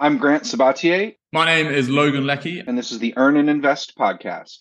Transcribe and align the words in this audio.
I'm 0.00 0.18
Grant 0.18 0.44
Sabatier. 0.44 1.16
My 1.32 1.44
name 1.44 1.66
is 1.66 1.88
Logan 1.88 2.24
Leckie. 2.24 2.60
And 2.60 2.78
this 2.78 2.92
is 2.92 3.00
the 3.00 3.12
Earn 3.16 3.36
and 3.36 3.50
Invest 3.50 3.98
podcast. 3.98 4.58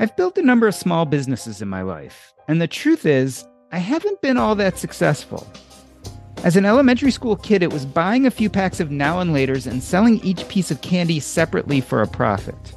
I've 0.00 0.16
built 0.16 0.36
a 0.36 0.42
number 0.42 0.66
of 0.66 0.74
small 0.74 1.04
businesses 1.04 1.62
in 1.62 1.68
my 1.68 1.82
life, 1.82 2.34
and 2.48 2.60
the 2.60 2.66
truth 2.66 3.06
is, 3.06 3.46
I 3.70 3.78
haven't 3.78 4.20
been 4.20 4.36
all 4.36 4.56
that 4.56 4.78
successful. 4.78 5.46
As 6.38 6.56
an 6.56 6.64
elementary 6.64 7.12
school 7.12 7.36
kid, 7.36 7.62
it 7.62 7.72
was 7.72 7.86
buying 7.86 8.26
a 8.26 8.32
few 8.32 8.50
packs 8.50 8.80
of 8.80 8.90
now 8.90 9.20
and 9.20 9.30
laters 9.30 9.70
and 9.70 9.80
selling 9.80 10.18
each 10.24 10.48
piece 10.48 10.72
of 10.72 10.80
candy 10.82 11.20
separately 11.20 11.80
for 11.80 12.02
a 12.02 12.08
profit. 12.08 12.74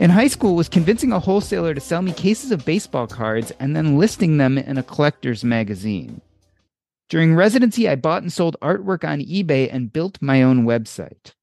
In 0.00 0.08
high 0.08 0.28
school, 0.28 0.56
was 0.56 0.70
convincing 0.70 1.12
a 1.12 1.20
wholesaler 1.20 1.74
to 1.74 1.80
sell 1.80 2.00
me 2.00 2.14
cases 2.14 2.52
of 2.52 2.64
baseball 2.64 3.06
cards 3.06 3.52
and 3.60 3.76
then 3.76 3.98
listing 3.98 4.38
them 4.38 4.56
in 4.56 4.78
a 4.78 4.82
collector's 4.82 5.44
magazine. 5.44 6.22
During 7.10 7.34
residency, 7.34 7.86
I 7.86 7.96
bought 7.96 8.22
and 8.22 8.32
sold 8.32 8.56
artwork 8.62 9.06
on 9.06 9.20
eBay 9.20 9.68
and 9.70 9.92
built 9.92 10.16
my 10.22 10.42
own 10.42 10.64
website. 10.64 11.34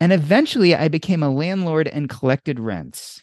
And 0.00 0.12
eventually, 0.12 0.74
I 0.74 0.88
became 0.88 1.22
a 1.22 1.30
landlord 1.30 1.86
and 1.86 2.10
collected 2.10 2.58
rents. 2.58 3.22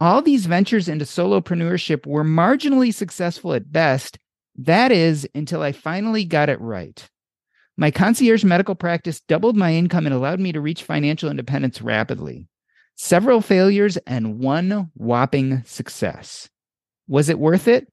All 0.00 0.22
these 0.22 0.46
ventures 0.46 0.88
into 0.88 1.04
solopreneurship 1.04 2.04
were 2.04 2.24
marginally 2.24 2.92
successful 2.92 3.54
at 3.54 3.70
best. 3.70 4.18
That 4.56 4.90
is, 4.90 5.24
until 5.36 5.62
I 5.62 5.70
finally 5.70 6.24
got 6.24 6.48
it 6.48 6.60
right. 6.60 7.08
My 7.76 7.92
concierge 7.92 8.42
medical 8.42 8.74
practice 8.74 9.20
doubled 9.20 9.56
my 9.56 9.72
income 9.72 10.04
and 10.04 10.14
allowed 10.14 10.40
me 10.40 10.50
to 10.50 10.60
reach 10.60 10.82
financial 10.82 11.30
independence 11.30 11.80
rapidly 11.80 12.48
several 12.96 13.40
failures, 13.40 13.96
and 14.06 14.38
one 14.38 14.90
whopping 14.94 15.62
success. 15.64 16.48
Was 17.08 17.28
it 17.28 17.38
worth 17.38 17.68
it? 17.68 17.88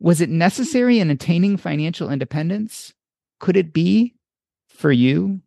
Was 0.00 0.20
it 0.20 0.28
necessary 0.28 0.98
in 0.98 1.10
attaining 1.10 1.56
financial 1.56 2.10
independence? 2.10 2.92
Could 3.40 3.56
it 3.56 3.72
be 3.72 4.14
for 4.68 4.92
you? 4.92 5.40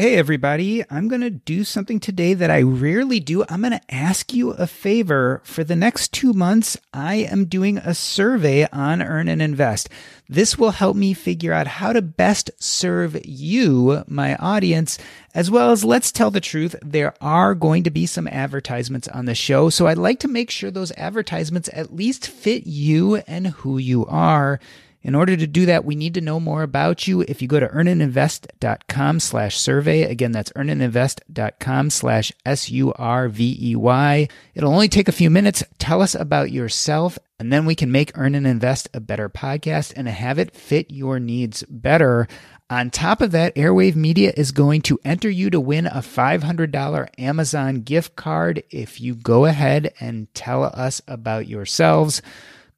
Hey, 0.00 0.16
everybody. 0.16 0.82
I'm 0.88 1.08
going 1.08 1.20
to 1.20 1.28
do 1.28 1.62
something 1.62 2.00
today 2.00 2.32
that 2.32 2.50
I 2.50 2.62
rarely 2.62 3.20
do. 3.20 3.44
I'm 3.50 3.60
going 3.60 3.78
to 3.78 3.94
ask 3.94 4.32
you 4.32 4.52
a 4.52 4.66
favor. 4.66 5.42
For 5.44 5.62
the 5.62 5.76
next 5.76 6.14
two 6.14 6.32
months, 6.32 6.78
I 6.94 7.16
am 7.16 7.44
doing 7.44 7.76
a 7.76 7.92
survey 7.92 8.66
on 8.72 9.02
Earn 9.02 9.28
and 9.28 9.42
Invest. 9.42 9.90
This 10.26 10.56
will 10.56 10.70
help 10.70 10.96
me 10.96 11.12
figure 11.12 11.52
out 11.52 11.66
how 11.66 11.92
to 11.92 12.00
best 12.00 12.50
serve 12.56 13.20
you, 13.26 14.02
my 14.08 14.36
audience, 14.36 14.96
as 15.34 15.50
well 15.50 15.70
as 15.70 15.84
let's 15.84 16.10
tell 16.10 16.30
the 16.30 16.40
truth. 16.40 16.74
There 16.80 17.12
are 17.20 17.54
going 17.54 17.82
to 17.82 17.90
be 17.90 18.06
some 18.06 18.26
advertisements 18.28 19.06
on 19.08 19.26
the 19.26 19.34
show. 19.34 19.68
So 19.68 19.86
I'd 19.86 19.98
like 19.98 20.20
to 20.20 20.28
make 20.28 20.50
sure 20.50 20.70
those 20.70 20.92
advertisements 20.92 21.68
at 21.74 21.94
least 21.94 22.26
fit 22.26 22.66
you 22.66 23.16
and 23.16 23.48
who 23.48 23.76
you 23.76 24.06
are. 24.06 24.60
In 25.02 25.14
order 25.14 25.34
to 25.34 25.46
do 25.46 25.64
that, 25.66 25.84
we 25.84 25.94
need 25.94 26.14
to 26.14 26.20
know 26.20 26.38
more 26.38 26.62
about 26.62 27.08
you. 27.08 27.22
If 27.22 27.40
you 27.40 27.48
go 27.48 27.58
to 27.58 27.68
earnandinvest.com 27.68 29.20
slash 29.20 29.56
survey, 29.56 30.02
again, 30.02 30.32
that's 30.32 30.52
earnandinvest.com 30.52 31.90
slash 31.90 32.32
S-U-R-V-E-Y. 32.44 34.28
It'll 34.54 34.72
only 34.72 34.88
take 34.88 35.08
a 35.08 35.12
few 35.12 35.30
minutes. 35.30 35.64
Tell 35.78 36.02
us 36.02 36.14
about 36.14 36.52
yourself, 36.52 37.18
and 37.38 37.50
then 37.50 37.64
we 37.64 37.74
can 37.74 37.90
make 37.90 38.12
Earn 38.14 38.34
and 38.34 38.46
Invest 38.46 38.90
a 38.92 39.00
better 39.00 39.30
podcast 39.30 39.94
and 39.96 40.06
have 40.06 40.38
it 40.38 40.54
fit 40.54 40.90
your 40.90 41.18
needs 41.18 41.64
better. 41.70 42.28
On 42.68 42.90
top 42.90 43.20
of 43.20 43.32
that, 43.32 43.56
Airwave 43.56 43.96
Media 43.96 44.32
is 44.36 44.52
going 44.52 44.82
to 44.82 45.00
enter 45.04 45.28
you 45.28 45.50
to 45.50 45.58
win 45.58 45.86
a 45.86 46.02
$500 46.02 47.08
Amazon 47.18 47.80
gift 47.80 48.14
card 48.14 48.62
if 48.70 49.00
you 49.00 49.16
go 49.16 49.46
ahead 49.46 49.92
and 49.98 50.32
tell 50.34 50.62
us 50.62 51.02
about 51.08 51.48
yourselves. 51.48 52.22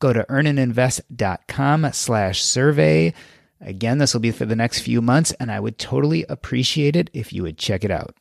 Go 0.03 0.13
to 0.13 0.25
earnandinvest.com 0.25 1.91
slash 1.93 2.43
survey. 2.43 3.15
Again, 3.61 3.99
this 3.99 4.13
will 4.13 4.21
be 4.21 4.33
for 4.33 4.45
the 4.45 4.57
next 4.57 4.81
few 4.81 5.01
months, 5.01 5.31
and 5.39 5.49
I 5.49 5.61
would 5.61 5.79
totally 5.79 6.25
appreciate 6.29 6.97
it 6.97 7.09
if 7.13 7.33
you 7.33 7.45
would 7.45 7.57
check 7.57 7.85
it 7.85 7.93
out. 7.93 8.17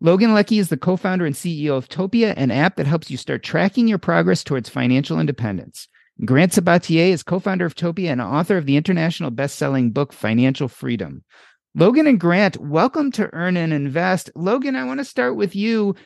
Logan 0.00 0.32
Leckie 0.32 0.60
is 0.60 0.68
the 0.68 0.76
co 0.76 0.96
founder 0.96 1.26
and 1.26 1.34
CEO 1.34 1.76
of 1.76 1.88
Topia, 1.88 2.34
an 2.36 2.52
app 2.52 2.76
that 2.76 2.86
helps 2.86 3.10
you 3.10 3.16
start 3.16 3.42
tracking 3.42 3.88
your 3.88 3.98
progress 3.98 4.44
towards 4.44 4.68
financial 4.68 5.18
independence. 5.18 5.88
Grant 6.24 6.52
Sabatier 6.52 7.10
is 7.10 7.24
co 7.24 7.40
founder 7.40 7.66
of 7.66 7.74
Topia 7.74 8.12
and 8.12 8.20
author 8.20 8.56
of 8.56 8.66
the 8.66 8.76
international 8.76 9.32
best 9.32 9.56
selling 9.56 9.90
book, 9.90 10.12
Financial 10.12 10.68
Freedom. 10.68 11.24
Logan 11.74 12.06
and 12.06 12.20
Grant, 12.20 12.58
welcome 12.58 13.10
to 13.12 13.32
Earn 13.32 13.56
and 13.56 13.72
Invest. 13.72 14.30
Logan, 14.36 14.76
I 14.76 14.84
want 14.84 15.00
to 15.00 15.06
start 15.06 15.36
with 15.36 15.56
you 15.56 15.96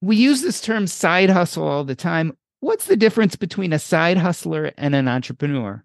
we 0.00 0.16
use 0.16 0.42
this 0.42 0.60
term 0.60 0.86
side 0.86 1.30
hustle 1.30 1.66
all 1.66 1.84
the 1.84 1.94
time. 1.94 2.36
What's 2.60 2.86
the 2.86 2.96
difference 2.96 3.36
between 3.36 3.72
a 3.72 3.78
side 3.78 4.18
hustler 4.18 4.72
and 4.76 4.94
an 4.94 5.08
entrepreneur? 5.08 5.84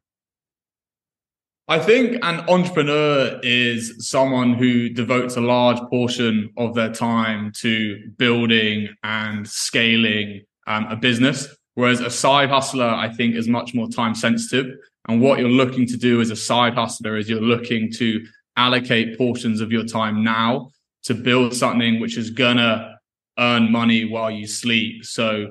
I 1.68 1.80
think 1.80 2.16
an 2.24 2.42
entrepreneur 2.50 3.40
is 3.42 4.10
someone 4.10 4.54
who 4.54 4.90
devotes 4.90 5.38
a 5.38 5.42
large 5.42 5.80
portion 5.90 6.52
of 6.58 6.76
their 6.76 6.92
time 6.92 7.54
to 7.62 8.10
building 8.18 8.90
and 9.04 9.48
scaling 9.48 10.42
um, 10.68 10.86
a 10.90 10.98
business, 10.98 11.48
whereas 11.76 12.02
a 12.02 12.10
side 12.10 12.50
hustler, 12.50 12.88
I 12.88 13.14
think, 13.14 13.36
is 13.36 13.48
much 13.48 13.74
more 13.74 13.88
time 13.88 14.14
sensitive. 14.14 14.76
And 15.08 15.22
what 15.22 15.40
you're 15.40 15.50
looking 15.50 15.88
to 15.88 15.98
do 15.98 16.20
as 16.20 16.32
a 16.32 16.36
side 16.36 16.74
hustler 16.74 17.16
is 17.16 17.30
you're 17.30 17.40
looking 17.40 17.92
to 17.94 18.26
allocate 18.58 19.18
portions 19.18 19.62
of 19.62 19.72
your 19.72 19.86
time 19.86 20.24
now 20.24 20.70
to 21.04 21.14
build 21.14 21.54
something 21.54 22.00
which 22.00 22.18
is 22.18 22.30
gonna 22.30 22.93
earn 23.40 23.72
money 23.72 24.06
while 24.06 24.32
you 24.32 24.48
sleep. 24.48 25.06
So 25.06 25.48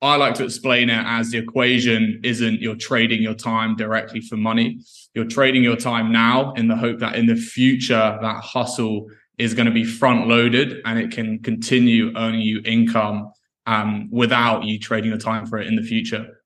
I 0.00 0.16
like 0.16 0.34
to 0.34 0.44
explain 0.44 0.90
it 0.90 1.04
as 1.06 1.30
the 1.30 1.38
equation 1.38 2.20
isn't 2.24 2.60
you're 2.60 2.74
trading 2.74 3.22
your 3.22 3.34
time 3.34 3.76
directly 3.76 4.20
for 4.20 4.36
money. 4.36 4.80
You're 5.14 5.26
trading 5.26 5.62
your 5.62 5.76
time 5.76 6.10
now 6.10 6.52
in 6.54 6.66
the 6.66 6.76
hope 6.76 6.98
that 6.98 7.14
in 7.14 7.26
the 7.26 7.36
future, 7.36 8.18
that 8.20 8.42
hustle 8.42 9.06
is 9.38 9.54
going 9.54 9.66
to 9.66 9.72
be 9.72 9.84
front 9.84 10.26
loaded 10.26 10.82
and 10.84 10.98
it 10.98 11.12
can 11.12 11.38
continue 11.38 12.12
earning 12.16 12.40
you 12.40 12.60
income 12.64 13.32
um, 13.66 14.08
without 14.10 14.64
you 14.64 14.78
trading 14.78 15.10
your 15.10 15.20
time 15.20 15.46
for 15.46 15.58
it 15.58 15.68
in 15.68 15.76
the 15.76 15.82
future. 15.82 16.41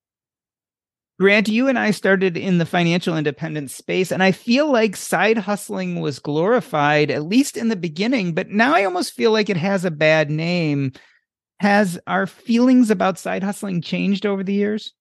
Grant, 1.18 1.48
you 1.48 1.66
and 1.66 1.78
I 1.78 1.92
started 1.92 2.36
in 2.36 2.58
the 2.58 2.66
financial 2.66 3.16
independence 3.16 3.74
space, 3.74 4.12
and 4.12 4.22
I 4.22 4.32
feel 4.32 4.70
like 4.70 4.96
side 4.96 5.38
hustling 5.38 6.00
was 6.00 6.18
glorified, 6.18 7.10
at 7.10 7.24
least 7.24 7.56
in 7.56 7.68
the 7.68 7.76
beginning, 7.76 8.34
but 8.34 8.50
now 8.50 8.74
I 8.74 8.84
almost 8.84 9.14
feel 9.14 9.32
like 9.32 9.48
it 9.48 9.56
has 9.56 9.86
a 9.86 9.90
bad 9.90 10.30
name. 10.30 10.92
Has 11.60 11.98
our 12.06 12.26
feelings 12.26 12.90
about 12.90 13.18
side 13.18 13.42
hustling 13.42 13.80
changed 13.80 14.26
over 14.26 14.44
the 14.44 14.52
years? 14.52 14.92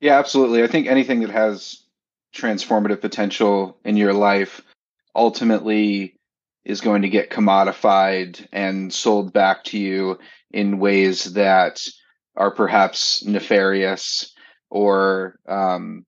Yeah, 0.00 0.18
absolutely. 0.18 0.64
I 0.64 0.66
think 0.66 0.88
anything 0.88 1.20
that 1.20 1.30
has 1.30 1.84
transformative 2.34 3.00
potential 3.00 3.78
in 3.84 3.96
your 3.96 4.12
life 4.12 4.62
ultimately 5.14 6.16
is 6.64 6.80
going 6.80 7.02
to 7.02 7.08
get 7.08 7.30
commodified 7.30 8.44
and 8.52 8.92
sold 8.92 9.32
back 9.32 9.62
to 9.64 9.78
you 9.78 10.18
in 10.50 10.80
ways 10.80 11.34
that 11.34 11.80
are 12.36 12.50
perhaps 12.50 13.24
nefarious 13.24 14.32
or 14.70 15.38
um, 15.48 16.06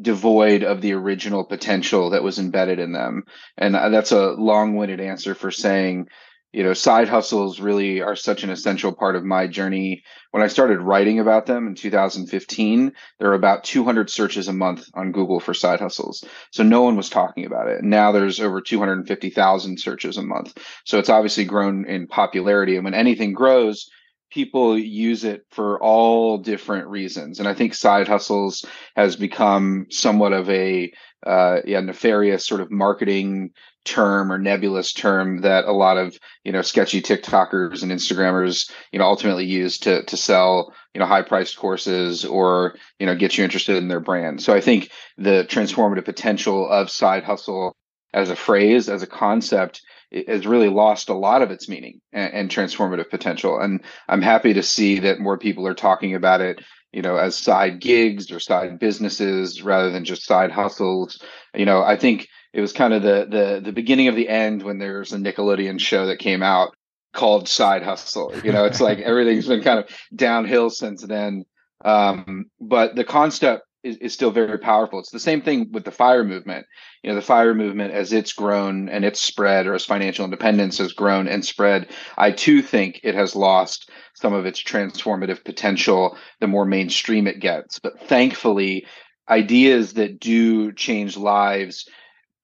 devoid 0.00 0.62
of 0.62 0.80
the 0.80 0.92
original 0.92 1.44
potential 1.44 2.10
that 2.10 2.22
was 2.22 2.38
embedded 2.38 2.78
in 2.78 2.92
them. 2.92 3.24
And 3.58 3.76
uh, 3.76 3.88
that's 3.88 4.12
a 4.12 4.32
long-winded 4.32 5.00
answer 5.00 5.34
for 5.34 5.50
saying, 5.50 6.08
you 6.52 6.62
know, 6.62 6.74
side 6.74 7.08
hustles 7.08 7.60
really 7.60 8.02
are 8.02 8.14
such 8.14 8.44
an 8.44 8.50
essential 8.50 8.92
part 8.92 9.16
of 9.16 9.24
my 9.24 9.46
journey. 9.46 10.04
When 10.32 10.42
I 10.42 10.48
started 10.48 10.82
writing 10.82 11.18
about 11.18 11.46
them 11.46 11.66
in 11.66 11.74
2015, 11.74 12.92
there 13.18 13.28
were 13.28 13.34
about 13.34 13.64
200 13.64 14.10
searches 14.10 14.48
a 14.48 14.52
month 14.52 14.86
on 14.92 15.12
Google 15.12 15.40
for 15.40 15.54
side 15.54 15.80
hustles. 15.80 16.22
So 16.50 16.62
no 16.62 16.82
one 16.82 16.96
was 16.96 17.08
talking 17.08 17.46
about 17.46 17.68
it. 17.68 17.82
Now 17.82 18.12
there's 18.12 18.38
over 18.38 18.60
250,000 18.60 19.80
searches 19.80 20.18
a 20.18 20.22
month. 20.22 20.58
So 20.84 20.98
it's 20.98 21.08
obviously 21.08 21.46
grown 21.46 21.86
in 21.86 22.06
popularity. 22.06 22.76
And 22.76 22.84
when 22.84 22.94
anything 22.94 23.32
grows, 23.32 23.90
people 24.32 24.78
use 24.78 25.24
it 25.24 25.44
for 25.50 25.80
all 25.82 26.38
different 26.38 26.88
reasons. 26.88 27.38
And 27.38 27.46
I 27.46 27.54
think 27.54 27.74
side 27.74 28.08
hustles 28.08 28.64
has 28.96 29.14
become 29.14 29.86
somewhat 29.90 30.32
of 30.32 30.48
a 30.48 30.92
uh, 31.26 31.60
yeah, 31.64 31.80
nefarious 31.80 32.46
sort 32.46 32.60
of 32.60 32.70
marketing 32.70 33.50
term 33.84 34.32
or 34.32 34.38
nebulous 34.38 34.92
term 34.92 35.40
that 35.40 35.64
a 35.64 35.72
lot 35.72 35.98
of 35.98 36.16
you 36.44 36.52
know 36.52 36.62
sketchy 36.62 37.02
TikTokers 37.02 37.82
and 37.82 37.90
Instagrammers 37.90 38.70
you 38.92 38.98
know 38.98 39.04
ultimately 39.04 39.44
use 39.44 39.78
to 39.78 40.04
to 40.04 40.16
sell 40.16 40.72
you 40.94 41.00
know 41.00 41.06
high 41.06 41.22
priced 41.22 41.56
courses 41.56 42.24
or 42.24 42.76
you 43.00 43.06
know 43.06 43.14
get 43.16 43.36
you 43.36 43.44
interested 43.44 43.76
in 43.76 43.88
their 43.88 44.00
brand. 44.00 44.42
So 44.42 44.54
I 44.54 44.60
think 44.60 44.90
the 45.18 45.46
transformative 45.48 46.04
potential 46.04 46.68
of 46.68 46.90
side 46.90 47.24
hustle 47.24 47.76
as 48.12 48.30
a 48.30 48.36
phrase 48.36 48.88
as 48.88 49.02
a 49.02 49.06
concept 49.06 49.82
has 50.26 50.46
really 50.46 50.68
lost 50.68 51.08
a 51.08 51.14
lot 51.14 51.42
of 51.42 51.50
its 51.50 51.68
meaning 51.68 52.00
and, 52.12 52.32
and, 52.34 52.50
transformative 52.50 53.08
potential. 53.08 53.58
And 53.58 53.80
I'm 54.08 54.20
happy 54.20 54.52
to 54.54 54.62
see 54.62 54.98
that 55.00 55.20
more 55.20 55.38
people 55.38 55.66
are 55.66 55.74
talking 55.74 56.14
about 56.14 56.42
it, 56.42 56.60
you 56.92 57.00
know, 57.00 57.16
as 57.16 57.36
side 57.36 57.80
gigs 57.80 58.30
or 58.30 58.38
side 58.38 58.78
businesses 58.78 59.62
rather 59.62 59.90
than 59.90 60.04
just 60.04 60.26
side 60.26 60.50
hustles. 60.50 61.22
You 61.54 61.64
know, 61.64 61.82
I 61.82 61.96
think 61.96 62.28
it 62.52 62.60
was 62.60 62.72
kind 62.72 62.92
of 62.92 63.02
the 63.02 63.26
the 63.30 63.60
the 63.64 63.72
beginning 63.72 64.08
of 64.08 64.16
the 64.16 64.28
end 64.28 64.62
when 64.62 64.78
there 64.78 64.98
was 64.98 65.12
a 65.12 65.16
Nickelodeon 65.16 65.80
show 65.80 66.06
that 66.06 66.18
came 66.18 66.42
out 66.42 66.76
called 67.14 67.48
Side 67.48 67.82
Hustle. 67.82 68.34
You 68.44 68.52
know, 68.52 68.64
it's 68.64 68.80
like 68.80 68.98
everything's 69.04 69.48
been 69.48 69.62
kind 69.62 69.78
of 69.78 69.88
downhill 70.14 70.70
since 70.70 71.02
then. 71.02 71.44
Um, 71.84 72.46
but 72.60 72.94
the 72.94 73.04
concept 73.04 73.64
is, 73.82 73.96
is 73.96 74.14
still 74.14 74.30
very 74.30 74.58
powerful. 74.58 74.98
It's 74.98 75.10
the 75.10 75.18
same 75.18 75.42
thing 75.42 75.70
with 75.72 75.84
the 75.84 75.90
fire 75.90 76.24
movement. 76.24 76.66
You 77.02 77.10
know, 77.10 77.16
the 77.16 77.22
fire 77.22 77.54
movement 77.54 77.92
as 77.92 78.12
it's 78.12 78.32
grown 78.32 78.88
and 78.88 79.04
it's 79.04 79.20
spread, 79.20 79.66
or 79.66 79.74
as 79.74 79.84
financial 79.84 80.24
independence 80.24 80.78
has 80.78 80.92
grown 80.92 81.28
and 81.28 81.44
spread, 81.44 81.88
I 82.16 82.30
too 82.32 82.62
think 82.62 83.00
it 83.02 83.14
has 83.14 83.34
lost 83.34 83.90
some 84.14 84.32
of 84.32 84.46
its 84.46 84.62
transformative 84.62 85.44
potential 85.44 86.16
the 86.40 86.46
more 86.46 86.64
mainstream 86.64 87.26
it 87.26 87.40
gets. 87.40 87.78
But 87.78 88.00
thankfully, 88.08 88.86
ideas 89.28 89.94
that 89.94 90.20
do 90.20 90.72
change 90.72 91.16
lives 91.16 91.88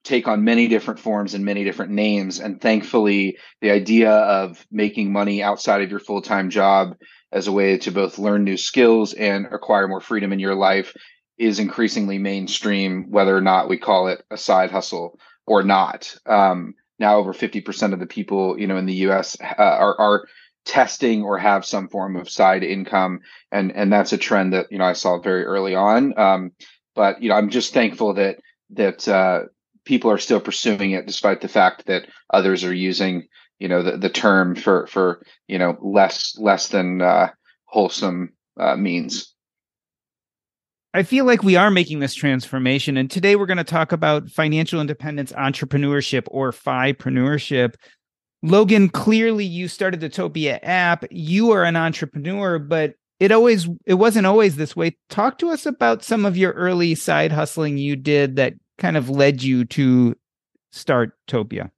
take 0.05 0.27
on 0.27 0.45
many 0.45 0.69
different 0.69 1.01
forms 1.01 1.35
and 1.35 1.45
many 1.45 1.65
different 1.65 1.93
names. 1.93 2.41
And 2.41 2.61
thankfully, 2.61 3.37
the 3.61 3.71
idea 3.71 4.11
of 4.11 4.65
making 4.71 5.13
money 5.13 5.43
outside 5.43 5.83
of 5.83 5.91
your 5.91 6.01
full 6.01 6.23
time 6.23 6.51
job 6.51 6.95
as 7.31 7.47
a 7.47 7.53
way 7.53 7.77
to 7.79 7.93
both 7.93 8.19
learn 8.19 8.45
new 8.45 8.57
skills 8.57 9.13
and 9.13 9.47
acquire 9.47 9.87
more 9.87 10.01
freedom 10.01 10.33
in 10.33 10.39
your 10.39 10.55
life 10.55 10.95
is 11.39 11.59
increasingly 11.59 12.19
mainstream, 12.19 13.11
whether 13.11 13.37
or 13.37 13.41
not 13.41 13.69
we 13.69 13.79
call 13.79 14.09
it 14.09 14.25
a 14.31 14.37
side 14.37 14.71
hustle 14.71 15.19
or 15.47 15.63
not. 15.63 16.17
Um, 16.27 16.75
now, 16.99 17.19
over 17.19 17.33
50% 17.33 17.93
of 17.93 18.01
the 18.01 18.07
people, 18.07 18.59
you 18.59 18.67
know, 18.67 18.77
in 18.77 18.87
the 18.87 18.95
U.S. 18.95 19.37
Uh, 19.41 19.63
are, 19.63 20.01
are 20.01 20.29
testing 20.65 21.23
or 21.23 21.39
have 21.39 21.65
some 21.65 21.89
form 21.89 22.17
of 22.17 22.29
side 22.29 22.63
income, 22.63 23.21
and 23.51 23.73
and 23.73 23.93
that's 23.93 24.13
a 24.13 24.19
trend 24.19 24.53
that 24.53 24.67
you 24.71 24.79
know 24.79 24.85
I 24.85 24.93
saw 24.93 25.19
very 25.19 25.45
early 25.45 25.75
on. 25.75 26.19
Um, 26.19 26.53
but 26.95 27.23
you 27.23 27.29
know, 27.29 27.37
I'm 27.37 27.51
just 27.51 27.73
thankful 27.73 28.15
that 28.15 28.39
that 28.71 29.09
uh, 29.09 29.43
people 29.85 30.11
are 30.11 30.19
still 30.19 30.41
pursuing 30.41 30.93
it, 30.93 31.07
despite 31.07 31.41
the 31.41 31.49
fact 31.49 31.87
that 31.87 32.09
others 32.31 32.65
are 32.65 32.75
using 32.75 33.29
you 33.59 33.69
know 33.69 33.83
the, 33.83 33.97
the 33.97 34.11
term 34.11 34.55
for 34.55 34.87
for 34.87 35.23
you 35.47 35.59
know 35.59 35.77
less 35.81 36.37
less 36.39 36.69
than 36.69 37.01
uh, 37.01 37.31
wholesome 37.65 38.35
uh, 38.59 38.77
means. 38.77 39.35
I 40.99 41.05
feel 41.05 41.25
like 41.25 41.45
we 41.45 41.55
are 41.55 41.71
making 41.71 42.01
this 42.01 42.13
transformation. 42.13 42.97
And 42.97 43.09
today 43.09 43.37
we're 43.37 43.47
going 43.47 43.59
to 43.59 43.63
talk 43.63 43.93
about 43.93 44.29
financial 44.29 44.81
independence 44.81 45.31
entrepreneurship 45.31 46.25
or 46.27 46.51
FIpreneurship. 46.51 47.75
Logan, 48.43 48.89
clearly 48.89 49.45
you 49.45 49.69
started 49.69 50.01
the 50.01 50.11
Topia 50.11 50.59
app. 50.65 51.05
You 51.13 51.53
are 51.53 51.63
an 51.63 51.77
entrepreneur, 51.77 52.59
but 52.59 52.95
it 53.21 53.31
always 53.31 53.69
it 53.87 53.95
wasn't 53.95 54.27
always 54.27 54.57
this 54.57 54.75
way. 54.75 54.97
Talk 55.09 55.39
to 55.39 55.51
us 55.51 55.67
about 55.67 56.03
some 56.03 56.25
of 56.25 56.37
your 56.37 56.51
early 56.55 56.97
side 56.97 57.31
hustling 57.31 57.79
you 57.79 57.95
did 57.95 58.35
that 58.35 58.55
kind 58.79 58.97
of 58.97 59.09
led 59.09 59.41
you 59.41 59.67
to 59.67 60.17
start 60.73 61.13
Topia. 61.29 61.71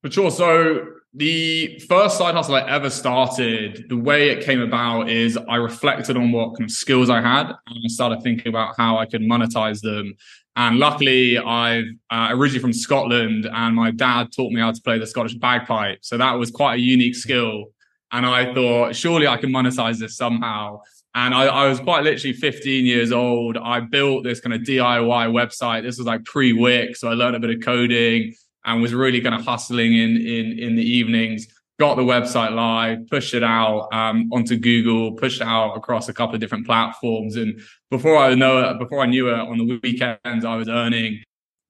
For 0.00 0.10
sure. 0.10 0.30
So 0.30 0.86
the 1.14 1.78
first 1.88 2.16
side 2.16 2.34
hustle 2.34 2.54
I 2.54 2.66
ever 2.68 2.88
started, 2.88 3.84
the 3.88 3.98
way 3.98 4.30
it 4.30 4.44
came 4.44 4.62
about 4.62 5.10
is 5.10 5.36
I 5.36 5.56
reflected 5.56 6.16
on 6.16 6.32
what 6.32 6.56
kind 6.56 6.70
of 6.70 6.70
skills 6.70 7.10
I 7.10 7.20
had 7.20 7.48
and 7.48 7.78
I 7.84 7.88
started 7.88 8.22
thinking 8.22 8.48
about 8.48 8.74
how 8.78 8.96
I 8.96 9.04
could 9.04 9.20
monetize 9.20 9.82
them. 9.82 10.14
And 10.56 10.78
luckily, 10.78 11.38
I'm 11.38 12.00
uh, 12.10 12.28
originally 12.30 12.60
from 12.60 12.72
Scotland 12.72 13.46
and 13.52 13.74
my 13.74 13.90
dad 13.90 14.32
taught 14.32 14.52
me 14.52 14.60
how 14.60 14.72
to 14.72 14.80
play 14.82 14.98
the 14.98 15.06
Scottish 15.06 15.34
bagpipe. 15.34 15.98
So 16.02 16.16
that 16.16 16.32
was 16.32 16.50
quite 16.50 16.74
a 16.74 16.80
unique 16.80 17.14
skill. 17.14 17.66
And 18.10 18.24
I 18.24 18.54
thought, 18.54 18.96
surely 18.96 19.26
I 19.26 19.36
can 19.36 19.50
monetize 19.50 19.98
this 19.98 20.16
somehow. 20.16 20.80
And 21.14 21.34
I, 21.34 21.44
I 21.44 21.68
was 21.68 21.78
quite 21.78 22.04
literally 22.04 22.34
15 22.34 22.86
years 22.86 23.12
old. 23.12 23.58
I 23.58 23.80
built 23.80 24.24
this 24.24 24.40
kind 24.40 24.54
of 24.54 24.62
DIY 24.62 25.30
website. 25.30 25.82
This 25.82 25.98
was 25.98 26.06
like 26.06 26.24
pre 26.24 26.54
Wix. 26.54 27.00
So 27.00 27.08
I 27.08 27.14
learned 27.14 27.36
a 27.36 27.40
bit 27.40 27.50
of 27.50 27.60
coding 27.62 28.34
and 28.64 28.82
was 28.82 28.94
really 28.94 29.20
kind 29.20 29.34
of 29.34 29.44
hustling 29.44 29.94
in 29.94 30.16
in 30.16 30.58
in 30.58 30.76
the 30.76 30.82
evenings. 30.82 31.46
Got 31.78 31.96
the 31.96 32.02
website 32.02 32.54
live, 32.54 33.08
pushed 33.08 33.34
it 33.34 33.42
out 33.42 33.88
um, 33.92 34.30
onto 34.32 34.56
Google, 34.56 35.12
pushed 35.12 35.40
it 35.40 35.46
out 35.46 35.74
across 35.74 36.08
a 36.08 36.12
couple 36.12 36.34
of 36.34 36.40
different 36.40 36.66
platforms. 36.66 37.34
And 37.36 37.60
before 37.90 38.18
I 38.18 38.34
know 38.34 38.58
it, 38.58 38.78
before 38.78 39.00
I 39.00 39.06
knew 39.06 39.30
it, 39.30 39.38
on 39.38 39.58
the 39.58 39.80
weekends 39.82 40.44
I 40.44 40.54
was 40.54 40.68
earning 40.68 41.22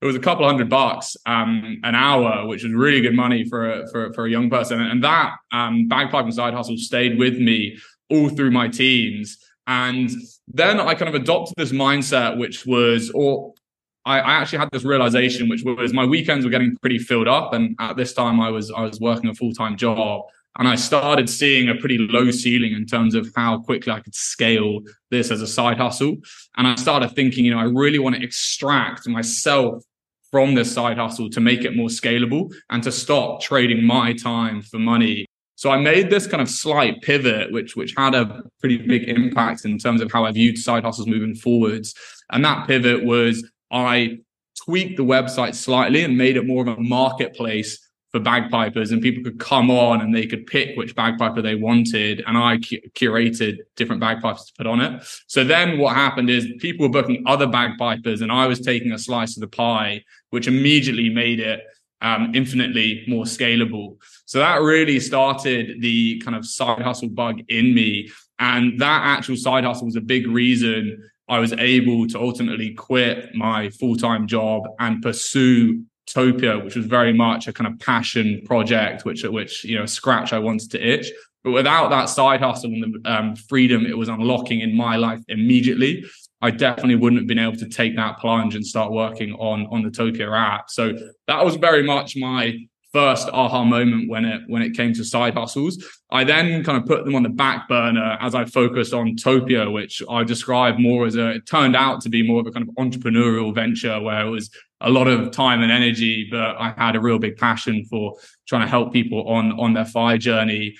it 0.02 0.06
was 0.06 0.16
a 0.16 0.20
couple 0.20 0.44
hundred 0.44 0.68
bucks 0.68 1.16
um, 1.26 1.78
an 1.84 1.94
hour, 1.94 2.44
which 2.48 2.64
was 2.64 2.72
really 2.72 3.00
good 3.00 3.14
money 3.14 3.44
for 3.44 3.70
a, 3.70 3.88
for, 3.90 4.12
for 4.12 4.26
a 4.26 4.30
young 4.30 4.50
person. 4.50 4.80
And 4.80 5.02
that 5.04 5.34
um, 5.52 5.86
bagpipe 5.86 6.24
and 6.24 6.34
side 6.34 6.54
hustle 6.54 6.76
stayed 6.76 7.18
with 7.18 7.38
me 7.38 7.78
all 8.10 8.28
through 8.28 8.50
my 8.50 8.66
teens. 8.66 9.38
And 9.68 10.10
then 10.48 10.80
I 10.80 10.94
kind 10.94 11.08
of 11.08 11.14
adopted 11.14 11.54
this 11.56 11.70
mindset, 11.70 12.36
which 12.36 12.66
was, 12.66 13.12
or 13.14 13.54
I, 14.04 14.18
I, 14.18 14.32
actually 14.34 14.58
had 14.58 14.70
this 14.72 14.84
realization, 14.84 15.48
which 15.48 15.62
was 15.64 15.92
my 15.92 16.04
weekends 16.04 16.44
were 16.44 16.50
getting 16.50 16.76
pretty 16.76 16.98
filled 16.98 17.28
up, 17.28 17.52
and 17.52 17.76
at 17.78 17.96
this 17.96 18.12
time 18.12 18.40
I 18.40 18.50
was 18.50 18.70
I 18.70 18.82
was 18.82 19.00
working 19.00 19.30
a 19.30 19.34
full 19.34 19.52
time 19.52 19.76
job, 19.76 20.22
and 20.58 20.66
I 20.66 20.74
started 20.74 21.30
seeing 21.30 21.68
a 21.68 21.74
pretty 21.76 21.98
low 21.98 22.30
ceiling 22.30 22.72
in 22.72 22.86
terms 22.86 23.14
of 23.14 23.28
how 23.36 23.60
quickly 23.60 23.92
I 23.92 24.00
could 24.00 24.14
scale 24.14 24.80
this 25.10 25.30
as 25.30 25.40
a 25.40 25.46
side 25.46 25.78
hustle, 25.78 26.16
and 26.56 26.66
I 26.66 26.74
started 26.74 27.12
thinking, 27.14 27.44
you 27.44 27.52
know, 27.52 27.60
I 27.60 27.64
really 27.64 27.98
want 27.98 28.16
to 28.16 28.22
extract 28.22 29.08
myself 29.08 29.84
from 30.32 30.54
this 30.54 30.72
side 30.72 30.98
hustle 30.98 31.30
to 31.30 31.40
make 31.40 31.62
it 31.62 31.76
more 31.76 31.88
scalable 31.88 32.52
and 32.70 32.82
to 32.82 32.90
stop 32.90 33.40
trading 33.40 33.84
my 33.84 34.14
time 34.14 34.62
for 34.62 34.78
money. 34.78 35.26
So 35.56 35.70
I 35.70 35.76
made 35.76 36.10
this 36.10 36.26
kind 36.26 36.40
of 36.40 36.48
slight 36.48 37.02
pivot, 37.02 37.52
which 37.52 37.76
which 37.76 37.94
had 37.96 38.16
a 38.16 38.42
pretty 38.58 38.78
big 38.78 39.04
impact 39.08 39.64
in 39.64 39.78
terms 39.78 40.00
of 40.00 40.10
how 40.10 40.24
I 40.24 40.32
viewed 40.32 40.58
side 40.58 40.82
hustles 40.82 41.06
moving 41.06 41.36
forwards. 41.36 41.94
And 42.32 42.44
that 42.44 42.66
pivot 42.66 43.04
was 43.04 43.48
I 43.72 44.18
tweaked 44.64 44.96
the 44.96 45.04
website 45.04 45.54
slightly 45.54 46.04
and 46.04 46.16
made 46.16 46.36
it 46.36 46.46
more 46.46 46.62
of 46.62 46.78
a 46.78 46.80
marketplace 46.80 47.78
for 48.12 48.20
bagpipers 48.20 48.92
and 48.92 49.00
people 49.00 49.24
could 49.24 49.40
come 49.40 49.70
on 49.70 50.02
and 50.02 50.14
they 50.14 50.26
could 50.26 50.46
pick 50.46 50.76
which 50.76 50.94
bagpiper 50.94 51.40
they 51.40 51.54
wanted 51.54 52.22
and 52.26 52.36
i 52.36 52.58
cu- 52.58 52.80
curated 52.94 53.56
different 53.74 54.02
bagpipers 54.02 54.44
to 54.44 54.52
put 54.56 54.66
on 54.66 54.82
it. 54.82 55.02
So 55.26 55.42
then 55.44 55.78
what 55.78 55.96
happened 55.96 56.28
is 56.28 56.46
people 56.58 56.86
were 56.86 56.92
booking 56.92 57.24
other 57.26 57.46
bagpipers 57.46 58.20
and 58.20 58.30
i 58.30 58.46
was 58.46 58.60
taking 58.60 58.92
a 58.92 58.98
slice 58.98 59.36
of 59.36 59.40
the 59.40 59.48
pie 59.48 60.04
which 60.28 60.46
immediately 60.46 61.08
made 61.08 61.40
it 61.40 61.62
um, 62.02 62.34
infinitely 62.34 63.04
more 63.06 63.24
scalable. 63.24 63.96
So 64.26 64.40
that 64.40 64.60
really 64.60 64.98
started 64.98 65.80
the 65.80 66.20
kind 66.20 66.36
of 66.36 66.44
side 66.44 66.82
hustle 66.82 67.08
bug 67.08 67.40
in 67.48 67.74
me 67.74 68.10
and 68.38 68.78
that 68.80 69.02
actual 69.04 69.36
side 69.36 69.64
hustle 69.64 69.86
was 69.86 69.96
a 69.96 70.00
big 70.00 70.26
reason 70.26 71.10
I 71.28 71.38
was 71.38 71.52
able 71.52 72.06
to 72.08 72.20
ultimately 72.20 72.74
quit 72.74 73.34
my 73.34 73.70
full 73.70 73.96
time 73.96 74.26
job 74.26 74.64
and 74.78 75.02
pursue 75.02 75.84
Topia, 76.08 76.62
which 76.62 76.76
was 76.76 76.86
very 76.86 77.12
much 77.12 77.46
a 77.46 77.52
kind 77.52 77.72
of 77.72 77.78
passion 77.78 78.42
project, 78.44 79.04
which 79.04 79.24
at 79.24 79.32
which 79.32 79.64
you 79.64 79.78
know 79.78 79.86
scratch 79.86 80.32
I 80.32 80.38
wanted 80.38 80.70
to 80.72 80.86
itch. 80.86 81.10
But 81.44 81.52
without 81.52 81.90
that 81.90 82.08
side 82.08 82.40
hustle 82.40 82.70
and 82.72 82.94
the 83.02 83.10
um, 83.12 83.36
freedom 83.36 83.86
it 83.86 83.96
was 83.96 84.08
unlocking 84.08 84.60
in 84.60 84.76
my 84.76 84.96
life 84.96 85.20
immediately, 85.28 86.04
I 86.40 86.50
definitely 86.50 86.96
wouldn't 86.96 87.20
have 87.20 87.28
been 87.28 87.38
able 87.38 87.56
to 87.56 87.68
take 87.68 87.96
that 87.96 88.18
plunge 88.18 88.54
and 88.54 88.66
start 88.66 88.92
working 88.92 89.32
on 89.34 89.66
on 89.66 89.82
the 89.82 89.90
Topia 89.90 90.36
app. 90.36 90.70
So 90.70 90.92
that 91.28 91.44
was 91.44 91.56
very 91.56 91.82
much 91.82 92.16
my 92.16 92.58
first 92.92 93.28
aha 93.32 93.64
moment 93.64 94.08
when 94.08 94.24
it 94.24 94.42
when 94.48 94.62
it 94.62 94.76
came 94.76 94.92
to 94.94 95.04
side 95.04 95.34
hustles. 95.34 95.84
I 96.10 96.24
then 96.24 96.62
kind 96.62 96.78
of 96.78 96.86
put 96.86 97.04
them 97.04 97.14
on 97.14 97.22
the 97.22 97.28
back 97.28 97.68
burner 97.68 98.18
as 98.20 98.34
I 98.34 98.44
focused 98.44 98.92
on 98.92 99.16
Topia, 99.16 99.72
which 99.72 100.02
I 100.10 100.24
describe 100.24 100.78
more 100.78 101.06
as 101.06 101.16
a 101.16 101.30
it 101.30 101.46
turned 101.46 101.74
out 101.74 102.00
to 102.02 102.08
be 102.08 102.26
more 102.26 102.40
of 102.40 102.46
a 102.46 102.50
kind 102.50 102.68
of 102.68 102.74
entrepreneurial 102.76 103.54
venture 103.54 104.00
where 104.00 104.26
it 104.26 104.30
was 104.30 104.50
a 104.80 104.90
lot 104.90 105.06
of 105.06 105.30
time 105.30 105.62
and 105.62 105.70
energy, 105.70 106.28
but 106.30 106.56
I 106.58 106.74
had 106.76 106.96
a 106.96 107.00
real 107.00 107.18
big 107.18 107.36
passion 107.36 107.84
for 107.84 108.14
trying 108.46 108.62
to 108.62 108.68
help 108.68 108.92
people 108.92 109.28
on 109.28 109.58
on 109.58 109.72
their 109.74 109.86
FI 109.86 110.18
journey. 110.18 110.76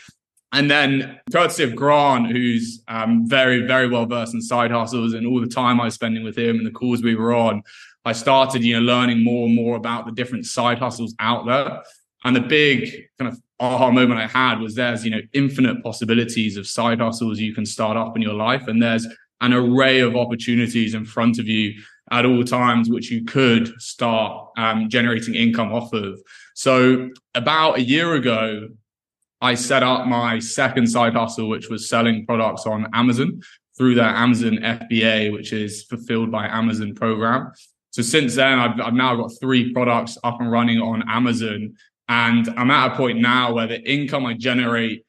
And 0.55 0.71
then, 0.71 1.19
courtesy 1.33 1.65
of 1.65 1.75
Grant, 1.75 2.31
who's 2.31 2.83
um, 2.87 3.27
very, 3.27 3.67
very 3.67 3.89
well 3.89 4.05
versed 4.05 4.35
in 4.35 4.43
side 4.43 4.71
hustles, 4.71 5.15
and 5.15 5.27
all 5.27 5.41
the 5.41 5.47
time 5.47 5.81
I 5.81 5.87
was 5.87 5.95
spending 5.95 6.25
with 6.25 6.37
him 6.37 6.59
and 6.59 6.67
the 6.67 6.71
calls 6.71 7.03
we 7.03 7.15
were 7.15 7.33
on, 7.33 7.63
I 8.05 8.13
started, 8.13 8.63
you 8.63 8.75
know, 8.75 8.81
learning 8.81 9.25
more 9.25 9.47
and 9.47 9.55
more 9.55 9.77
about 9.77 10.07
the 10.07 10.13
different 10.13 10.45
side 10.47 10.79
hustles 10.79 11.15
out 11.21 11.47
there. 11.47 11.83
And 12.25 12.37
the 12.37 12.41
big 12.41 13.09
kind 13.19 13.33
of 13.33 13.41
aha 13.59 13.91
moment 13.91 14.21
I 14.21 14.27
had 14.27 14.61
was 14.61 14.75
there's, 14.75 15.05
you 15.05 15.11
know, 15.11 15.21
infinite 15.33 15.83
possibilities 15.83 16.57
of 16.57 16.67
side 16.67 17.01
hustles 17.01 17.39
you 17.39 17.55
can 17.55 17.67
start 17.67 17.97
up 17.97 18.17
in 18.17 18.23
your 18.23 18.35
life. 18.35 18.69
And 18.69 18.83
there's 18.83 19.07
an 19.41 19.53
array 19.53 20.01
of 20.01 20.17
opportunities 20.17 20.95
in 20.95 21.05
front 21.05 21.39
of 21.39 21.49
you 21.49 21.75
at 22.11 22.27
all 22.27 22.45
times, 22.45 22.91
which 22.91 23.11
you 23.11 23.25
could 23.25 23.69
start 23.81 24.49
um, 24.57 24.89
generating 24.89 25.35
income 25.35 25.73
off 25.73 25.93
of. 25.93 26.21
So 26.55 27.11
about 27.35 27.79
a 27.79 27.83
year 27.83 28.15
ago, 28.15 28.69
I 29.41 29.55
set 29.55 29.83
up 29.83 30.07
my 30.07 30.39
second 30.39 30.87
side 30.87 31.15
hustle, 31.15 31.49
which 31.49 31.69
was 31.69 31.89
selling 31.89 32.25
products 32.25 32.67
on 32.67 32.87
Amazon 32.93 33.41
through 33.77 33.97
their 33.97 34.05
Amazon 34.05 34.59
FBA, 34.59 35.33
which 35.33 35.53
is 35.53 35.83
fulfilled 35.83 36.31
by 36.31 36.47
Amazon 36.47 36.95
program. 36.95 37.53
So 37.91 38.03
since 38.03 38.37
then, 38.37 38.59
I've, 38.59 38.81
I've 38.81 38.95
now 38.95 39.17
got 39.17 39.33
three 39.41 39.73
products 39.73 40.17
up 40.23 40.41
and 40.41 40.51
running 40.51 40.81
on 40.81 41.03
Amazon. 41.09 41.75
And 42.09 42.49
I'm 42.57 42.71
at 42.71 42.93
a 42.93 42.97
point 42.97 43.21
now 43.21 43.53
where 43.55 43.67
the 43.67 43.81
income 43.91 44.27
I 44.27 44.35
generate 44.35 45.05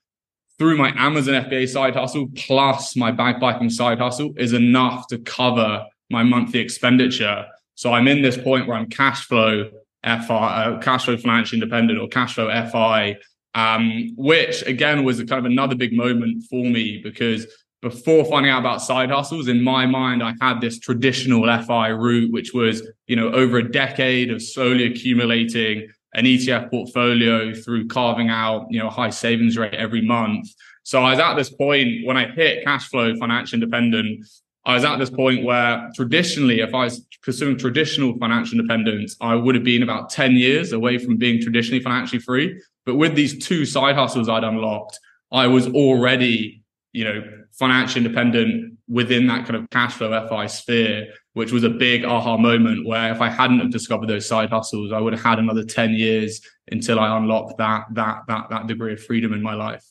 through 0.57 0.77
my 0.77 0.93
Amazon 0.95 1.33
FBA 1.33 1.67
side 1.67 1.95
hustle 1.95 2.27
plus 2.35 2.95
my 2.95 3.11
bagpiping 3.11 3.71
side 3.71 3.99
hustle 3.99 4.33
is 4.37 4.53
enough 4.53 5.07
to 5.07 5.17
cover 5.17 5.85
my 6.09 6.23
monthly 6.23 6.59
expenditure. 6.59 7.45
So 7.75 7.93
I'm 7.93 8.07
in 8.07 8.21
this 8.21 8.37
point 8.37 8.67
where 8.67 8.77
I'm 8.77 8.89
cash 8.89 9.25
flow 9.25 9.69
FI, 10.03 10.27
uh, 10.29 10.79
cash 10.79 11.05
flow 11.05 11.17
financially 11.17 11.61
independent 11.61 11.99
or 11.99 12.07
cash 12.07 12.35
flow 12.35 12.49
FI, 12.49 13.17
um, 13.55 14.13
which 14.15 14.61
again 14.63 15.03
was 15.03 15.19
a 15.19 15.25
kind 15.25 15.39
of 15.39 15.51
another 15.51 15.75
big 15.75 15.93
moment 15.93 16.43
for 16.49 16.63
me 16.63 16.99
because 17.03 17.47
before 17.81 18.23
finding 18.23 18.49
out 18.49 18.59
about 18.59 18.81
side 18.81 19.11
hustles, 19.11 19.49
in 19.49 19.61
my 19.61 19.85
mind, 19.85 20.23
I 20.23 20.33
had 20.39 20.61
this 20.61 20.79
traditional 20.79 21.43
FI 21.63 21.89
route, 21.89 22.31
which 22.31 22.53
was, 22.53 22.81
you 23.07 23.17
know, 23.17 23.29
over 23.33 23.57
a 23.57 23.71
decade 23.71 24.31
of 24.31 24.41
slowly 24.41 24.85
accumulating 24.85 25.89
an 26.15 26.25
ETF 26.25 26.69
portfolio 26.69 27.53
through 27.53 27.87
carving 27.87 28.29
out, 28.29 28.67
you 28.69 28.79
know, 28.79 28.87
a 28.87 28.91
high 28.91 29.09
savings 29.09 29.57
rate 29.57 29.73
every 29.73 30.01
month. 30.01 30.47
So 30.83 31.01
I 31.01 31.11
was 31.11 31.19
at 31.19 31.35
this 31.35 31.49
point 31.49 32.05
when 32.05 32.17
I 32.17 32.27
hit 32.27 32.63
cash 32.63 32.89
flow 32.89 33.15
financial 33.15 33.55
independent, 33.55 34.25
I 34.65 34.75
was 34.75 34.85
at 34.85 34.97
this 34.97 35.09
point 35.09 35.43
where 35.43 35.89
traditionally, 35.95 36.61
if 36.61 36.73
I 36.73 36.85
was 36.85 37.05
pursuing 37.21 37.57
traditional 37.57 38.17
financial 38.17 38.59
independence, 38.59 39.15
I 39.19 39.35
would 39.35 39.55
have 39.55 39.63
been 39.63 39.83
about 39.83 40.09
10 40.09 40.33
years 40.33 40.71
away 40.71 40.97
from 40.97 41.17
being 41.17 41.41
traditionally 41.41 41.81
financially 41.81 42.19
free. 42.19 42.61
But 42.85 42.95
with 42.95 43.15
these 43.15 43.45
two 43.45 43.65
side 43.65 43.95
hustles 43.95 44.29
I'd 44.29 44.43
unlocked, 44.43 44.99
I 45.31 45.47
was 45.47 45.67
already, 45.67 46.63
you 46.91 47.03
know, 47.05 47.23
financially 47.53 48.05
independent 48.05 48.77
within 48.87 49.27
that 49.27 49.45
kind 49.45 49.55
of 49.55 49.69
cash 49.69 49.93
flow 49.93 50.27
FI 50.27 50.47
sphere, 50.47 51.07
which 51.33 51.51
was 51.51 51.63
a 51.63 51.69
big 51.69 52.05
aha 52.05 52.37
moment 52.37 52.85
where 52.85 53.11
if 53.11 53.21
I 53.21 53.29
hadn't 53.29 53.59
have 53.59 53.71
discovered 53.71 54.07
those 54.07 54.27
side 54.27 54.49
hustles, 54.49 54.91
I 54.91 54.99
would 54.99 55.13
have 55.13 55.23
had 55.23 55.39
another 55.39 55.63
10 55.63 55.91
years 55.93 56.41
until 56.71 56.99
I 56.99 57.15
unlocked 57.17 57.57
that 57.57 57.85
that 57.93 58.21
that 58.27 58.49
that 58.49 58.67
degree 58.67 58.93
of 58.93 59.03
freedom 59.03 59.33
in 59.33 59.41
my 59.41 59.53
life. 59.53 59.83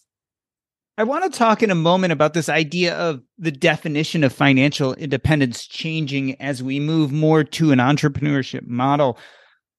I 0.99 1.05
want 1.05 1.25
to 1.25 1.39
talk 1.39 1.63
in 1.63 1.71
a 1.71 1.75
moment 1.75 2.13
about 2.13 2.35
this 2.35 2.51
idea 2.51 2.95
of 2.95 3.23
the 3.39 3.51
definition 3.51 4.23
of 4.23 4.33
financial 4.33 4.95
independence 4.95 5.67
changing 5.67 6.41
as 6.41 6.63
we 6.63 6.79
move 6.81 7.11
more 7.11 7.45
to 7.45 7.73
an 7.73 7.79
entrepreneurship 7.79 8.67
model. 8.67 9.19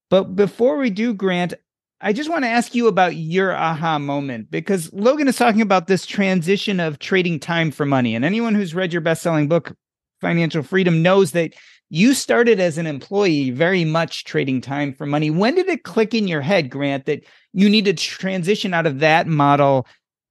But 0.10 0.36
before 0.36 0.78
we 0.78 0.90
do, 0.90 1.14
Grant, 1.14 1.54
I 2.02 2.14
just 2.14 2.30
want 2.30 2.44
to 2.44 2.50
ask 2.50 2.76
you 2.76 2.88
about 2.88 3.16
your 3.16 3.56
aha 3.56 4.00
moment 4.00 4.50
because 4.52 4.92
Logan 4.92 5.28
is 5.28 5.38
talking 5.38 5.62
about 5.62 5.88
this 5.88 6.06
transition 6.06 6.80
of 6.80 7.00
trading 7.00 7.40
time 7.40 7.72
for 7.72 7.86
money. 7.86 8.16
And 8.16 8.26
anyone 8.26 8.56
who's 8.56 8.76
read 8.76 8.92
your 8.92 9.02
best 9.02 9.22
selling 9.22 9.48
book, 9.48 9.78
Financial 10.24 10.64
Freedom, 10.64 11.04
knows 11.04 11.34
that 11.34 11.54
you 11.90 12.16
started 12.16 12.60
as 12.60 12.80
an 12.80 12.88
employee 12.88 13.52
very 13.52 13.86
much 13.86 14.24
trading 14.24 14.62
time 14.62 14.94
for 14.94 15.06
money. 15.06 15.30
When 15.30 15.54
did 15.54 15.68
it 15.68 15.84
click 15.84 16.16
in 16.16 16.28
your 16.28 16.42
head, 16.42 16.72
Grant, 16.72 17.06
that 17.06 17.24
you 17.54 17.70
need 17.70 17.86
to 17.86 17.94
transition 17.94 18.74
out 18.74 18.88
of 18.88 19.00
that 19.00 19.28
model 19.28 19.86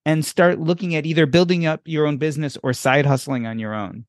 and 0.05 0.25
start 0.25 0.59
looking 0.59 0.97
at 0.97 1.07
either 1.07 1.27
building 1.27 1.65
up 1.65 1.83
your 1.85 2.07
own 2.07 2.17
business 2.17 2.59
or 2.65 2.73
side 2.73 3.07
hustling 3.07 3.47
on 3.47 3.61
your 3.61 3.75
own? 3.75 4.07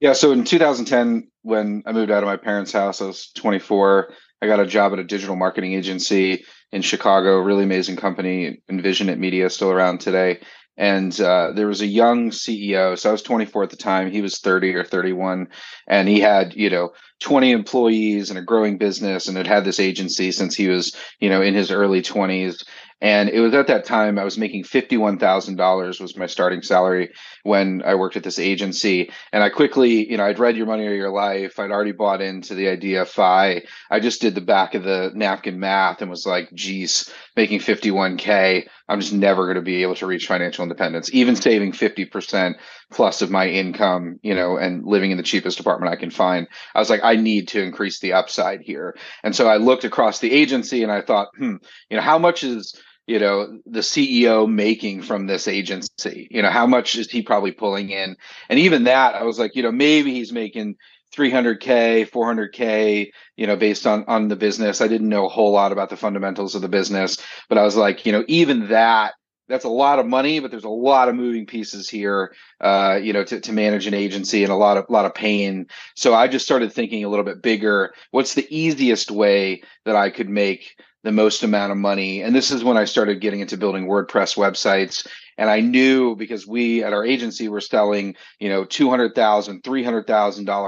Yeah. 0.00 0.12
So 0.12 0.32
in 0.32 0.44
2010, 0.44 1.30
when 1.42 1.82
I 1.86 1.92
moved 1.92 2.10
out 2.10 2.22
of 2.22 2.26
my 2.26 2.36
parents' 2.36 2.72
house, 2.72 3.00
I 3.00 3.06
was 3.06 3.30
24. 3.36 4.12
I 4.42 4.46
got 4.46 4.60
a 4.60 4.66
job 4.66 4.92
at 4.92 4.98
a 4.98 5.04
digital 5.04 5.36
marketing 5.36 5.72
agency 5.72 6.44
in 6.70 6.82
Chicago, 6.82 7.38
really 7.38 7.64
amazing 7.64 7.96
company, 7.96 8.60
Envision 8.68 9.08
It 9.08 9.18
Media, 9.18 9.48
still 9.48 9.70
around 9.70 10.00
today. 10.00 10.40
And 10.78 11.20
uh, 11.20 11.52
there 11.52 11.66
was 11.66 11.80
a 11.80 11.86
young 11.86 12.30
CEO. 12.30 12.96
So 12.96 13.08
I 13.08 13.12
was 13.12 13.22
24 13.22 13.64
at 13.64 13.70
the 13.70 13.76
time. 13.76 14.10
He 14.10 14.22
was 14.22 14.38
30 14.38 14.76
or 14.76 14.84
31. 14.84 15.48
And 15.88 16.08
he 16.08 16.20
had, 16.20 16.54
you 16.54 16.70
know, 16.70 16.92
20 17.20 17.50
employees 17.50 18.30
and 18.30 18.38
a 18.38 18.42
growing 18.42 18.78
business 18.78 19.26
and 19.26 19.36
had 19.36 19.48
had 19.48 19.64
this 19.64 19.80
agency 19.80 20.30
since 20.30 20.54
he 20.54 20.68
was, 20.68 20.96
you 21.18 21.28
know, 21.28 21.42
in 21.42 21.54
his 21.54 21.72
early 21.72 22.00
20s. 22.00 22.64
And 23.00 23.28
it 23.28 23.40
was 23.40 23.54
at 23.54 23.68
that 23.68 23.84
time 23.84 24.18
I 24.18 24.24
was 24.24 24.38
making 24.38 24.64
$51,000 24.64 26.00
was 26.00 26.16
my 26.16 26.26
starting 26.26 26.62
salary 26.62 27.12
when 27.44 27.82
I 27.84 27.94
worked 27.94 28.16
at 28.16 28.24
this 28.24 28.40
agency. 28.40 29.10
And 29.32 29.42
I 29.42 29.50
quickly, 29.50 30.10
you 30.10 30.16
know, 30.16 30.24
I'd 30.24 30.40
read 30.40 30.56
Your 30.56 30.66
Money 30.66 30.86
or 30.86 30.94
Your 30.94 31.10
Life. 31.10 31.58
I'd 31.58 31.70
already 31.70 31.92
bought 31.92 32.20
into 32.20 32.54
the 32.54 32.68
idea 32.68 33.02
of 33.02 33.08
FI. 33.08 33.62
I 33.90 34.00
just 34.00 34.20
did 34.20 34.34
the 34.34 34.40
back 34.40 34.74
of 34.74 34.82
the 34.82 35.12
napkin 35.14 35.60
math 35.60 36.02
and 36.02 36.10
was 36.10 36.26
like, 36.26 36.52
geez, 36.52 37.12
making 37.36 37.60
51K, 37.60 38.66
I'm 38.88 39.00
just 39.00 39.12
never 39.12 39.44
going 39.44 39.56
to 39.56 39.62
be 39.62 39.82
able 39.82 39.94
to 39.96 40.06
reach 40.06 40.26
financial 40.26 40.64
independence. 40.64 41.08
Even 41.12 41.36
saving 41.36 41.72
50% 41.72 42.54
plus 42.90 43.22
of 43.22 43.30
my 43.30 43.46
income, 43.46 44.18
you 44.22 44.34
know, 44.34 44.56
and 44.56 44.84
living 44.84 45.12
in 45.12 45.18
the 45.18 45.22
cheapest 45.22 45.60
apartment 45.60 45.92
I 45.92 45.96
can 45.96 46.10
find. 46.10 46.48
I 46.74 46.80
was 46.80 46.90
like, 46.90 47.04
I 47.04 47.14
need 47.14 47.48
to 47.48 47.62
increase 47.62 48.00
the 48.00 48.14
upside 48.14 48.62
here. 48.62 48.96
And 49.22 49.36
so 49.36 49.46
I 49.46 49.58
looked 49.58 49.84
across 49.84 50.18
the 50.18 50.32
agency 50.32 50.82
and 50.82 50.90
I 50.90 51.02
thought, 51.02 51.28
hmm, 51.36 51.56
you 51.90 51.96
know, 51.96 52.02
how 52.02 52.18
much 52.18 52.42
is 52.42 52.80
you 53.08 53.18
know 53.18 53.58
the 53.66 53.80
ceo 53.80 54.48
making 54.48 55.02
from 55.02 55.26
this 55.26 55.48
agency? 55.48 56.28
You 56.30 56.42
know 56.42 56.50
how 56.50 56.66
much 56.66 56.96
is 56.96 57.10
he 57.10 57.22
probably 57.22 57.52
pulling 57.52 57.90
in? 57.90 58.16
And 58.48 58.58
even 58.58 58.84
that 58.84 59.14
i 59.14 59.24
was 59.24 59.38
like 59.38 59.56
you 59.56 59.62
know 59.62 59.72
maybe 59.72 60.12
he's 60.12 60.32
making 60.32 60.76
300k 61.16 62.10
400k 62.10 63.10
you 63.36 63.46
know 63.46 63.56
based 63.56 63.86
on 63.86 64.04
on 64.06 64.28
the 64.28 64.36
business. 64.36 64.80
I 64.80 64.88
didn't 64.88 65.08
know 65.08 65.26
a 65.26 65.30
whole 65.30 65.52
lot 65.52 65.72
about 65.72 65.90
the 65.90 65.96
fundamentals 65.96 66.54
of 66.54 66.62
the 66.62 66.68
business 66.68 67.18
but 67.48 67.58
i 67.58 67.64
was 67.64 67.76
like 67.76 68.06
you 68.06 68.12
know 68.12 68.24
even 68.28 68.68
that 68.68 69.14
that's 69.48 69.64
a 69.64 69.70
lot 69.70 69.98
of 69.98 70.06
money 70.06 70.40
but 70.40 70.50
there's 70.50 70.64
a 70.64 70.68
lot 70.68 71.08
of 71.08 71.14
moving 71.14 71.46
pieces 71.46 71.88
here 71.88 72.34
uh, 72.60 72.98
you 73.02 73.12
know 73.12 73.24
to, 73.24 73.40
to 73.40 73.52
manage 73.52 73.86
an 73.86 73.94
agency 73.94 74.44
and 74.44 74.52
a 74.52 74.56
lot 74.56 74.76
of 74.76 74.84
lot 74.88 75.06
of 75.06 75.14
pain. 75.14 75.66
So 75.96 76.14
i 76.14 76.28
just 76.28 76.44
started 76.44 76.72
thinking 76.72 77.04
a 77.04 77.08
little 77.08 77.24
bit 77.24 77.42
bigger. 77.42 77.94
What's 78.10 78.34
the 78.34 78.46
easiest 78.54 79.10
way 79.10 79.62
that 79.84 79.96
i 79.96 80.10
could 80.10 80.28
make 80.28 80.76
the 81.08 81.12
most 81.12 81.42
amount 81.42 81.72
of 81.72 81.78
money. 81.78 82.20
And 82.20 82.36
this 82.36 82.50
is 82.50 82.62
when 82.62 82.76
I 82.76 82.84
started 82.84 83.22
getting 83.22 83.40
into 83.40 83.56
building 83.56 83.86
WordPress 83.86 84.36
websites. 84.36 85.06
And 85.38 85.48
I 85.48 85.60
knew 85.60 86.14
because 86.14 86.46
we 86.46 86.84
at 86.84 86.92
our 86.92 87.02
agency 87.02 87.48
were 87.48 87.62
selling, 87.62 88.14
you 88.40 88.50
know, 88.50 88.66
$200,000, 88.66 89.62
$300,000 89.62 90.04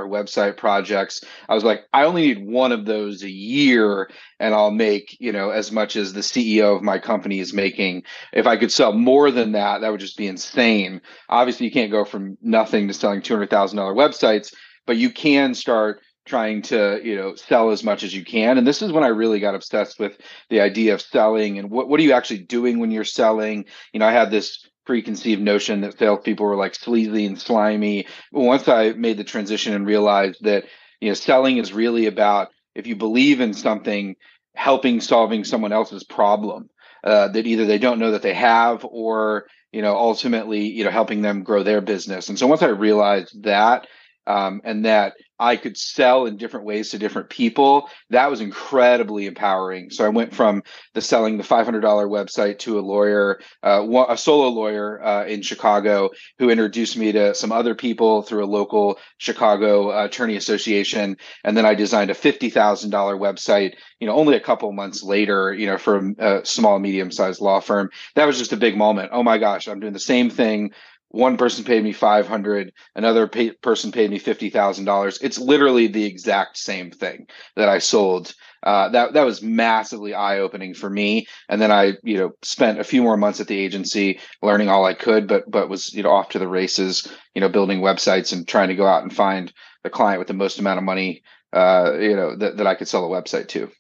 website 0.09 0.57
projects. 0.57 1.23
I 1.47 1.55
was 1.55 1.63
like, 1.63 1.83
I 1.93 2.05
only 2.05 2.23
need 2.23 2.47
one 2.47 2.73
of 2.73 2.87
those 2.87 3.23
a 3.23 3.31
year 3.31 4.09
and 4.39 4.55
I'll 4.55 4.71
make, 4.71 5.15
you 5.21 5.31
know, 5.31 5.51
as 5.51 5.71
much 5.73 5.95
as 5.95 6.15
the 6.15 6.21
CEO 6.21 6.75
of 6.75 6.83
my 6.83 6.99
company 6.99 7.41
is 7.41 7.53
making. 7.53 8.05
If 8.33 8.47
I 8.47 8.57
could 8.57 8.73
sell 8.73 8.95
more 8.95 9.31
than 9.31 9.53
that, 9.53 9.83
that 9.83 9.91
would 9.91 10.01
just 10.01 10.17
be 10.17 10.27
insane. 10.27 11.03
Obviously, 11.29 11.67
you 11.67 11.73
can't 11.73 11.93
go 11.93 12.07
from 12.07 12.39
nothing 12.41 12.89
to 12.89 12.95
selling 12.95 13.21
$200,000 13.21 13.51
websites, 13.95 14.55
but 14.87 14.97
you 14.97 15.11
can 15.11 15.53
start 15.55 16.01
trying 16.31 16.63
to 16.63 17.01
you 17.03 17.17
know 17.17 17.35
sell 17.35 17.71
as 17.71 17.83
much 17.83 18.05
as 18.05 18.15
you 18.15 18.25
can. 18.25 18.57
And 18.57 18.67
this 18.67 18.83
is 18.83 18.93
when 18.93 19.05
i 19.05 19.09
really 19.09 19.41
got 19.41 19.57
obsessed 19.57 19.99
with 19.99 20.17
the 20.49 20.61
idea 20.61 20.95
of 20.95 21.03
selling 21.03 21.59
and 21.59 21.71
what, 21.71 21.89
what 21.89 21.99
are 21.99 22.05
you 22.05 22.13
actually 22.13 22.45
doing 22.45 22.79
when 22.79 22.93
you're 22.93 23.05
selling? 23.05 23.67
You 23.93 24.01
know 24.01 24.07
i 24.07 24.13
had 24.13 24.31
this 24.31 24.67
preconceived 24.87 25.43
notion 25.43 25.83
that 25.83 25.99
salespeople 25.99 26.47
were 26.47 26.57
like 26.57 26.75
sleazy 26.75 27.27
and 27.27 27.39
slimy. 27.39 28.07
But 28.33 28.43
once 28.43 28.69
i 28.69 28.93
made 28.93 29.19
the 29.19 29.25
transition 29.25 29.75
and 29.75 29.87
realized 29.87 30.45
that 30.45 30.65
you 31.01 31.09
know 31.09 31.15
selling 31.15 31.59
is 31.59 31.73
really 31.73 32.07
about 32.07 32.49
if 32.75 32.87
you 32.87 32.95
believe 32.95 33.41
in 33.41 33.53
something 33.53 34.15
helping 34.55 35.01
solving 35.01 35.43
someone 35.45 35.73
else's 35.73 36.05
problem 36.05 36.71
uh, 37.03 37.29
that 37.29 37.47
either 37.47 37.67
they 37.67 37.79
don't 37.79 37.99
know 37.99 38.13
that 38.13 38.23
they 38.23 38.35
have 38.35 38.85
or 38.85 39.47
you 39.73 39.83
know 39.83 39.97
ultimately 39.97 40.63
you 40.69 40.85
know 40.85 40.91
helping 40.91 41.23
them 41.23 41.43
grow 41.43 41.65
their 41.65 41.81
business. 41.81 42.29
And 42.29 42.39
so 42.39 42.47
once 42.47 42.63
i 42.63 42.69
realized 42.69 43.43
that 43.43 43.89
um, 44.27 44.61
and 44.65 44.85
that 44.85 45.15
I 45.41 45.57
could 45.57 45.77
sell 45.77 46.27
in 46.27 46.37
different 46.37 46.67
ways 46.67 46.91
to 46.91 46.99
different 46.99 47.31
people, 47.31 47.89
that 48.11 48.31
was 48.31 48.41
incredibly 48.41 49.27
empowering. 49.27 49.91
So 49.91 50.05
I 50.05 50.11
went 50.11 50.35
from 50.35 50.63
the 50.95 51.01
selling 51.01 51.39
the 51.39 51.45
$500 51.45 51.83
website 51.83 52.59
to 52.61 52.79
a 52.79 52.83
lawyer, 52.83 53.41
uh, 53.63 53.85
a 54.09 54.17
solo 54.17 54.49
lawyer 54.49 55.03
uh, 55.03 55.25
in 55.25 55.41
Chicago 55.41 56.11
who 56.39 56.51
introduced 56.51 56.97
me 56.97 57.13
to 57.13 57.35
some 57.35 57.53
other 57.53 57.75
people 57.75 58.23
through 58.23 58.45
a 58.45 58.47
local 58.47 58.99
Chicago 59.17 59.91
uh, 59.91 60.05
attorney 60.05 60.37
association. 60.37 61.17
And 61.43 61.57
then 61.57 61.65
I 61.65 61.75
designed 61.75 62.11
a 62.11 62.15
$50,000 62.15 62.91
website, 62.91 63.75
you 63.99 64.07
know, 64.07 64.15
only 64.15 64.37
a 64.37 64.41
couple 64.41 64.71
months 64.73 65.03
later, 65.03 65.55
you 65.55 65.67
know, 65.67 65.79
for 65.79 66.13
a 66.19 66.45
small, 66.45 66.79
medium 66.79 67.11
sized 67.11 67.41
law 67.41 67.61
firm. 67.61 67.91
That 68.15 68.27
was 68.27 68.39
just 68.39 68.53
a 68.53 68.57
big 68.57 68.77
moment. 68.77 69.11
Oh 69.13 69.23
my 69.23 69.39
gosh, 69.39 69.69
I'm 69.69 69.81
doing 69.81 69.95
the 69.95 69.99
same 69.99 70.29
thing 70.29 70.73
one 71.11 71.37
person 71.37 71.65
paid 71.65 71.83
me 71.83 71.93
500 71.93 72.73
another 72.95 73.27
pay, 73.27 73.51
person 73.51 73.93
paid 73.93 74.11
me 74.11 74.19
$50000 74.19 75.19
it's 75.23 75.39
literally 75.39 75.87
the 75.87 76.05
exact 76.05 76.57
same 76.57 76.91
thing 76.91 77.27
that 77.57 77.69
i 77.69 77.79
sold. 77.79 78.35
Uh, 78.63 78.91
that 78.91 79.15
that 79.15 79.25
was 79.25 79.41
massively 79.43 80.13
eye-opening 80.13 80.75
for 80.75 80.91
me. 80.91 81.27
And 81.49 81.63
then 81.63 81.73
i 81.73 81.95
you 82.03 82.19
know 82.19 82.33
spent 82.43 82.79
a 82.79 82.85
few 82.85 83.03
more 83.03 83.17
months 83.17 83.41
at 83.41 83.49
the 83.49 83.59
agency 83.59 84.21
learning 84.43 84.69
all 84.69 84.85
i 84.85 84.95
could 84.95 85.27
but 85.27 85.51
but 85.51 85.69
was 85.69 85.93
you 85.95 86.03
know 86.03 86.11
off 86.11 86.29
to 86.31 86.39
the 86.39 86.49
races 86.49 87.11
you 87.35 87.41
know 87.41 87.49
building 87.49 87.81
websites 87.81 88.33
and 88.33 88.47
trying 88.47 88.69
to 88.69 88.75
go 88.75 88.87
out 88.87 89.03
and 89.03 89.15
find 89.15 89.53
the 89.83 89.91
client 89.91 90.19
with 90.19 90.29
the 90.29 90.35
most 90.35 90.59
amount 90.59 90.79
of 90.79 90.85
money 90.85 91.23
uh, 91.53 91.95
you 91.99 92.15
know 92.15 92.37
that, 92.37 92.57
that 92.59 92.67
i 92.67 92.75
could 92.75 92.89
sell 92.89 93.05
a 93.05 93.23
website 93.23 93.49
to. 93.49 93.71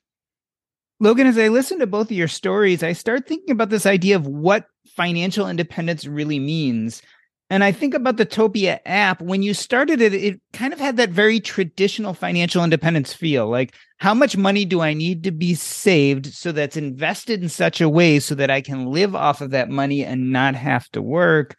Logan, 1.03 1.27
as 1.27 1.39
I 1.39 1.49
listen 1.49 1.79
to 1.79 1.87
both 1.87 2.09
of 2.09 2.17
your 2.17 2.29
stories, 2.29 2.83
I 2.83 2.93
start 2.93 3.27
thinking 3.27 3.53
about 3.53 3.71
this 3.71 3.87
idea 3.87 4.17
of 4.17 4.27
what 4.27 4.67
financial 4.95 5.49
independence 5.49 6.07
really 6.07 6.39
means. 6.39 7.01
And 7.51 7.65
I 7.65 7.73
think 7.73 7.95
about 7.95 8.17
the 8.17 8.25
Topia 8.25 8.79
app. 8.87 9.21
When 9.21 9.43
you 9.43 9.55
started 9.55 10.01
it, 10.01 10.15
it 10.15 10.41
kind 10.53 10.73
of 10.73 10.79
had 10.79 10.97
that 10.99 11.11
very 11.11 11.41
traditional 11.41 12.15
financial 12.15 12.63
independence 12.63 13.13
feel. 13.13 13.49
Like, 13.49 13.75
how 13.99 14.15
much 14.15 14.37
money 14.37 14.65
do 14.65 14.81
I 14.81 14.95
need 14.95 15.25
to 15.25 15.33
be 15.33 15.55
saved 15.55 16.27
so 16.27 16.53
that's 16.53 16.77
invested 16.77 17.43
in 17.43 17.49
such 17.49 17.81
a 17.81 17.89
way 17.89 18.21
so 18.21 18.37
that 18.37 18.51
I 18.53 18.61
can 18.61 18.87
live 18.87 19.17
off 19.17 19.41
of 19.41 19.51
that 19.51 19.69
money 19.69 20.05
and 20.05 20.31
not 20.31 20.55
have 20.55 20.89
to 20.91 21.03
work? 21.03 21.57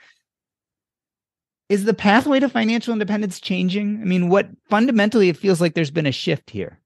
Is 1.67 1.83
the 1.83 1.93
pathway 1.93 2.39
to 2.39 2.47
financial 2.47 2.93
independence 2.93 3.41
changing? 3.41 3.99
I 4.01 4.05
mean, 4.05 4.29
what 4.29 4.47
fundamentally 4.69 5.27
it 5.27 5.37
feels 5.37 5.59
like 5.59 5.73
there's 5.73 5.91
been 5.91 6.07
a 6.07 6.11
shift 6.13 6.49
here. 6.49 6.79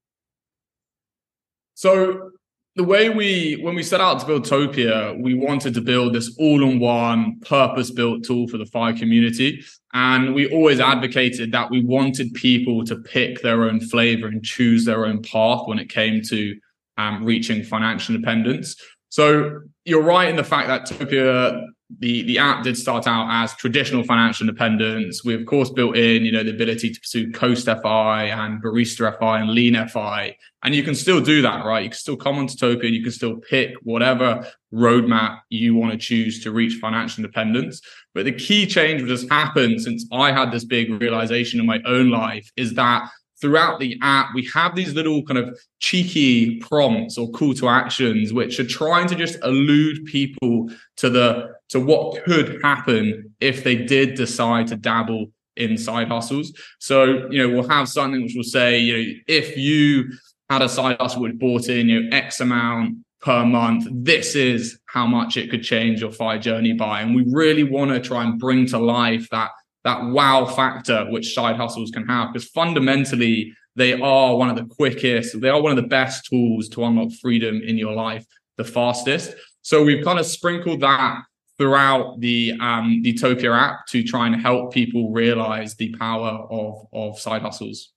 So 1.75 2.31
the 2.75 2.83
way 2.83 3.09
we 3.09 3.57
when 3.61 3.73
we 3.73 3.83
set 3.83 4.01
out 4.01 4.19
to 4.19 4.25
build 4.25 4.45
Topia, 4.45 5.17
we 5.21 5.33
wanted 5.33 5.73
to 5.75 5.81
build 5.81 6.13
this 6.13 6.35
all-in-one 6.37 7.39
purpose-built 7.41 8.25
tool 8.25 8.47
for 8.47 8.57
the 8.57 8.65
fire 8.65 8.93
community. 8.93 9.63
And 9.93 10.35
we 10.35 10.51
always 10.51 10.81
advocated 10.81 11.53
that 11.53 11.71
we 11.71 11.83
wanted 11.83 12.33
people 12.33 12.83
to 12.85 12.97
pick 12.97 13.41
their 13.41 13.63
own 13.63 13.79
flavor 13.79 14.27
and 14.27 14.43
choose 14.43 14.83
their 14.83 15.05
own 15.05 15.21
path 15.21 15.61
when 15.65 15.79
it 15.79 15.89
came 15.89 16.21
to 16.23 16.55
um, 16.97 17.23
reaching 17.23 17.63
financial 17.63 18.13
independence. 18.15 18.75
So 19.07 19.61
you're 19.85 20.03
right 20.03 20.27
in 20.27 20.35
the 20.35 20.43
fact 20.43 20.67
that 20.67 20.85
Topia 20.85 21.65
the 21.99 22.23
the 22.23 22.39
app 22.39 22.63
did 22.63 22.77
start 22.77 23.05
out 23.05 23.27
as 23.29 23.53
traditional 23.55 24.03
financial 24.03 24.47
independence. 24.47 25.23
We 25.23 25.35
of 25.35 25.45
course 25.45 25.69
built 25.69 25.95
in, 25.95 26.25
you 26.25 26.31
know, 26.31 26.43
the 26.43 26.51
ability 26.51 26.91
to 26.91 26.99
pursue 26.99 27.31
Coast 27.31 27.65
FI 27.65 28.25
and 28.25 28.61
Barista 28.61 29.17
FI 29.19 29.39
and 29.41 29.51
Lean 29.51 29.75
FI, 29.87 30.35
and 30.63 30.73
you 30.73 30.83
can 30.83 30.95
still 30.95 31.21
do 31.21 31.41
that, 31.43 31.63
right? 31.63 31.83
You 31.83 31.89
can 31.89 31.97
still 31.97 32.17
come 32.17 32.37
onto 32.37 32.79
and 32.79 32.95
you 32.95 33.03
can 33.03 33.11
still 33.11 33.37
pick 33.37 33.75
whatever 33.83 34.47
roadmap 34.73 35.39
you 35.49 35.75
want 35.75 35.91
to 35.91 35.97
choose 35.97 36.43
to 36.43 36.51
reach 36.51 36.79
financial 36.79 37.23
independence. 37.23 37.81
But 38.13 38.25
the 38.25 38.31
key 38.31 38.65
change 38.65 39.01
that 39.01 39.09
has 39.09 39.27
happened 39.29 39.81
since 39.81 40.05
I 40.11 40.31
had 40.31 40.51
this 40.51 40.65
big 40.65 40.89
realization 41.01 41.59
in 41.59 41.65
my 41.65 41.81
own 41.85 42.09
life 42.09 42.51
is 42.57 42.73
that 42.73 43.09
throughout 43.39 43.79
the 43.79 43.97
app, 44.01 44.29
we 44.33 44.49
have 44.53 44.75
these 44.75 44.93
little 44.93 45.23
kind 45.23 45.37
of 45.37 45.59
cheeky 45.79 46.59
prompts 46.59 47.17
or 47.17 47.29
call 47.31 47.53
to 47.55 47.67
actions, 47.67 48.33
which 48.33 48.59
are 48.59 48.65
trying 48.65 49.07
to 49.07 49.15
just 49.15 49.37
elude 49.43 50.05
people 50.05 50.69
to 50.97 51.09
the 51.09 51.54
to 51.69 51.79
what 51.79 52.23
could 52.23 52.59
happen 52.63 53.33
if 53.39 53.63
they 53.63 53.75
did 53.75 54.15
decide 54.15 54.67
to 54.67 54.75
dabble 54.75 55.27
in 55.55 55.77
side 55.77 56.07
hustles. 56.07 56.53
So, 56.79 57.29
you 57.29 57.39
know, 57.39 57.49
we'll 57.49 57.69
have 57.69 57.87
something 57.87 58.21
which 58.21 58.33
will 58.35 58.43
say, 58.43 58.79
you 58.79 58.97
know, 58.97 59.13
if 59.27 59.57
you 59.57 60.11
had 60.49 60.61
a 60.61 60.69
side 60.69 60.97
hustle 60.99 61.21
which 61.23 61.37
bought 61.37 61.69
in, 61.69 61.89
you 61.89 62.03
know, 62.03 62.15
X 62.15 62.41
amount 62.41 62.97
per 63.21 63.45
month, 63.45 63.87
this 63.91 64.35
is 64.35 64.79
how 64.85 65.07
much 65.07 65.37
it 65.37 65.49
could 65.49 65.63
change 65.63 66.01
your 66.01 66.11
FI 66.11 66.37
journey 66.37 66.73
by. 66.73 67.01
And 67.01 67.15
we 67.15 67.25
really 67.27 67.63
want 67.63 67.91
to 67.91 67.99
try 67.99 68.23
and 68.23 68.39
bring 68.39 68.67
to 68.67 68.77
life 68.77 69.27
that 69.31 69.49
that 69.85 70.03
wow 70.03 70.45
factor 70.45 71.05
which 71.11 71.33
side 71.33 71.55
hustles 71.55 71.91
can 71.91 72.05
have 72.07 72.33
because 72.33 72.49
fundamentally 72.49 73.53
they 73.75 73.93
are 73.93 74.35
one 74.35 74.49
of 74.49 74.55
the 74.55 74.65
quickest 74.65 75.39
they 75.39 75.47
are 75.47 75.61
one 75.61 75.71
of 75.71 75.81
the 75.81 75.87
best 75.87 76.25
tools 76.25 76.67
to 76.67 76.83
unlock 76.83 77.11
freedom 77.21 77.61
in 77.63 77.77
your 77.77 77.93
life 77.93 78.25
the 78.57 78.63
fastest 78.63 79.35
so 79.61 79.83
we've 79.83 80.03
kind 80.03 80.19
of 80.19 80.25
sprinkled 80.25 80.81
that 80.81 81.21
throughout 81.57 82.19
the 82.19 82.53
um 82.59 83.01
the 83.01 83.13
Topia 83.13 83.57
app 83.57 83.87
to 83.87 84.03
try 84.03 84.27
and 84.27 84.41
help 84.41 84.73
people 84.73 85.11
realize 85.11 85.75
the 85.75 85.93
power 85.95 86.45
of 86.49 86.87
of 86.93 87.19
side 87.19 87.41
hustles 87.41 87.91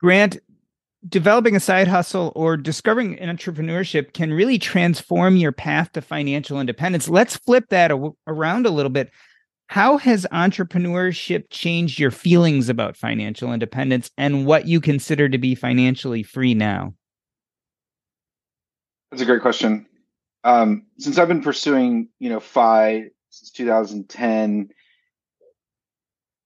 grant 0.00 0.38
developing 1.08 1.54
a 1.54 1.60
side 1.60 1.86
hustle 1.88 2.32
or 2.34 2.56
discovering 2.56 3.18
an 3.18 3.34
entrepreneurship 3.34 4.12
can 4.12 4.32
really 4.32 4.58
transform 4.58 5.36
your 5.36 5.52
path 5.52 5.92
to 5.92 6.02
financial 6.02 6.60
independence 6.60 7.08
let's 7.08 7.36
flip 7.36 7.64
that 7.70 7.90
a- 7.90 8.10
around 8.26 8.66
a 8.66 8.70
little 8.70 8.90
bit 8.90 9.10
how 9.68 9.98
has 9.98 10.26
entrepreneurship 10.32 11.46
changed 11.50 11.98
your 11.98 12.10
feelings 12.10 12.68
about 12.68 12.96
financial 12.96 13.52
independence 13.52 14.10
and 14.16 14.46
what 14.46 14.66
you 14.66 14.80
consider 14.80 15.28
to 15.28 15.38
be 15.38 15.54
financially 15.54 16.22
free 16.22 16.54
now? 16.54 16.94
That's 19.10 19.22
a 19.22 19.26
great 19.26 19.42
question. 19.42 19.86
Um, 20.46 20.84
since 20.98 21.18
I've 21.18 21.26
been 21.26 21.42
pursuing, 21.42 22.08
you 22.20 22.30
know, 22.30 22.38
FI 22.38 23.10
since 23.30 23.50
2010, 23.50 24.68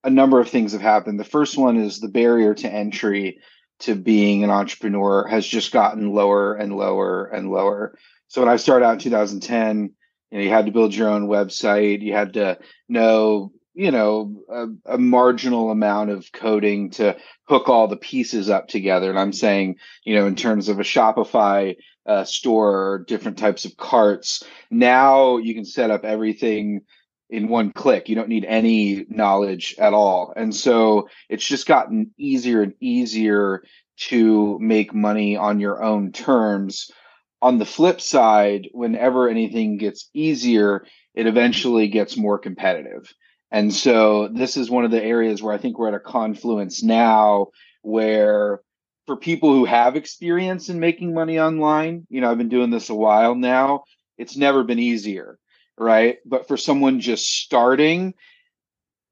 a 0.03 0.11
number 0.11 0.41
of 0.41 0.49
things 0.49 0.73
have 0.73 0.81
happened. 0.81 1.21
The 1.21 1.25
first 1.25 1.59
one 1.59 1.77
is 1.77 2.01
the 2.01 2.09
barrier 2.09 2.55
to 2.55 2.73
entry 2.73 3.41
to 3.81 3.95
being 3.95 4.43
an 4.43 4.49
entrepreneur 4.49 5.27
has 5.27 5.47
just 5.47 5.71
gotten 5.71 6.15
lower 6.15 6.55
and 6.55 6.75
lower 6.75 7.27
and 7.27 7.51
lower. 7.51 7.99
So 8.29 8.41
when 8.41 8.49
I 8.49 8.57
started 8.57 8.87
out 8.87 8.95
in 8.95 9.01
2010, 9.01 9.95
you 10.31 10.39
know 10.39 10.45
you 10.45 10.51
had 10.51 10.65
to 10.65 10.73
build 10.73 10.95
your 10.95 11.09
own 11.09 11.29
website 11.29 12.01
you 12.01 12.13
had 12.13 12.35
to 12.35 12.59
know 12.89 13.53
you 13.75 13.91
know 13.91 14.43
a, 14.49 14.95
a, 14.95 14.99
marginal 14.99 15.71
amount 15.71 16.11
of 16.11 16.31
coding 16.33 16.91
to 16.91 17.17
hook 17.45 17.69
all 17.69 17.89
the 17.89 17.97
pieces 17.97 18.51
up 18.51 18.69
together. 18.69 19.11
And 19.11 19.19
i'm 19.19 19.33
saying 19.33 19.77
you 20.05 20.15
know 20.15 20.27
in 20.27 20.37
terms 20.37 20.69
of 20.69 20.79
a 20.81 20.85
shopify 20.85 21.77
uh, 22.07 22.25
store 22.25 23.05
different 23.07 23.39
types 23.39 23.65
of 23.65 23.77
carts 23.77 24.43
now 24.71 25.37
you 25.37 25.55
can 25.55 25.65
set 25.65 25.91
up 25.91 26.05
everything 26.05 26.81
in 27.31 27.49
one 27.49 27.73
click. 27.73 28.09
You 28.09 28.17
don't 28.17 28.29
need 28.29 28.45
any 28.45 29.07
knowledge 29.09 29.77
at 29.79 29.95
all. 29.95 30.33
And 30.37 30.55
so 30.55 31.09
it's 31.29 31.47
just 31.47 31.67
gotten 31.67 32.11
easier 32.19 32.63
and 32.63 32.75
easier 32.81 33.63
to 34.09 34.59
make 34.59 34.93
money 34.93 35.37
on 35.37 35.61
your 35.61 35.83
own 35.83 36.13
terms. 36.13 36.91
On 37.43 37.59
the 37.59 37.67
flip 37.67 38.01
side, 38.01 38.69
whenever 38.73 39.29
anything 39.29 39.79
gets 39.79 40.11
easier, 40.13 40.85
it 41.15 41.27
eventually 41.27 41.89
gets 41.89 42.17
more 42.17 42.39
competitive. 42.39 43.13
And 43.51 43.75
so 43.75 44.29
this 44.29 44.57
is 44.57 44.71
one 44.71 44.85
of 44.85 44.91
the 44.91 45.03
areas 45.03 45.43
where 45.43 45.55
I 45.55 45.59
think 45.59 45.79
we're 45.79 45.89
at 45.89 45.95
a 45.95 46.01
confluence 46.01 46.83
now 46.83 47.49
where 47.83 48.61
for 49.07 49.17
people 49.17 49.53
who 49.53 49.65
have 49.65 49.97
experience 49.97 50.69
in 50.69 50.79
making 50.79 51.15
money 51.15 51.41
online, 51.41 52.07
you 52.11 52.21
know, 52.21 52.31
I've 52.31 52.39
been 52.39 52.49
doing 52.49 52.71
this 52.71 52.91
a 52.91 52.95
while 52.95 53.35
now, 53.35 53.85
it's 54.19 54.37
never 54.37 54.63
been 54.63 54.79
easier, 54.79 55.39
right? 55.77 56.19
But 56.25 56.47
for 56.47 56.57
someone 56.57 57.01
just 57.01 57.27
starting, 57.27 58.15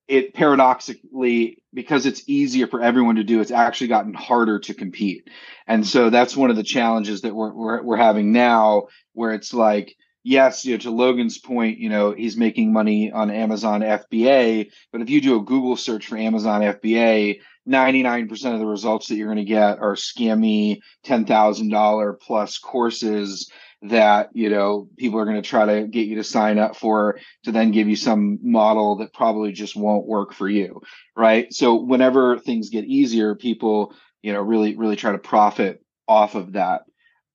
it 0.09 0.35
paradoxically 0.35 1.63
because 1.75 2.07
it's 2.07 2.23
easier 2.27 2.67
for 2.67 2.81
everyone 2.81 3.17
to 3.17 3.25
do 3.25 3.41
it's 3.41 3.51
actually 3.51 3.89
gotten 3.89 4.15
harder 4.15 4.59
to 4.59 4.73
compete 4.73 5.29
and 5.67 5.87
so 5.87 6.09
that's 6.09 6.35
one 6.35 6.49
of 6.49 6.57
the 6.57 6.63
challenges 6.63 7.21
that 7.21 7.35
we're, 7.35 7.53
we're, 7.53 7.83
we're 7.83 7.97
having 7.99 8.33
now 8.33 8.87
where 9.13 9.33
it's 9.33 9.53
like 9.53 9.95
yes 10.29 10.65
you 10.65 10.73
know 10.73 10.79
to 10.79 10.91
logan's 10.91 11.39
point 11.39 11.79
you 11.79 11.89
know 11.89 12.13
he's 12.13 12.37
making 12.37 12.73
money 12.73 13.11
on 13.11 13.31
amazon 13.31 13.81
fba 13.81 14.71
but 14.93 15.01
if 15.01 15.09
you 15.09 15.21
do 15.21 15.37
a 15.37 15.43
google 15.43 15.77
search 15.77 16.07
for 16.07 16.17
amazon 16.17 16.61
fba 16.61 17.41
99% 17.69 18.55
of 18.55 18.61
the 18.61 18.67
results 18.67 19.09
that 19.09 19.17
you're 19.17 19.27
going 19.27 19.37
to 19.37 19.45
get 19.45 19.79
are 19.79 19.95
scammy 19.95 20.81
$10000 21.07 22.21
plus 22.21 22.57
courses 22.57 23.51
that 23.83 24.31
you 24.33 24.49
know 24.49 24.89
people 24.97 25.21
are 25.21 25.25
going 25.25 25.41
to 25.41 25.49
try 25.49 25.67
to 25.67 25.87
get 25.87 26.07
you 26.07 26.17
to 26.17 26.25
sign 26.25 26.59
up 26.59 26.77
for 26.77 27.19
to 27.45 27.53
then 27.53 27.71
give 27.71 27.87
you 27.87 27.95
some 27.95 28.39
model 28.43 28.97
that 28.97 29.13
probably 29.13 29.53
just 29.53 29.77
won't 29.77 30.07
work 30.07 30.33
for 30.33 30.49
you 30.49 30.81
right? 31.15 31.53
So 31.53 31.75
whenever 31.75 32.39
things 32.39 32.71
get 32.71 32.85
easier 32.85 33.35
people 33.35 33.95
you 34.23 34.33
know 34.33 34.41
really 34.41 34.77
really 34.77 34.97
try 34.97 35.13
to 35.13 35.19
profit 35.19 35.83
off 36.09 36.35
of 36.35 36.53
that. 36.53 36.83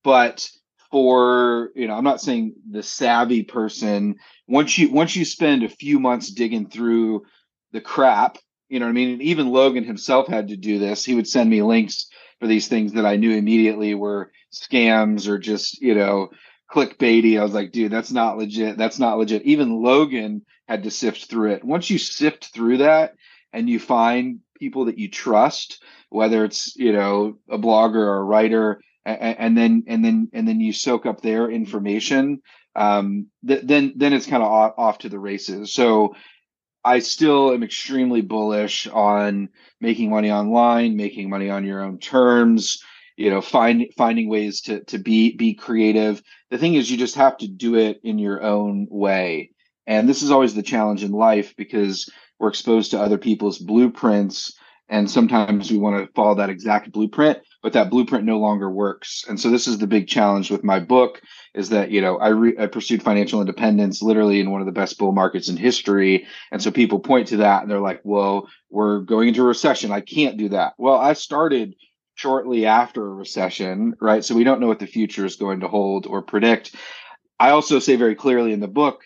But 0.02 0.48
for 0.94 1.72
you 1.74 1.88
know 1.88 1.94
i'm 1.94 2.04
not 2.04 2.20
saying 2.20 2.54
the 2.70 2.84
savvy 2.84 3.42
person 3.42 4.14
once 4.46 4.78
you 4.78 4.92
once 4.92 5.16
you 5.16 5.24
spend 5.24 5.64
a 5.64 5.68
few 5.68 5.98
months 5.98 6.30
digging 6.30 6.68
through 6.70 7.24
the 7.72 7.80
crap 7.80 8.38
You 8.68 8.78
know 8.80 8.86
what 8.86 8.90
I 8.90 8.94
mean? 8.94 9.12
And 9.14 9.22
even 9.22 9.52
Logan 9.52 9.84
himself 9.84 10.26
had 10.28 10.48
to 10.48 10.56
do 10.56 10.78
this. 10.78 11.04
He 11.04 11.14
would 11.14 11.28
send 11.28 11.50
me 11.50 11.62
links 11.62 12.06
for 12.40 12.46
these 12.46 12.68
things 12.68 12.92
that 12.92 13.06
I 13.06 13.16
knew 13.16 13.32
immediately 13.32 13.94
were 13.94 14.30
scams 14.52 15.28
or 15.28 15.38
just, 15.38 15.80
you 15.82 15.94
know, 15.94 16.30
clickbaity. 16.72 17.38
I 17.38 17.42
was 17.42 17.54
like, 17.54 17.72
dude, 17.72 17.92
that's 17.92 18.12
not 18.12 18.38
legit. 18.38 18.78
That's 18.78 18.98
not 18.98 19.18
legit. 19.18 19.42
Even 19.42 19.82
Logan 19.82 20.42
had 20.66 20.84
to 20.84 20.90
sift 20.90 21.26
through 21.28 21.52
it. 21.52 21.64
Once 21.64 21.90
you 21.90 21.98
sift 21.98 22.46
through 22.54 22.78
that 22.78 23.14
and 23.52 23.68
you 23.68 23.78
find 23.78 24.40
people 24.58 24.86
that 24.86 24.98
you 24.98 25.08
trust, 25.10 25.82
whether 26.08 26.44
it's, 26.44 26.74
you 26.76 26.92
know, 26.92 27.36
a 27.50 27.58
blogger 27.58 27.96
or 27.96 28.18
a 28.18 28.24
writer, 28.24 28.80
and, 29.04 29.38
and 29.38 29.58
then 29.58 29.84
and 29.86 30.04
then 30.04 30.28
and 30.32 30.48
then 30.48 30.60
you 30.60 30.72
soak 30.72 31.06
up 31.06 31.20
their 31.20 31.50
information, 31.50 32.40
um, 32.76 33.28
th- 33.46 33.62
then 33.64 33.92
then 33.96 34.12
it's 34.12 34.26
kind 34.26 34.42
of 34.42 34.50
off, 34.50 34.74
off 34.76 34.98
to 34.98 35.08
the 35.08 35.18
races. 35.18 35.72
So 35.72 36.14
I 36.84 36.98
still 36.98 37.52
am 37.52 37.62
extremely 37.62 38.20
bullish 38.20 38.86
on 38.86 39.48
making 39.80 40.10
money 40.10 40.30
online, 40.30 40.96
making 40.96 41.30
money 41.30 41.50
on 41.50 41.64
your 41.64 41.82
own 41.82 41.98
terms, 41.98 42.82
you 43.16 43.30
know, 43.30 43.40
find 43.40 43.86
finding 43.96 44.28
ways 44.28 44.62
to 44.62 44.82
to 44.84 44.98
be 44.98 45.36
be 45.36 45.54
creative. 45.54 46.22
The 46.50 46.58
thing 46.58 46.74
is 46.74 46.90
you 46.90 46.96
just 46.96 47.16
have 47.16 47.36
to 47.38 47.48
do 47.48 47.76
it 47.76 48.00
in 48.02 48.18
your 48.18 48.42
own 48.42 48.86
way. 48.90 49.50
And 49.86 50.08
this 50.08 50.22
is 50.22 50.30
always 50.30 50.54
the 50.54 50.62
challenge 50.62 51.04
in 51.04 51.12
life 51.12 51.54
because 51.56 52.10
we're 52.38 52.48
exposed 52.48 52.90
to 52.90 53.00
other 53.00 53.18
people's 53.18 53.58
blueprints 53.58 54.54
and 54.88 55.10
sometimes 55.10 55.70
we 55.70 55.78
want 55.78 56.04
to 56.04 56.12
follow 56.12 56.34
that 56.36 56.50
exact 56.50 56.92
blueprint 56.92 57.38
but 57.64 57.72
that 57.72 57.88
blueprint 57.88 58.26
no 58.26 58.38
longer 58.38 58.70
works. 58.70 59.24
And 59.26 59.40
so 59.40 59.50
this 59.50 59.66
is 59.66 59.78
the 59.78 59.86
big 59.86 60.06
challenge 60.06 60.50
with 60.50 60.62
my 60.62 60.78
book 60.78 61.22
is 61.54 61.70
that 61.70 61.90
you 61.90 62.02
know 62.02 62.18
I, 62.18 62.28
re- 62.28 62.58
I 62.58 62.66
pursued 62.66 63.02
financial 63.02 63.40
independence 63.40 64.02
literally 64.02 64.38
in 64.38 64.50
one 64.50 64.60
of 64.60 64.66
the 64.66 64.72
best 64.72 64.98
bull 64.98 65.12
markets 65.12 65.48
in 65.48 65.56
history. 65.56 66.26
And 66.52 66.62
so 66.62 66.70
people 66.70 66.98
point 66.98 67.28
to 67.28 67.38
that 67.38 67.62
and 67.62 67.70
they're 67.70 67.80
like 67.80 68.02
well 68.04 68.50
we're 68.68 69.00
going 69.00 69.28
into 69.28 69.40
a 69.40 69.46
recession. 69.46 69.92
I 69.92 70.02
can't 70.02 70.36
do 70.36 70.50
that. 70.50 70.74
Well 70.76 70.96
i 70.96 71.14
started 71.14 71.74
shortly 72.16 72.66
after 72.66 73.04
a 73.04 73.14
recession 73.14 73.94
right? 73.98 74.22
So 74.22 74.34
we 74.34 74.44
don't 74.44 74.60
know 74.60 74.68
what 74.68 74.78
the 74.78 74.86
future 74.86 75.24
is 75.24 75.36
going 75.36 75.60
to 75.60 75.68
hold 75.68 76.06
or 76.06 76.20
predict. 76.20 76.76
I 77.40 77.50
also 77.50 77.78
say 77.78 77.96
very 77.96 78.14
clearly 78.14 78.52
in 78.52 78.60
the 78.60 78.68
book 78.68 79.04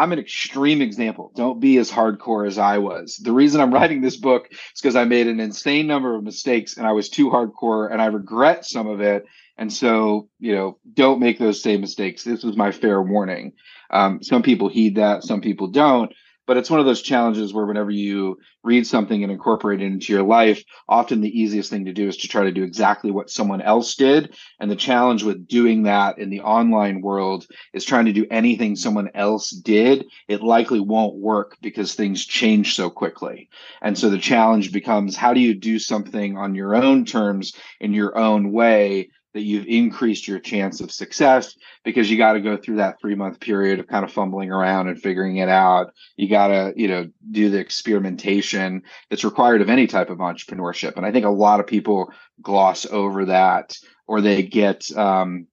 I'm 0.00 0.12
an 0.12 0.18
extreme 0.18 0.80
example. 0.80 1.30
Don't 1.36 1.60
be 1.60 1.76
as 1.76 1.90
hardcore 1.90 2.46
as 2.46 2.56
I 2.56 2.78
was. 2.78 3.16
The 3.22 3.32
reason 3.32 3.60
I'm 3.60 3.74
writing 3.74 4.00
this 4.00 4.16
book 4.16 4.48
is 4.50 4.80
because 4.80 4.96
I 4.96 5.04
made 5.04 5.26
an 5.26 5.40
insane 5.40 5.86
number 5.86 6.16
of 6.16 6.24
mistakes 6.24 6.78
and 6.78 6.86
I 6.86 6.92
was 6.92 7.10
too 7.10 7.28
hardcore 7.28 7.92
and 7.92 8.00
I 8.00 8.06
regret 8.06 8.64
some 8.64 8.86
of 8.86 9.02
it. 9.02 9.26
And 9.58 9.70
so, 9.70 10.30
you 10.38 10.54
know, 10.54 10.78
don't 10.94 11.20
make 11.20 11.38
those 11.38 11.62
same 11.62 11.82
mistakes. 11.82 12.24
This 12.24 12.42
was 12.42 12.56
my 12.56 12.72
fair 12.72 13.02
warning. 13.02 13.52
Um, 13.90 14.22
some 14.22 14.42
people 14.42 14.70
heed 14.70 14.96
that, 14.96 15.22
some 15.22 15.42
people 15.42 15.66
don't 15.66 16.10
but 16.50 16.56
it's 16.56 16.68
one 16.68 16.80
of 16.80 16.86
those 16.86 17.00
challenges 17.00 17.54
where 17.54 17.64
whenever 17.64 17.92
you 17.92 18.36
read 18.64 18.84
something 18.84 19.22
and 19.22 19.30
incorporate 19.30 19.80
it 19.80 19.84
into 19.84 20.12
your 20.12 20.24
life 20.24 20.64
often 20.88 21.20
the 21.20 21.40
easiest 21.40 21.70
thing 21.70 21.84
to 21.84 21.92
do 21.92 22.08
is 22.08 22.16
to 22.16 22.26
try 22.26 22.42
to 22.42 22.50
do 22.50 22.64
exactly 22.64 23.12
what 23.12 23.30
someone 23.30 23.62
else 23.62 23.94
did. 23.94 24.34
And 24.58 24.68
the 24.68 24.74
challenge 24.74 25.22
with 25.22 25.46
doing 25.46 25.84
that 25.84 26.18
in 26.18 26.28
the 26.28 26.40
online 26.40 27.02
world 27.02 27.46
is 27.72 27.84
trying 27.84 28.06
to 28.06 28.12
do 28.12 28.26
anything 28.32 28.74
someone 28.74 29.10
else 29.14 29.50
did 29.50 30.06
it 30.26 30.42
likely 30.42 30.80
won't 30.80 31.14
work 31.14 31.56
because 31.62 31.94
things 31.94 32.26
change 32.26 32.74
so 32.74 32.90
quickly. 32.90 33.48
And 33.80 33.96
so 33.96 34.10
the 34.10 34.18
challenge 34.18 34.72
becomes 34.72 35.14
how 35.14 35.32
do 35.32 35.38
you 35.38 35.54
do 35.54 35.78
something 35.78 36.36
on 36.36 36.56
your 36.56 36.74
own 36.74 37.04
terms 37.04 37.52
in 37.78 37.94
your 37.94 38.18
own 38.18 38.50
way 38.50 39.10
that 39.32 39.42
you've 39.42 39.66
increased 39.66 40.26
your 40.26 40.40
chance 40.40 40.80
of 40.80 40.90
success 40.90 41.56
because 41.84 42.10
you 42.10 42.18
got 42.18 42.32
to 42.32 42.40
go 42.40 42.56
through 42.56 42.76
that 42.76 43.00
three 43.00 43.14
month 43.14 43.40
period 43.40 43.78
of 43.78 43.86
kind 43.86 44.04
of 44.04 44.12
fumbling 44.12 44.50
around 44.50 44.88
and 44.88 45.00
figuring 45.00 45.36
it 45.36 45.48
out. 45.48 45.92
You 46.16 46.28
got 46.28 46.48
to, 46.48 46.72
you 46.76 46.88
know, 46.88 47.08
do 47.30 47.50
the 47.50 47.58
experimentation 47.58 48.82
that's 49.08 49.24
required 49.24 49.60
of 49.60 49.70
any 49.70 49.86
type 49.86 50.10
of 50.10 50.18
entrepreneurship. 50.18 50.96
And 50.96 51.06
I 51.06 51.12
think 51.12 51.26
a 51.26 51.30
lot 51.30 51.60
of 51.60 51.66
people 51.66 52.12
gloss 52.42 52.86
over 52.86 53.26
that 53.26 53.76
or 54.06 54.20
they 54.20 54.42
get, 54.42 54.90
um, 54.96 55.46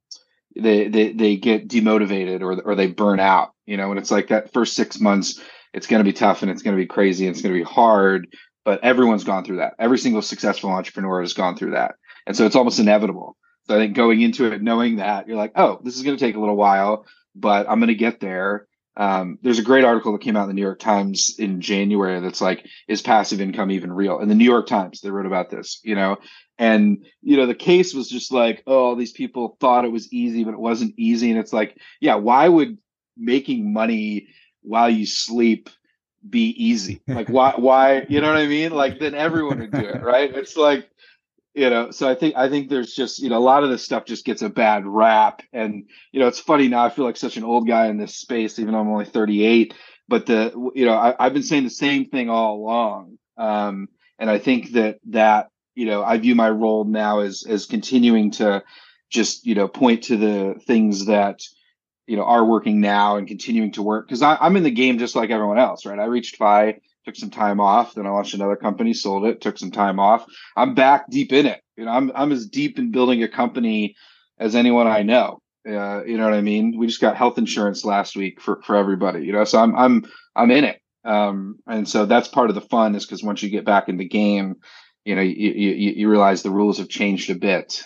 they, 0.56 0.88
they, 0.88 1.14
they 1.14 1.36
get 1.36 1.68
demotivated 1.68 2.42
or, 2.42 2.60
or 2.62 2.76
they 2.76 2.88
burn 2.88 3.20
out, 3.20 3.54
you 3.68 3.78
know, 3.78 3.92
and 3.92 4.00
it's 4.00 4.12
like 4.12 4.30
that 4.30 4.52
first 4.54 4.76
six 4.76 5.00
months, 5.00 5.40
it's 5.74 5.86
going 5.86 6.00
to 6.00 6.10
be 6.10 6.14
tough 6.14 6.42
and 6.42 6.50
it's 6.50 6.64
going 6.64 6.76
to 6.76 6.82
be 6.82 6.88
crazy 6.88 7.28
and 7.28 7.36
it's 7.36 7.44
going 7.44 7.54
to 7.54 7.60
be 7.60 7.70
hard, 7.70 8.28
but 8.66 8.84
everyone's 8.84 9.24
gone 9.24 9.44
through 9.44 9.58
that. 9.58 9.76
Every 9.78 10.00
single 10.00 10.24
successful 10.24 10.72
entrepreneur 10.72 11.22
has 11.22 11.34
gone 11.34 11.56
through 11.56 11.72
that. 11.72 11.96
And 12.26 12.36
so 12.36 12.48
it's 12.48 12.56
almost 12.56 12.80
inevitable 12.80 13.38
so 13.68 13.76
I 13.76 13.80
think 13.80 13.96
going 13.96 14.22
into 14.22 14.52
it, 14.52 14.62
knowing 14.62 14.98
that 14.98 15.28
you're 15.28 15.38
like, 15.38 15.54
oh, 15.56 15.80
this 15.84 15.96
is 15.96 16.04
going 16.04 16.18
to 16.18 16.24
take 16.24 16.36
a 16.36 16.40
little 16.40 16.56
while, 16.56 17.06
but 17.36 17.70
I'm 17.70 17.80
going 17.80 17.90
to 17.90 17.96
get 17.96 18.20
there. 18.20 18.68
Um, 18.96 19.38
there's 19.44 19.60
a 19.60 19.64
great 19.64 19.84
article 19.84 20.14
that 20.14 20.22
came 20.22 20.36
out 20.36 20.44
in 20.44 20.48
the 20.48 20.56
New 20.56 20.62
York 20.62 20.80
Times 20.80 21.36
in 21.38 21.62
January 21.62 22.20
that's 22.20 22.42
like, 22.42 22.66
is 22.88 23.02
passive 23.02 23.40
income 23.40 23.70
even 23.70 23.92
real? 23.92 24.20
And 24.20 24.32
the 24.32 24.36
New 24.36 24.46
York 24.46 24.66
Times, 24.66 25.02
they 25.02 25.12
wrote 25.12 25.28
about 25.28 25.52
this, 25.52 25.80
you 25.84 25.94
know, 25.94 26.18
and 26.58 27.06
you 27.22 27.38
know 27.38 27.46
the 27.46 27.54
case 27.54 27.94
was 27.94 28.10
just 28.10 28.32
like, 28.32 28.64
oh, 28.66 28.96
these 28.96 29.12
people 29.12 29.56
thought 29.60 29.86
it 29.86 29.92
was 29.92 30.12
easy, 30.12 30.44
but 30.44 30.56
it 30.56 30.60
wasn't 30.60 30.96
easy, 30.98 31.30
and 31.30 31.40
it's 31.40 31.54
like, 31.54 31.78
yeah, 32.02 32.16
why 32.16 32.48
would 32.48 32.80
making 33.16 33.72
money 33.72 34.30
while 34.62 34.90
you 34.90 35.06
sleep 35.06 35.70
be 36.28 36.50
easy? 36.50 37.02
Like, 37.08 37.30
why, 37.30 37.54
why, 37.56 38.06
you 38.10 38.22
know 38.22 38.28
what 38.28 38.38
I 38.38 38.48
mean? 38.48 38.72
Like, 38.72 39.00
then 39.00 39.14
everyone 39.14 39.60
would 39.60 39.72
do 39.72 39.86
it, 39.86 40.02
right? 40.02 40.34
It's 40.34 40.58
like 40.58 40.90
you 41.58 41.72
know 41.72 41.90
so 41.90 42.08
i 42.08 42.14
think 42.14 42.36
i 42.38 42.48
think 42.48 42.70
there's 42.70 42.94
just 42.94 43.20
you 43.20 43.30
know 43.30 43.38
a 43.38 43.40
lot 43.40 43.64
of 43.64 43.72
this 43.72 43.84
stuff 43.84 44.06
just 44.06 44.26
gets 44.26 44.44
a 44.44 44.50
bad 44.50 44.86
rap. 44.86 45.42
And 45.52 45.90
you 46.12 46.20
know 46.20 46.28
it's 46.28 46.40
funny 46.40 46.68
now 46.68 46.86
i 46.86 46.90
feel 46.90 47.04
like 47.04 47.18
such 47.18 47.36
an 47.36 47.44
old 47.44 47.68
guy 47.68 47.88
in 47.88 47.98
this 47.98 48.16
space 48.16 48.60
even 48.60 48.74
though 48.74 48.80
i'm 48.80 48.88
only 48.88 49.06
38 49.06 49.74
but 50.08 50.28
the 50.28 50.54
you 50.76 50.86
know 50.86 50.94
I, 50.94 51.16
have 51.20 51.34
been 51.34 51.44
saying 51.44 51.64
the 51.64 51.70
same 51.70 52.06
thing 52.06 52.30
all 52.30 52.58
along. 52.58 53.18
Um, 53.38 53.90
and 54.20 54.30
i 54.30 54.38
think 54.38 54.74
that 54.74 55.00
that 55.08 55.50
you 55.74 55.88
know 55.88 56.04
i 56.04 56.18
view 56.18 56.36
my 56.36 56.50
role 56.50 56.86
now 56.86 57.20
as 57.20 57.44
as 57.48 57.66
continuing 57.66 58.32
to 58.32 58.64
just 59.10 59.46
you 59.46 59.56
know 59.56 59.68
point 59.68 60.04
to 60.04 60.18
the 60.18 60.62
things 60.68 61.08
that 61.08 61.42
you 62.06 62.18
know 62.18 62.24
are 62.24 62.46
working 62.46 62.82
now 62.82 63.18
and 63.18 63.28
continuing 63.28 63.72
to 63.72 63.82
work. 63.82 64.08
Because 64.08 64.22
i'm 64.22 64.56
in 64.58 64.64
the 64.64 64.72
game 64.72 65.00
just 65.00 65.16
like 65.16 65.32
everyone 65.32 65.58
else 65.58 65.88
right? 65.88 66.00
I 66.00 66.06
reached 66.06 66.36
FI 66.36 66.82
took 67.08 67.16
some 67.16 67.30
time 67.30 67.62
off. 67.62 67.94
Then 67.94 68.06
I 68.06 68.10
launched 68.10 68.34
another 68.34 68.58
company, 68.58 68.94
sold 68.94 69.26
it, 69.26 69.40
took 69.40 69.58
some 69.58 69.72
time 69.72 69.98
off. 69.98 70.26
I'm 70.58 70.76
back 70.76 71.10
deep 71.10 71.32
in 71.32 71.46
it. 71.46 71.62
You 71.78 71.86
know, 71.86 71.92
I'm 71.92 72.12
I'm 72.14 72.34
as 72.34 72.48
deep 72.48 72.78
in 72.78 72.92
building 72.92 73.24
a 73.24 73.30
company 73.30 73.96
as 74.38 74.56
anyone 74.56 74.88
I 74.88 75.04
know. 75.04 75.40
Uh, 75.66 76.04
you 76.04 76.18
know 76.18 76.26
what 76.26 76.34
I 76.34 76.42
mean? 76.42 76.78
We 76.78 76.86
just 76.86 77.00
got 77.00 77.16
health 77.16 77.38
insurance 77.38 77.86
last 77.86 78.18
week 78.18 78.42
for 78.42 78.62
for 78.64 78.76
everybody. 78.76 79.26
You 79.26 79.32
know, 79.32 79.46
so 79.46 79.58
I'm 79.60 79.76
I'm 79.76 80.06
I'm 80.36 80.52
in 80.52 80.66
it. 80.66 80.82
Um, 81.06 81.60
and 81.66 81.88
so 81.88 82.06
that's 82.06 82.28
part 82.28 82.50
of 82.50 82.56
the 82.56 82.62
fun 82.62 82.94
is 82.94 83.06
because 83.06 83.24
once 83.24 83.42
you 83.42 83.50
get 83.50 83.64
back 83.64 83.88
in 83.88 83.96
the 83.96 84.08
game, 84.08 84.56
you 85.06 85.16
know, 85.16 85.22
you, 85.22 85.52
you 85.52 85.92
you 85.94 86.10
realize 86.10 86.44
the 86.44 86.52
rules 86.52 86.80
have 86.80 86.90
changed 86.90 87.30
a 87.30 87.36
bit. 87.36 87.86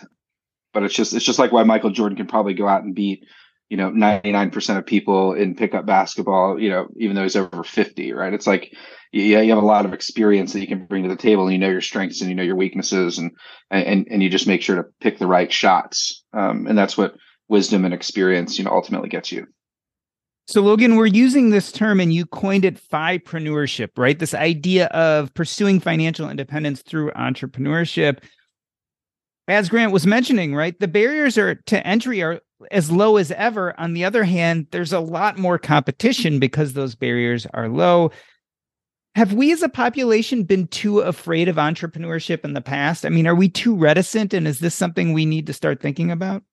But 0.73 0.81
it's 0.84 0.95
just 0.95 1.13
it's 1.13 1.25
just 1.25 1.38
like 1.38 1.51
why 1.51 1.63
Michael 1.63 1.91
Jordan 1.91 2.17
can 2.17 2.27
probably 2.27 2.55
go 2.55 2.67
out 2.67 2.84
and 2.84 2.95
beat 2.95 3.23
you 3.69 3.77
know 3.77 3.89
99% 3.89 4.77
of 4.77 4.86
people 4.86 5.34
in 5.34 5.55
pickup 5.55 5.86
basketball 5.86 6.60
you 6.60 6.69
know 6.69 6.88
even 6.97 7.15
though 7.15 7.23
he's 7.23 7.38
over 7.38 7.63
50 7.63 8.12
right 8.12 8.34
it's 8.34 8.45
like 8.45 8.75
yeah, 9.12 9.41
you 9.41 9.54
have 9.54 9.62
a 9.62 9.65
lot 9.65 9.86
of 9.86 9.93
experience 9.93 10.54
that 10.54 10.62
you 10.62 10.67
can 10.67 10.86
bring 10.86 11.04
to 11.04 11.10
the 11.10 11.15
table, 11.15 11.43
and 11.43 11.54
you 11.54 11.60
know 11.60 11.69
your 11.69 11.82
strengths 11.82 12.21
and 12.21 12.30
you 12.30 12.36
know 12.36 12.43
your 12.43 12.56
weaknesses, 12.56 13.17
and 13.17 13.32
and 13.69 14.08
and 14.10 14.24
you 14.24 14.30
just 14.30 14.47
make 14.47 14.62
sure 14.62 14.78
to 14.78 14.86
pick 15.02 15.17
the 15.17 15.28
right 15.28 15.52
shots. 15.52 16.24
Um, 16.34 16.65
and 16.67 16.78
that's 16.78 16.97
what 16.97 17.15
wisdom 17.50 17.84
and 17.84 17.93
experience, 17.93 18.58
you 18.58 18.63
know, 18.63 18.71
ultimately 18.71 19.10
gets 19.10 19.32
you. 19.32 19.45
So, 20.47 20.62
Logan, 20.62 20.95
we're 20.95 21.06
using 21.06 21.50
this 21.50 21.71
term 21.71 22.00
and 22.00 22.13
you 22.13 22.26
coined 22.26 22.65
it 22.65 22.82
FIpreneurship, 22.89 23.89
right? 23.97 24.17
This 24.17 24.34
idea 24.34 24.88
of 24.88 25.34
pursuing 25.34 25.80
financial 25.80 26.30
independence 26.30 26.82
through 26.82 27.12
entrepreneurship. 27.12 28.19
As 29.47 29.69
Grant 29.69 29.91
was 29.91 30.08
mentioning, 30.08 30.56
right, 30.56 30.80
the 30.80 30.88
barriers 30.88 31.38
are 31.38 31.56
to 31.56 31.86
entry 31.86 32.21
are 32.24 32.39
as 32.71 32.91
low 32.91 33.17
as 33.17 33.32
ever. 33.32 33.78
On 33.80 33.93
the 33.93 34.06
other 34.06 34.24
hand, 34.24 34.67
there's 34.71 34.93
a 34.93 35.00
lot 35.00 35.38
more 35.38 35.58
competition 35.58 36.39
because 36.39 36.74
those 36.74 36.95
barriers 36.95 37.45
are 37.54 37.67
low 37.67 38.12
have 39.15 39.34
we 39.34 39.52
as 39.52 39.62
a 39.62 39.69
population 39.69 40.43
been 40.43 40.67
too 40.67 41.00
afraid 41.00 41.50
of 41.50 41.58
entrepreneurship 41.58 42.45
in 42.45 42.54
the 42.54 42.62
past? 42.62 43.06
I 43.06 43.10
mean, 43.10 43.28
are 43.28 43.36
we 43.36 43.50
too 43.50 43.76
reticent? 43.76 44.34
And 44.34 44.47
is 44.47 44.60
this 44.60 44.74
something 44.74 45.12
we 45.12 45.26
need 45.26 45.47
to 45.47 45.54
start 45.54 45.82
thinking 45.82 46.12
about? 46.12 46.43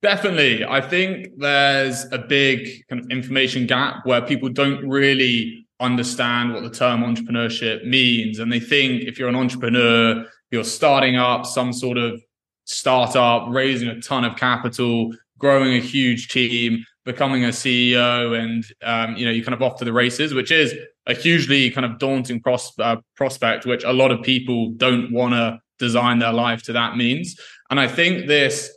Definitely. 0.00 0.64
I 0.64 0.80
think 0.80 1.26
there's 1.38 2.04
a 2.12 2.18
big 2.18 2.68
kind 2.88 3.02
of 3.02 3.10
information 3.10 3.66
gap 3.66 4.06
where 4.06 4.22
people 4.22 4.48
don't 4.48 4.88
really 4.88 5.66
understand 5.80 6.54
what 6.54 6.62
the 6.62 6.70
term 6.70 7.02
entrepreneurship 7.02 7.84
means. 7.84 8.38
And 8.38 8.52
they 8.52 8.60
think 8.60 9.02
if 9.02 9.18
you're 9.18 9.28
an 9.28 9.34
entrepreneur, 9.34 10.24
you're 10.52 10.64
starting 10.64 11.16
up 11.16 11.46
some 11.46 11.72
sort 11.72 11.98
of 11.98 12.22
startup, 12.64 13.48
raising 13.48 13.88
a 13.88 14.00
ton 14.00 14.24
of 14.24 14.36
capital, 14.36 15.12
growing 15.38 15.74
a 15.74 15.80
huge 15.80 16.28
team, 16.28 16.84
becoming 17.04 17.44
a 17.44 17.48
CEO, 17.48 18.38
and 18.38 18.64
um, 18.82 19.16
you 19.16 19.24
know, 19.24 19.32
you're 19.32 19.44
kind 19.44 19.54
of 19.54 19.62
off 19.62 19.78
to 19.78 19.84
the 19.84 19.92
races, 19.92 20.34
which 20.34 20.52
is 20.52 20.74
a 21.08 21.14
hugely 21.14 21.70
kind 21.70 21.84
of 21.84 21.98
daunting 21.98 22.40
pros- 22.40 22.78
uh, 22.78 22.96
prospect, 23.16 23.66
which 23.66 23.82
a 23.84 23.92
lot 23.92 24.12
of 24.12 24.22
people 24.22 24.70
don't 24.72 25.10
want 25.10 25.32
to 25.32 25.58
design 25.78 26.18
their 26.18 26.32
life 26.32 26.62
to 26.64 26.72
that 26.72 26.96
means. 26.96 27.38
And 27.70 27.80
I 27.80 27.88
think 27.88 28.26
this 28.26 28.70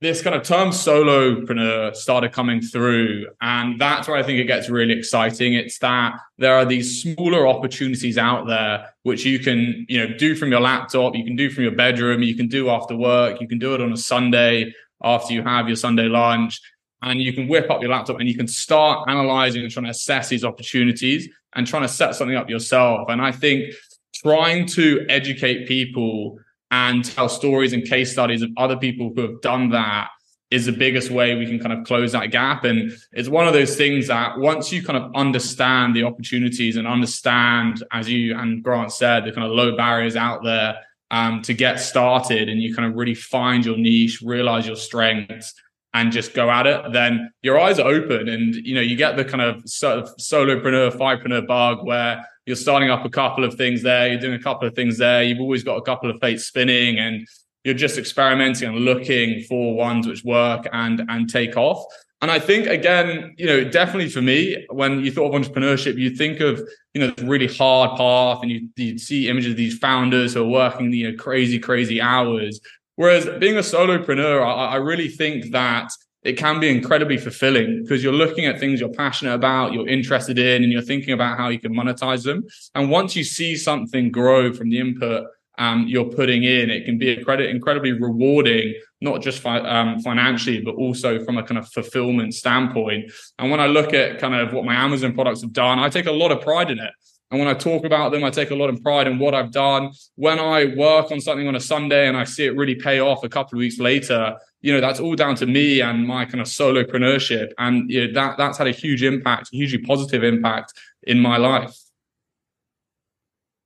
this 0.00 0.20
kind 0.20 0.36
of 0.36 0.42
term 0.42 0.68
solopreneur 0.68 1.96
started 1.96 2.30
coming 2.30 2.60
through. 2.60 3.26
And 3.40 3.80
that's 3.80 4.06
where 4.06 4.18
I 4.18 4.22
think 4.22 4.38
it 4.38 4.44
gets 4.44 4.68
really 4.68 4.92
exciting. 4.92 5.54
It's 5.54 5.78
that 5.78 6.18
there 6.36 6.54
are 6.54 6.66
these 6.66 7.00
smaller 7.02 7.48
opportunities 7.48 8.18
out 8.18 8.46
there 8.46 8.92
which 9.04 9.24
you 9.24 9.38
can, 9.38 9.86
you 9.88 9.98
know, 9.98 10.14
do 10.14 10.34
from 10.34 10.50
your 10.50 10.60
laptop, 10.60 11.14
you 11.16 11.24
can 11.24 11.36
do 11.36 11.48
from 11.48 11.62
your 11.62 11.74
bedroom, 11.74 12.22
you 12.22 12.36
can 12.36 12.48
do 12.48 12.68
after 12.68 12.94
work, 12.94 13.40
you 13.40 13.48
can 13.48 13.58
do 13.58 13.74
it 13.74 13.80
on 13.80 13.94
a 13.94 13.96
Sunday 13.96 14.74
after 15.02 15.32
you 15.32 15.42
have 15.42 15.68
your 15.68 15.76
Sunday 15.76 16.08
lunch. 16.08 16.60
And 17.04 17.20
you 17.20 17.34
can 17.34 17.48
whip 17.48 17.70
up 17.70 17.82
your 17.82 17.90
laptop 17.90 18.18
and 18.18 18.28
you 18.28 18.34
can 18.34 18.48
start 18.48 19.08
analyzing 19.08 19.62
and 19.62 19.70
trying 19.70 19.84
to 19.84 19.90
assess 19.90 20.30
these 20.30 20.42
opportunities 20.42 21.28
and 21.54 21.66
trying 21.66 21.82
to 21.82 21.88
set 21.88 22.14
something 22.14 22.36
up 22.36 22.48
yourself. 22.48 23.08
And 23.10 23.20
I 23.20 23.30
think 23.30 23.74
trying 24.14 24.66
to 24.68 25.04
educate 25.10 25.68
people 25.68 26.38
and 26.70 27.04
tell 27.04 27.28
stories 27.28 27.74
and 27.74 27.84
case 27.84 28.10
studies 28.10 28.40
of 28.40 28.50
other 28.56 28.76
people 28.76 29.12
who 29.14 29.20
have 29.20 29.40
done 29.42 29.68
that 29.70 30.08
is 30.50 30.64
the 30.64 30.72
biggest 30.72 31.10
way 31.10 31.34
we 31.34 31.46
can 31.46 31.58
kind 31.58 31.78
of 31.78 31.84
close 31.84 32.12
that 32.12 32.30
gap. 32.30 32.64
And 32.64 32.90
it's 33.12 33.28
one 33.28 33.46
of 33.46 33.52
those 33.52 33.76
things 33.76 34.06
that 34.06 34.38
once 34.38 34.72
you 34.72 34.82
kind 34.82 34.96
of 34.96 35.14
understand 35.14 35.94
the 35.94 36.04
opportunities 36.04 36.76
and 36.76 36.86
understand, 36.86 37.84
as 37.92 38.08
you 38.08 38.36
and 38.38 38.62
Grant 38.62 38.92
said, 38.92 39.24
the 39.24 39.32
kind 39.32 39.46
of 39.46 39.52
low 39.52 39.76
barriers 39.76 40.16
out 40.16 40.42
there 40.42 40.76
um, 41.10 41.42
to 41.42 41.52
get 41.52 41.80
started 41.80 42.48
and 42.48 42.62
you 42.62 42.74
kind 42.74 42.88
of 42.88 42.96
really 42.96 43.14
find 43.14 43.64
your 43.64 43.76
niche, 43.76 44.22
realize 44.22 44.66
your 44.66 44.76
strengths 44.76 45.54
and 45.94 46.10
just 46.12 46.34
go 46.34 46.50
at 46.50 46.66
it, 46.66 46.92
then 46.92 47.30
your 47.42 47.58
eyes 47.58 47.78
are 47.78 47.88
open 47.88 48.28
and 48.28 48.54
you 48.54 48.74
know 48.74 48.80
you 48.80 48.96
get 48.96 49.16
the 49.16 49.24
kind 49.24 49.42
of 49.42 49.66
sort 49.68 49.98
of 49.98 50.16
solopreneur, 50.16 50.92
FIpreneur 50.92 51.46
bug 51.46 51.86
where 51.86 52.24
you're 52.46 52.56
starting 52.56 52.90
up 52.90 53.04
a 53.04 53.10
couple 53.10 53.44
of 53.44 53.54
things 53.54 53.82
there, 53.82 54.08
you're 54.08 54.20
doing 54.20 54.34
a 54.34 54.42
couple 54.42 54.68
of 54.68 54.74
things 54.74 54.98
there, 54.98 55.22
you've 55.22 55.40
always 55.40 55.64
got 55.64 55.76
a 55.76 55.82
couple 55.82 56.10
of 56.10 56.20
plates 56.20 56.44
spinning 56.44 56.98
and 56.98 57.26
you're 57.62 57.74
just 57.74 57.96
experimenting 57.96 58.68
and 58.68 58.78
looking 58.80 59.42
for 59.44 59.74
ones 59.74 60.06
which 60.06 60.24
work 60.24 60.66
and 60.72 61.02
and 61.08 61.30
take 61.30 61.56
off. 61.56 61.82
And 62.20 62.30
I 62.30 62.38
think 62.38 62.66
again, 62.66 63.34
you 63.36 63.46
know, 63.46 63.64
definitely 63.64 64.08
for 64.08 64.22
me, 64.22 64.66
when 64.70 65.00
you 65.04 65.12
thought 65.12 65.34
of 65.34 65.40
entrepreneurship, 65.40 65.96
you 65.96 66.10
think 66.10 66.40
of 66.40 66.60
you 66.92 67.00
know 67.00 67.10
the 67.10 67.26
really 67.26 67.46
hard 67.46 67.96
path, 67.96 68.40
and 68.42 68.50
you 68.50 68.68
you 68.76 68.98
see 68.98 69.28
images 69.28 69.52
of 69.52 69.56
these 69.56 69.78
founders 69.78 70.34
who 70.34 70.42
are 70.42 70.48
working 70.48 70.92
you 70.92 71.10
know 71.10 71.16
crazy 71.16 71.58
crazy 71.58 72.00
hours. 72.00 72.60
Whereas 72.96 73.28
being 73.38 73.56
a 73.56 73.60
solopreneur, 73.60 74.42
I, 74.42 74.74
I 74.74 74.76
really 74.76 75.08
think 75.08 75.52
that 75.52 75.90
it 76.22 76.38
can 76.38 76.58
be 76.58 76.70
incredibly 76.70 77.18
fulfilling 77.18 77.82
because 77.82 78.02
you're 78.02 78.12
looking 78.12 78.46
at 78.46 78.58
things 78.58 78.80
you're 78.80 78.88
passionate 78.88 79.34
about, 79.34 79.72
you're 79.72 79.88
interested 79.88 80.38
in, 80.38 80.62
and 80.62 80.72
you're 80.72 80.82
thinking 80.82 81.12
about 81.12 81.36
how 81.36 81.48
you 81.48 81.58
can 81.58 81.74
monetize 81.74 82.24
them. 82.24 82.44
And 82.74 82.90
once 82.90 83.14
you 83.14 83.24
see 83.24 83.56
something 83.56 84.10
grow 84.10 84.52
from 84.52 84.70
the 84.70 84.80
input 84.80 85.26
um, 85.58 85.86
you're 85.86 86.06
putting 86.06 86.44
in, 86.44 86.70
it 86.70 86.84
can 86.84 86.98
be 86.98 87.12
incredibly 87.12 87.92
rewarding, 87.92 88.74
not 89.00 89.22
just 89.22 89.40
fi- 89.40 89.60
um, 89.60 90.00
financially, 90.00 90.60
but 90.60 90.74
also 90.74 91.24
from 91.24 91.38
a 91.38 91.44
kind 91.44 91.58
of 91.58 91.68
fulfillment 91.68 92.34
standpoint. 92.34 93.12
And 93.38 93.50
when 93.50 93.60
I 93.60 93.66
look 93.66 93.94
at 93.94 94.18
kind 94.18 94.34
of 94.34 94.52
what 94.52 94.64
my 94.64 94.74
Amazon 94.74 95.14
products 95.14 95.42
have 95.42 95.52
done, 95.52 95.78
I 95.78 95.88
take 95.88 96.06
a 96.06 96.12
lot 96.12 96.32
of 96.32 96.40
pride 96.40 96.70
in 96.70 96.80
it. 96.80 96.90
And 97.34 97.40
when 97.44 97.52
I 97.52 97.58
talk 97.58 97.84
about 97.84 98.12
them, 98.12 98.22
I 98.22 98.30
take 98.30 98.52
a 98.52 98.54
lot 98.54 98.70
of 98.70 98.80
pride 98.80 99.08
in 99.08 99.18
what 99.18 99.34
I've 99.34 99.50
done. 99.50 99.90
When 100.14 100.38
I 100.38 100.66
work 100.76 101.10
on 101.10 101.20
something 101.20 101.48
on 101.48 101.56
a 101.56 101.60
Sunday 101.60 102.06
and 102.06 102.16
I 102.16 102.22
see 102.22 102.44
it 102.44 102.56
really 102.56 102.76
pay 102.76 103.00
off 103.00 103.24
a 103.24 103.28
couple 103.28 103.58
of 103.58 103.58
weeks 103.58 103.80
later, 103.80 104.38
you 104.60 104.72
know, 104.72 104.80
that's 104.80 105.00
all 105.00 105.16
down 105.16 105.34
to 105.36 105.46
me 105.46 105.80
and 105.80 106.06
my 106.06 106.26
kind 106.26 106.40
of 106.40 106.46
solopreneurship. 106.46 107.48
And 107.58 107.90
you 107.90 108.06
know, 108.06 108.12
that 108.12 108.38
that's 108.38 108.58
had 108.58 108.68
a 108.68 108.70
huge 108.70 109.02
impact, 109.02 109.48
a 109.52 109.56
hugely 109.56 109.78
positive 109.78 110.22
impact 110.22 110.74
in 111.02 111.18
my 111.18 111.36
life. 111.36 111.76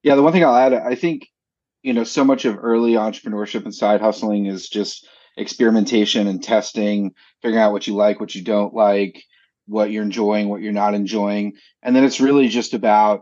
Yeah, 0.02 0.14
the 0.14 0.22
one 0.22 0.32
thing 0.32 0.46
I'll 0.46 0.56
add, 0.56 0.72
I 0.72 0.94
think, 0.94 1.28
you 1.82 1.92
know, 1.92 2.04
so 2.04 2.24
much 2.24 2.46
of 2.46 2.56
early 2.58 2.92
entrepreneurship 2.92 3.64
and 3.64 3.74
side 3.74 4.00
hustling 4.00 4.46
is 4.46 4.70
just 4.70 5.06
experimentation 5.36 6.26
and 6.26 6.42
testing, 6.42 7.12
figuring 7.42 7.62
out 7.62 7.72
what 7.72 7.86
you 7.86 7.94
like, 7.94 8.18
what 8.18 8.34
you 8.34 8.42
don't 8.42 8.72
like, 8.72 9.22
what 9.66 9.90
you're 9.90 10.04
enjoying, 10.04 10.48
what 10.48 10.62
you're 10.62 10.72
not 10.72 10.94
enjoying. 10.94 11.52
And 11.82 11.94
then 11.94 12.04
it's 12.04 12.18
really 12.18 12.48
just 12.48 12.72
about 12.72 13.20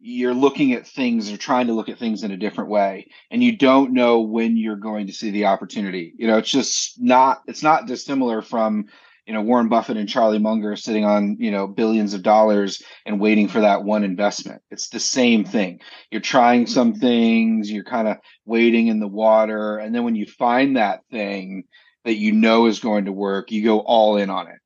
you're 0.00 0.34
looking 0.34 0.72
at 0.72 0.86
things 0.86 1.30
or 1.30 1.36
trying 1.36 1.66
to 1.66 1.72
look 1.72 1.88
at 1.88 1.98
things 1.98 2.22
in 2.22 2.30
a 2.30 2.36
different 2.36 2.70
way 2.70 3.08
and 3.30 3.42
you 3.42 3.56
don't 3.56 3.92
know 3.92 4.20
when 4.20 4.56
you're 4.56 4.76
going 4.76 5.06
to 5.08 5.12
see 5.12 5.30
the 5.30 5.46
opportunity. 5.46 6.14
You 6.16 6.28
know 6.28 6.38
it's 6.38 6.50
just 6.50 7.00
not 7.00 7.42
it's 7.46 7.62
not 7.62 7.86
dissimilar 7.86 8.42
from 8.42 8.86
you 9.26 9.34
know 9.34 9.42
warren 9.42 9.68
buffett 9.68 9.96
and 9.96 10.08
charlie 10.08 10.38
munger 10.38 10.74
sitting 10.76 11.04
on 11.04 11.36
you 11.38 11.50
know 11.50 11.66
billions 11.66 12.14
of 12.14 12.22
dollars 12.22 12.82
and 13.04 13.20
waiting 13.20 13.48
for 13.48 13.60
that 13.60 13.82
one 13.82 14.04
investment. 14.04 14.62
It's 14.70 14.88
the 14.88 15.00
same 15.00 15.44
thing. 15.44 15.80
You're 16.10 16.20
trying 16.20 16.66
some 16.66 16.92
mm-hmm. 16.92 17.00
things 17.00 17.70
you're 17.70 17.84
kind 17.84 18.08
of 18.08 18.18
waiting 18.44 18.86
in 18.86 19.00
the 19.00 19.08
water 19.08 19.78
and 19.78 19.94
then 19.94 20.04
when 20.04 20.14
you 20.14 20.26
find 20.26 20.76
that 20.76 21.00
thing 21.10 21.64
that 22.04 22.14
you 22.14 22.32
know 22.32 22.66
is 22.66 22.78
going 22.78 23.06
to 23.06 23.12
work 23.12 23.50
you 23.50 23.64
go 23.64 23.80
all 23.80 24.16
in 24.16 24.30
on 24.30 24.46
it 24.46 24.58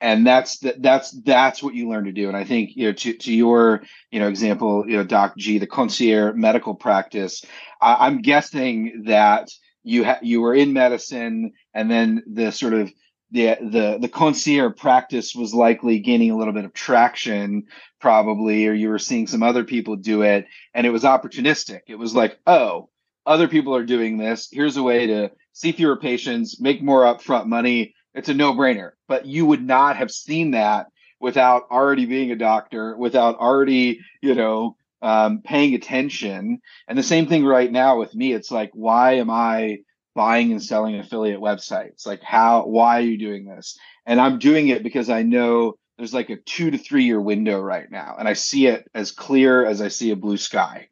and 0.00 0.26
that's 0.26 0.58
that's 0.78 1.10
that's 1.10 1.62
what 1.62 1.74
you 1.74 1.88
learn 1.88 2.04
to 2.04 2.12
do. 2.12 2.28
And 2.28 2.36
i 2.36 2.44
think 2.44 2.70
you 2.74 2.86
know 2.86 2.92
to, 2.92 3.12
to 3.12 3.32
your 3.32 3.82
you 4.10 4.20
know 4.20 4.28
example 4.28 4.84
you 4.88 4.96
know 4.96 5.04
doc 5.04 5.36
g 5.36 5.58
the 5.58 5.66
concierge 5.66 6.34
medical 6.36 6.74
practice 6.74 7.44
I, 7.80 8.06
am 8.06 8.22
guessing 8.22 9.04
that 9.06 9.50
you 9.82 10.04
ha- 10.04 10.18
you 10.22 10.40
were 10.40 10.54
in 10.54 10.72
medicine 10.72 11.52
and 11.74 11.90
then 11.90 12.22
the 12.26 12.50
sort 12.50 12.74
of 12.74 12.92
the 13.30 13.56
the 13.60 13.98
the 14.00 14.08
concierge 14.08 14.76
practice 14.76 15.34
was 15.34 15.54
likely 15.54 16.00
gaining 16.00 16.30
a 16.30 16.36
little 16.36 16.52
bit 16.52 16.64
of 16.64 16.72
traction 16.72 17.64
probably 18.00 18.66
or 18.66 18.72
you 18.72 18.88
were 18.88 18.98
seeing 18.98 19.26
some 19.26 19.42
other 19.42 19.64
people 19.64 19.96
do 19.96 20.22
it 20.22 20.46
and 20.74 20.86
it 20.86 20.90
was 20.90 21.04
opportunistic. 21.04 21.80
It 21.86 21.96
was 21.96 22.14
like 22.14 22.38
oh 22.46 22.88
other 23.26 23.48
people 23.48 23.76
are 23.76 23.84
doing 23.84 24.16
this. 24.16 24.48
Here's 24.50 24.76
a 24.76 24.82
way 24.82 25.06
to 25.06 25.30
see 25.52 25.72
fewer 25.72 25.96
patients 25.96 26.60
make 26.60 26.82
more 26.82 27.02
upfront 27.02 27.46
money 27.46 27.94
it's 28.14 28.28
a 28.28 28.34
no-brainer. 28.34 28.92
But 29.08 29.26
you 29.26 29.46
would 29.46 29.64
not 29.64 29.96
have 29.96 30.10
seen 30.10 30.52
that 30.52 30.86
without 31.20 31.64
already 31.70 32.06
being 32.06 32.30
a 32.30 32.36
doctor, 32.36 32.96
without 32.96 33.38
already, 33.38 34.00
you 34.22 34.34
know, 34.34 34.76
um, 35.02 35.42
paying 35.42 35.74
attention. 35.74 36.60
And 36.88 36.98
the 36.98 37.02
same 37.02 37.26
thing 37.26 37.44
right 37.44 37.70
now 37.70 37.98
with 37.98 38.14
me. 38.14 38.32
It's 38.32 38.50
like, 38.50 38.70
why 38.72 39.14
am 39.14 39.30
I 39.30 39.78
buying 40.14 40.52
and 40.52 40.62
selling 40.62 40.96
affiliate 40.96 41.40
websites? 41.40 42.06
Like, 42.06 42.22
how? 42.22 42.66
Why 42.66 42.98
are 42.98 43.02
you 43.04 43.18
doing 43.18 43.46
this? 43.46 43.78
And 44.06 44.20
I'm 44.20 44.38
doing 44.38 44.68
it 44.68 44.82
because 44.82 45.10
I 45.10 45.22
know 45.22 45.74
there's 45.96 46.14
like 46.14 46.30
a 46.30 46.36
two 46.36 46.70
to 46.70 46.78
three 46.78 47.04
year 47.04 47.20
window 47.20 47.60
right 47.60 47.90
now, 47.90 48.16
and 48.18 48.26
I 48.26 48.32
see 48.32 48.66
it 48.66 48.88
as 48.94 49.12
clear 49.12 49.64
as 49.64 49.80
I 49.80 49.88
see 49.88 50.10
a 50.10 50.16
blue 50.16 50.38
sky. 50.38 50.88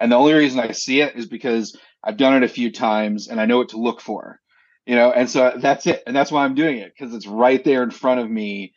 And 0.00 0.10
the 0.10 0.16
only 0.16 0.32
reason 0.32 0.60
I 0.60 0.72
see 0.72 1.00
it 1.00 1.14
is 1.16 1.26
because 1.26 1.76
I've 2.02 2.16
done 2.16 2.34
it 2.34 2.42
a 2.42 2.48
few 2.48 2.72
times 2.72 3.28
and 3.28 3.40
I 3.40 3.46
know 3.46 3.58
what 3.58 3.68
to 3.70 3.76
look 3.76 4.00
for 4.00 4.40
you 4.86 4.94
know 4.96 5.12
and 5.12 5.30
so 5.30 5.52
that's 5.58 5.86
it 5.86 6.02
and 6.06 6.14
that's 6.14 6.32
why 6.32 6.44
i'm 6.44 6.54
doing 6.54 6.78
it 6.78 6.92
because 6.92 7.14
it's 7.14 7.26
right 7.26 7.64
there 7.64 7.82
in 7.82 7.90
front 7.90 8.20
of 8.20 8.30
me 8.30 8.72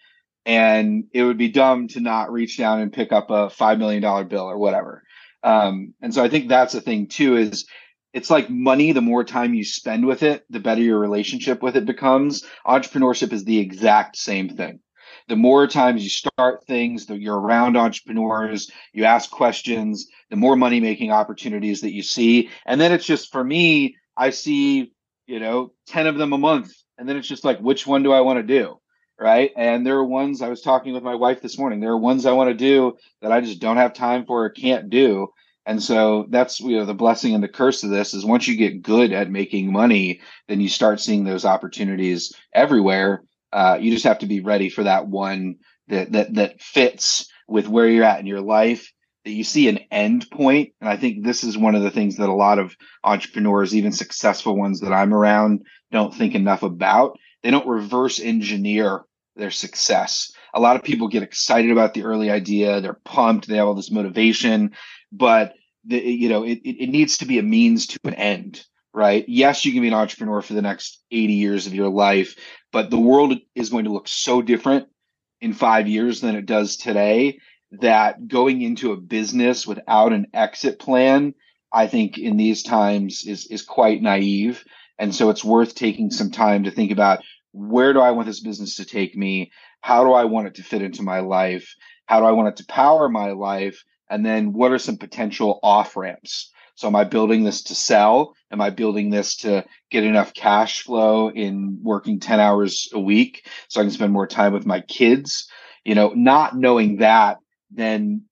and 0.46 1.06
it 1.12 1.24
would 1.24 1.38
be 1.38 1.50
dumb 1.50 1.88
to 1.90 2.00
not 2.00 2.32
reach 2.32 2.58
down 2.58 2.80
and 2.80 2.94
pick 2.94 3.12
up 3.12 3.30
a 3.30 3.50
five 3.50 3.80
million 3.80 4.02
dollar 4.02 4.24
bill 4.24 4.46
or 4.46 4.58
whatever. 4.58 5.04
Um, 5.44 5.94
and 6.02 6.14
so 6.14 6.24
i 6.24 6.30
think 6.30 6.48
that's 6.48 6.74
the 6.74 6.82
thing 6.82 7.08
too 7.08 7.38
is 7.38 7.66
it's 8.14 8.30
like 8.30 8.50
money 8.50 8.92
the 8.94 9.02
more 9.02 9.24
time 9.24 9.54
you 9.54 9.66
spend 9.66 10.06
with 10.06 10.24
it 10.24 10.46
the 10.50 10.60
better 10.60 10.82
your 10.82 11.00
relationship 11.00 11.62
with 11.62 11.76
it 11.76 11.86
becomes. 11.86 12.46
Entrepreneurship 12.66 13.34
is 13.34 13.44
the 13.44 13.60
exact 13.60 14.16
same 14.16 14.50
thing. 14.50 14.80
The 15.28 15.36
more 15.36 15.68
times 15.68 16.04
you 16.04 16.10
start 16.10 16.66
things 16.66 17.08
that 17.08 17.20
you're 17.20 17.40
around 17.40 17.76
entrepreneurs 17.76 18.72
you 18.94 19.06
ask 19.06 19.30
questions 19.30 20.08
the 20.30 20.36
more 20.36 20.56
money 20.56 20.80
making 20.80 21.12
opportunities 21.12 21.82
that 21.82 21.94
you 21.94 22.04
see. 22.04 22.50
And 22.66 22.80
then 22.80 22.92
it's 22.92 23.06
just 23.06 23.32
for 23.32 23.44
me 23.44 23.96
i 24.18 24.30
see 24.30 24.94
you 25.28 25.40
know, 25.40 25.72
10 25.88 26.08
of 26.08 26.18
them 26.18 26.34
a 26.34 26.38
month. 26.38 26.72
And 26.98 27.08
then 27.08 27.18
it's 27.18 27.28
just 27.28 27.46
like, 27.46 27.60
which 27.60 27.86
one 27.86 28.04
do 28.04 28.12
I 28.12 28.22
want 28.22 28.40
to 28.40 28.44
do? 28.44 28.80
Right. 29.18 29.52
And 29.56 29.86
there 29.86 29.96
are 29.96 30.06
ones 30.06 30.42
I 30.42 30.50
was 30.50 30.62
talking 30.62 30.94
with 30.94 31.04
my 31.04 31.16
wife 31.16 31.42
this 31.42 31.58
morning. 31.58 31.80
There 31.80 31.92
are 31.92 31.98
ones 31.98 32.26
I 32.26 32.34
want 32.34 32.50
to 32.50 32.54
do 32.54 32.98
that 33.22 33.32
I 33.32 33.40
just 33.40 33.62
don't 33.62 33.78
have 33.78 33.94
time 33.94 34.26
for 34.26 34.44
or 34.44 34.50
can't 34.50 34.90
do. 34.90 35.30
And 35.66 35.82
so 35.82 36.28
that's 36.30 36.60
you 36.60 36.78
know 36.78 36.86
the 36.86 36.94
blessing 36.94 37.34
and 37.34 37.44
the 37.44 37.48
curse 37.48 37.84
of 37.84 37.90
this 37.90 38.14
is 38.14 38.26
once 38.26 38.48
you 38.48 38.56
get 38.56 38.84
good 38.84 39.14
at 39.14 39.32
making 39.32 39.72
money, 39.72 40.22
then 40.48 40.62
you 40.62 40.70
start 40.70 41.00
seeing 41.00 41.24
those 41.24 41.46
opportunities 41.46 42.34
everywhere. 42.54 43.24
Uh, 43.52 43.78
you 43.80 43.92
just 43.92 44.04
have 44.04 44.20
to 44.20 44.28
be 44.28 44.42
ready 44.42 44.70
for 44.70 44.84
that 44.84 45.08
one 45.08 45.56
that 45.88 46.12
that 46.12 46.34
that 46.36 46.62
fits 46.62 47.28
with 47.48 47.68
where 47.68 47.88
you're 47.88 48.04
at 48.04 48.20
in 48.20 48.28
your 48.28 48.42
life 48.42 48.92
you 49.26 49.44
see 49.44 49.68
an 49.68 49.80
end 49.92 50.30
point. 50.32 50.72
And 50.80 50.90
i 50.90 50.98
think 50.98 51.24
this 51.24 51.44
is 51.44 51.58
one 51.58 51.76
of 51.76 51.84
the 51.84 51.92
things 51.92 52.18
that 52.18 52.30
a 52.30 52.34
lot 52.34 52.60
of 52.60 52.76
entrepreneurs 53.04 53.76
even 53.76 53.92
successful 53.92 54.56
ones 54.56 54.82
that 54.82 54.94
i'm 54.94 55.14
around 55.14 55.64
don't 55.92 56.14
think 56.14 56.36
enough 56.36 56.64
about. 56.64 57.18
They 57.44 57.52
don't 57.52 57.68
reverse 57.68 58.20
engineer 58.20 59.04
their 59.36 59.52
success. 59.52 60.32
A 60.54 60.60
lot 60.60 60.76
of 60.76 60.84
people 60.84 61.08
get 61.08 61.24
excited 61.24 61.72
about 61.72 61.94
the 61.94 62.04
early 62.04 62.32
idea. 62.32 62.82
They're 62.82 63.00
pumped. 63.06 63.48
They 63.48 63.58
have 63.58 63.68
all 63.68 63.76
this 63.76 63.92
motivation. 63.92 64.72
But 65.12 65.54
the, 65.86 66.00
you 66.00 66.30
know 66.30 66.44
it, 66.44 66.60
it 66.64 66.90
needs 66.90 67.18
to 67.18 67.26
be 67.26 67.40
a 67.40 67.44
means 67.44 67.88
to 67.88 68.00
an 68.06 68.16
end 68.16 68.64
right? 68.94 69.26
Yes 69.28 69.66
you 69.66 69.74
can 69.74 69.82
be 69.82 69.90
an 69.90 69.94
entrepreneur 69.94 70.42
for 70.42 70.54
the 70.54 70.62
next 70.62 71.04
80 71.12 71.34
years 71.34 71.68
of 71.68 71.76
your 71.76 71.90
life 71.90 72.36
but 72.72 72.90
the 72.90 73.00
world 73.00 73.34
is 73.54 73.70
going 73.70 73.86
to 73.86 73.94
look 73.94 74.08
so 74.08 74.42
different 74.42 74.88
in 75.42 75.54
five 75.54 75.88
years 75.88 76.22
than 76.22 76.36
it 76.36 76.46
does 76.46 76.78
today 76.78 77.40
that 77.72 78.28
going 78.28 78.62
into 78.62 78.92
a 78.92 78.98
business 78.98 79.68
without 79.68 80.14
an 80.14 80.28
exit 80.34 80.80
plan, 80.80 81.34
I 81.72 81.88
think 81.88 82.18
in 82.18 82.38
these 82.38 82.64
times 82.64 83.26
is 83.26 83.48
is 83.48 83.62
quite 83.62 84.02
naive. 84.02 84.64
And 84.98 85.14
so 85.14 85.30
it's 85.30 85.44
worth 85.44 85.76
taking 85.76 86.10
some 86.10 86.32
time 86.32 86.64
to 86.64 86.72
think 86.72 86.92
about 86.92 87.20
where 87.52 87.94
do 87.94 88.00
I 88.00 88.12
want 88.12 88.28
this 88.28 88.40
business 88.42 88.76
to 88.78 88.86
take 88.86 89.16
me? 89.16 89.52
How 89.82 90.04
do 90.04 90.14
I 90.14 90.26
want 90.26 90.48
it 90.48 90.56
to 90.56 90.64
fit 90.64 90.82
into 90.82 91.04
my 91.04 91.20
life? 91.20 91.76
How 92.06 92.20
do 92.20 92.26
I 92.26 92.32
want 92.32 92.50
it 92.50 92.56
to 92.58 92.66
power 92.66 93.10
my 93.10 93.32
life? 93.32 93.84
And 94.10 94.26
then 94.26 94.54
what 94.54 94.72
are 94.72 94.78
some 94.78 94.98
potential 94.98 95.60
off 95.64 95.96
ramps? 95.96 96.52
So 96.76 96.88
am 96.88 96.96
I 96.96 97.06
building 97.06 97.44
this 97.44 97.64
to 97.64 97.76
sell? 97.76 98.36
Am 98.52 98.60
I 98.60 98.70
building 98.70 99.10
this 99.10 99.38
to 99.38 99.66
get 99.90 100.04
enough 100.04 100.34
cash 100.34 100.84
flow 100.84 101.30
in 101.30 101.80
working 101.82 102.20
10 102.20 102.40
hours 102.40 102.90
a 102.94 103.00
week 103.00 103.48
so 103.70 103.80
I 103.80 103.86
can 103.86 103.92
spend 103.92 104.12
more 104.12 104.28
time 104.28 104.54
with 104.54 104.66
my 104.66 104.82
kids? 104.82 105.48
You 105.86 105.96
know, 105.96 106.10
not 106.10 106.58
knowing 106.58 106.98
that, 106.98 107.38
then 107.76 108.26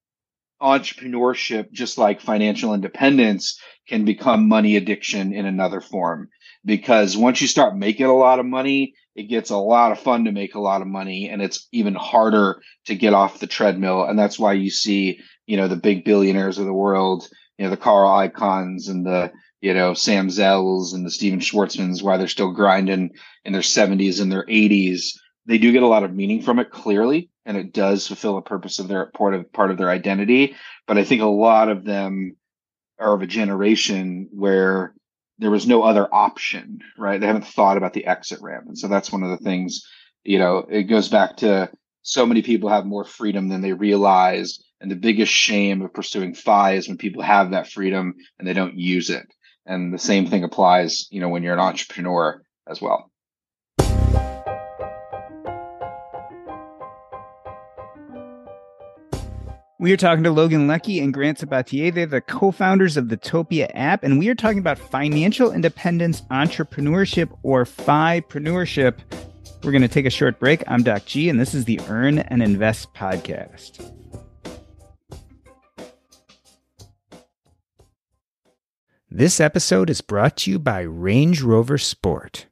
entrepreneurship, 0.61 1.71
just 1.71 1.97
like 1.97 2.21
financial 2.21 2.73
independence, 2.73 3.59
can 3.87 4.05
become 4.05 4.47
money 4.47 4.77
addiction 4.77 5.33
in 5.33 5.45
another 5.45 5.81
form. 5.81 6.29
Because 6.65 7.17
once 7.17 7.41
you 7.41 7.47
start 7.47 7.75
making 7.75 8.05
a 8.05 8.15
lot 8.15 8.39
of 8.39 8.45
money, 8.45 8.93
it 9.15 9.23
gets 9.23 9.49
a 9.49 9.57
lot 9.57 9.91
of 9.91 9.99
fun 9.99 10.25
to 10.25 10.31
make 10.31 10.55
a 10.55 10.59
lot 10.59 10.81
of 10.81 10.87
money 10.87 11.29
and 11.29 11.41
it's 11.41 11.67
even 11.71 11.93
harder 11.93 12.61
to 12.85 12.95
get 12.95 13.13
off 13.13 13.39
the 13.39 13.47
treadmill. 13.47 14.03
And 14.05 14.17
that's 14.17 14.39
why 14.39 14.53
you 14.53 14.69
see, 14.69 15.19
you 15.45 15.57
know, 15.57 15.67
the 15.67 15.75
big 15.75 16.05
billionaires 16.05 16.57
of 16.57 16.65
the 16.65 16.73
world, 16.73 17.27
you 17.57 17.65
know, 17.65 17.69
the 17.69 17.77
Carl 17.77 18.09
Icahns 18.09 18.89
and 18.89 19.05
the, 19.05 19.31
you 19.61 19.73
know, 19.73 19.93
Sam 19.93 20.29
Zells 20.29 20.93
and 20.93 21.05
the 21.05 21.11
Stephen 21.11 21.39
Schwarzmans, 21.39 22.01
why 22.01 22.17
they're 22.17 22.27
still 22.27 22.53
grinding 22.53 23.11
in 23.45 23.53
their 23.53 23.61
70s 23.61 24.21
and 24.21 24.31
their 24.31 24.45
80s. 24.45 25.11
They 25.45 25.57
do 25.57 25.71
get 25.71 25.83
a 25.83 25.87
lot 25.87 26.03
of 26.03 26.13
meaning 26.15 26.41
from 26.41 26.59
it 26.59 26.71
clearly, 26.71 27.29
and 27.45 27.57
it 27.57 27.73
does 27.73 28.07
fulfill 28.07 28.37
a 28.37 28.41
purpose 28.41 28.79
of 28.79 28.87
their 28.87 29.07
part 29.07 29.33
of 29.33 29.51
part 29.51 29.71
of 29.71 29.77
their 29.77 29.89
identity. 29.89 30.55
But 30.87 30.97
I 30.97 31.03
think 31.03 31.21
a 31.21 31.25
lot 31.25 31.69
of 31.69 31.83
them 31.83 32.35
are 32.99 33.13
of 33.13 33.21
a 33.21 33.27
generation 33.27 34.29
where 34.31 34.93
there 35.39 35.51
was 35.51 35.67
no 35.67 35.83
other 35.83 36.07
option, 36.13 36.79
right? 36.97 37.19
They 37.19 37.27
haven't 37.27 37.47
thought 37.47 37.77
about 37.77 37.93
the 37.93 38.05
exit 38.05 38.39
ramp. 38.41 38.65
And 38.67 38.77
so 38.77 38.87
that's 38.87 39.11
one 39.11 39.23
of 39.23 39.29
the 39.31 39.43
things, 39.43 39.85
you 40.23 40.39
know, 40.39 40.65
it 40.69 40.83
goes 40.83 41.09
back 41.09 41.37
to 41.37 41.69
so 42.03 42.25
many 42.25 42.41
people 42.41 42.69
have 42.69 42.85
more 42.85 43.03
freedom 43.03 43.49
than 43.49 43.61
they 43.61 43.73
realize. 43.73 44.59
And 44.79 44.91
the 44.91 44.95
biggest 44.95 45.31
shame 45.31 45.81
of 45.81 45.93
pursuing 45.93 46.33
FI 46.35 46.73
is 46.73 46.87
when 46.87 46.97
people 46.97 47.23
have 47.23 47.51
that 47.51 47.69
freedom 47.69 48.15
and 48.37 48.47
they 48.47 48.53
don't 48.53 48.77
use 48.77 49.09
it. 49.09 49.25
And 49.65 49.93
the 49.93 49.99
same 49.99 50.27
thing 50.27 50.43
applies, 50.43 51.07
you 51.09 51.21
know, 51.21 51.29
when 51.29 51.41
you're 51.41 51.53
an 51.53 51.59
entrepreneur 51.59 52.43
as 52.67 52.81
well. 52.81 53.12
We 59.83 59.91
are 59.91 59.97
talking 59.97 60.23
to 60.23 60.31
Logan 60.31 60.65
Leckie 60.65 61.01
and 61.01 61.13
Grant 61.13 61.39
Sabatier. 61.39 61.93
They're 61.93 62.05
the 62.05 62.21
co 62.21 62.51
founders 62.51 62.95
of 62.95 63.09
the 63.09 63.17
Topia 63.17 63.69
app, 63.73 64.01
and 64.01 64.17
we 64.17 64.29
are 64.29 64.33
talking 64.33 64.59
about 64.59 64.79
financial 64.79 65.51
independence, 65.51 66.21
entrepreneurship, 66.31 67.37
or 67.43 67.65
FIpreneurship. 67.65 68.99
We're 69.61 69.73
going 69.73 69.81
to 69.81 69.89
take 69.89 70.05
a 70.05 70.09
short 70.09 70.39
break. 70.39 70.63
I'm 70.69 70.83
Doc 70.83 71.03
G, 71.03 71.27
and 71.27 71.37
this 71.37 71.53
is 71.53 71.65
the 71.65 71.81
Earn 71.89 72.19
and 72.19 72.41
Invest 72.41 72.93
podcast. 72.93 73.85
This 79.11 79.41
episode 79.41 79.89
is 79.89 79.99
brought 79.99 80.37
to 80.37 80.51
you 80.51 80.59
by 80.59 80.79
Range 80.79 81.41
Rover 81.41 81.77
Sport. 81.77 82.45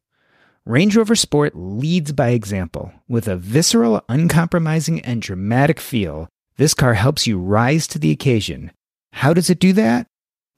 Range 0.65 0.97
Rover 0.97 1.15
Sport 1.15 1.55
leads 1.55 2.11
by 2.11 2.31
example 2.31 2.91
with 3.07 3.29
a 3.29 3.37
visceral, 3.37 4.03
uncompromising, 4.09 4.99
and 4.99 5.21
dramatic 5.21 5.79
feel 5.79 6.27
this 6.61 6.75
car 6.75 6.93
helps 6.93 7.25
you 7.25 7.39
rise 7.39 7.87
to 7.87 7.97
the 7.97 8.11
occasion. 8.11 8.71
How 9.13 9.33
does 9.33 9.49
it 9.49 9.57
do 9.57 9.73
that? 9.73 10.05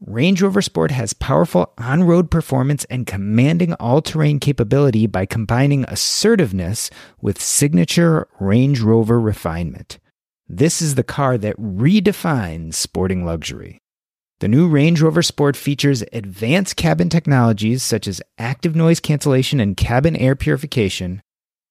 Range 0.06 0.42
Rover 0.42 0.62
Sport 0.62 0.92
has 0.92 1.14
powerful 1.14 1.72
on 1.78 2.04
road 2.04 2.30
performance 2.30 2.84
and 2.90 3.08
commanding 3.08 3.72
all 3.76 4.02
terrain 4.02 4.42
capability 4.42 5.08
by 5.08 5.26
combining 5.26 5.86
assertiveness 5.86 6.90
with 7.22 7.42
signature 7.42 8.28
Range 8.42 8.82
Rover 8.82 9.18
refinement. 9.18 9.98
This 10.46 10.82
is 10.82 10.96
the 10.96 11.06
car 11.06 11.38
that 11.38 11.56
redefines 11.56 12.74
sporting 12.74 13.24
luxury. 13.24 13.80
The 14.42 14.50
new 14.50 14.68
Range 14.68 15.02
Rover 15.02 15.24
Sport 15.24 15.56
features 15.56 16.04
advanced 16.12 16.76
cabin 16.76 17.08
technologies 17.08 17.82
such 17.82 18.10
as 18.10 18.22
active 18.38 18.76
noise 18.76 19.00
cancellation 19.00 19.62
and 19.62 19.78
cabin 19.78 20.18
air 20.18 20.36
purification, 20.36 21.22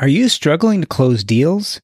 Are 0.00 0.08
you 0.08 0.28
struggling 0.28 0.80
to 0.80 0.88
close 0.88 1.22
deals? 1.22 1.80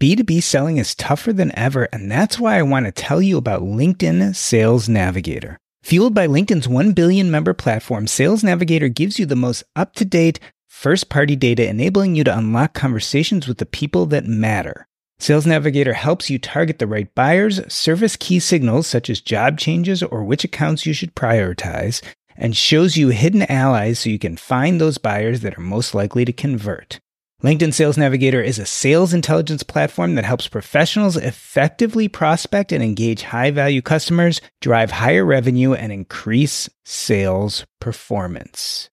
B2B 0.00 0.44
selling 0.44 0.76
is 0.76 0.94
tougher 0.94 1.32
than 1.32 1.50
ever, 1.58 1.88
and 1.92 2.08
that's 2.08 2.38
why 2.38 2.56
I 2.56 2.62
want 2.62 2.86
to 2.86 2.92
tell 2.92 3.20
you 3.20 3.36
about 3.36 3.62
LinkedIn 3.62 4.36
Sales 4.36 4.88
Navigator. 4.88 5.58
Fueled 5.82 6.14
by 6.14 6.28
LinkedIn's 6.28 6.68
1 6.68 6.92
billion 6.92 7.32
member 7.32 7.52
platform, 7.54 8.06
Sales 8.06 8.44
Navigator 8.44 8.88
gives 8.88 9.18
you 9.18 9.26
the 9.26 9.34
most 9.34 9.64
up 9.74 9.94
to 9.94 10.04
date, 10.04 10.38
first 10.68 11.08
party 11.08 11.34
data, 11.34 11.68
enabling 11.68 12.14
you 12.14 12.22
to 12.22 12.38
unlock 12.38 12.74
conversations 12.74 13.48
with 13.48 13.58
the 13.58 13.66
people 13.66 14.06
that 14.06 14.24
matter. 14.24 14.86
Sales 15.18 15.44
Navigator 15.44 15.94
helps 15.94 16.30
you 16.30 16.38
target 16.38 16.78
the 16.78 16.86
right 16.86 17.12
buyers, 17.16 17.60
service 17.72 18.14
key 18.14 18.38
signals 18.38 18.86
such 18.86 19.10
as 19.10 19.20
job 19.20 19.58
changes 19.58 20.00
or 20.00 20.22
which 20.22 20.44
accounts 20.44 20.86
you 20.86 20.92
should 20.92 21.16
prioritize, 21.16 22.02
and 22.36 22.56
shows 22.56 22.96
you 22.96 23.08
hidden 23.08 23.42
allies 23.50 23.98
so 23.98 24.10
you 24.10 24.18
can 24.20 24.36
find 24.36 24.80
those 24.80 24.96
buyers 24.96 25.40
that 25.40 25.58
are 25.58 25.60
most 25.60 25.92
likely 25.92 26.24
to 26.24 26.32
convert. 26.32 27.00
LinkedIn 27.40 27.72
Sales 27.72 27.96
Navigator 27.96 28.42
is 28.42 28.58
a 28.58 28.66
sales 28.66 29.14
intelligence 29.14 29.62
platform 29.62 30.16
that 30.16 30.24
helps 30.24 30.48
professionals 30.48 31.16
effectively 31.16 32.08
prospect 32.08 32.72
and 32.72 32.82
engage 32.82 33.22
high 33.22 33.52
value 33.52 33.80
customers, 33.80 34.40
drive 34.60 34.90
higher 34.90 35.24
revenue, 35.24 35.72
and 35.72 35.92
increase 35.92 36.68
sales 36.84 37.64
performance. 37.80 38.90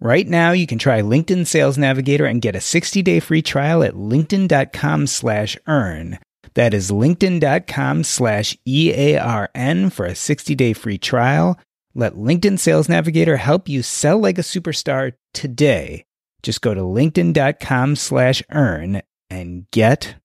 Right 0.00 0.28
now, 0.28 0.52
you 0.52 0.66
can 0.66 0.78
try 0.78 1.00
LinkedIn 1.00 1.46
Sales 1.46 1.78
Navigator 1.78 2.26
and 2.26 2.42
get 2.42 2.54
a 2.54 2.60
60 2.60 3.00
day 3.00 3.20
free 3.20 3.40
trial 3.40 3.82
at 3.82 3.94
linkedin.com 3.94 5.06
slash 5.06 5.56
earn. 5.66 6.18
That 6.52 6.74
is 6.74 6.90
linkedin.com 6.90 8.04
slash 8.04 8.54
EARN 8.66 9.88
for 9.88 10.04
a 10.04 10.14
60 10.14 10.54
day 10.54 10.74
free 10.74 10.98
trial. 10.98 11.58
Let 11.94 12.16
LinkedIn 12.16 12.58
Sales 12.58 12.90
Navigator 12.90 13.38
help 13.38 13.66
you 13.66 13.82
sell 13.82 14.18
like 14.18 14.36
a 14.36 14.42
superstar 14.42 15.14
today 15.32 16.04
just 16.42 16.60
go 16.60 16.74
to 16.74 16.80
linkedin.com 16.80 17.96
slash 17.96 18.42
earn 18.50 19.02
and 19.30 19.70
get 19.70 20.16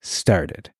started. 0.00 0.70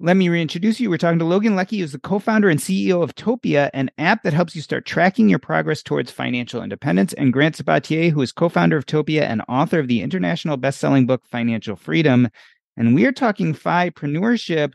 Let 0.00 0.16
me 0.16 0.28
reintroduce 0.28 0.80
you. 0.80 0.90
We're 0.90 0.98
talking 0.98 1.20
to 1.20 1.24
Logan 1.24 1.54
Leckie, 1.54 1.78
who's 1.78 1.92
the 1.92 2.00
co 2.00 2.18
founder 2.18 2.48
and 2.48 2.58
CEO 2.58 3.02
of 3.02 3.14
Topia, 3.14 3.70
an 3.72 3.90
app 3.96 4.24
that 4.24 4.32
helps 4.32 4.56
you 4.56 4.60
start 4.60 4.84
tracking 4.84 5.28
your 5.28 5.38
progress 5.38 5.82
towards 5.82 6.10
financial 6.10 6.62
independence, 6.62 7.12
and 7.12 7.32
Grant 7.32 7.56
Sabatier, 7.56 8.10
who 8.10 8.20
is 8.20 8.32
co 8.32 8.48
founder 8.48 8.76
of 8.76 8.86
Topia 8.86 9.22
and 9.22 9.40
author 9.48 9.78
of 9.78 9.86
the 9.86 10.02
international 10.02 10.56
best 10.56 10.80
selling 10.80 11.06
book, 11.06 11.24
Financial 11.24 11.76
Freedom. 11.76 12.28
And 12.76 12.94
we 12.94 13.06
are 13.06 13.12
talking 13.12 13.54
FIpreneurship, 13.54 14.72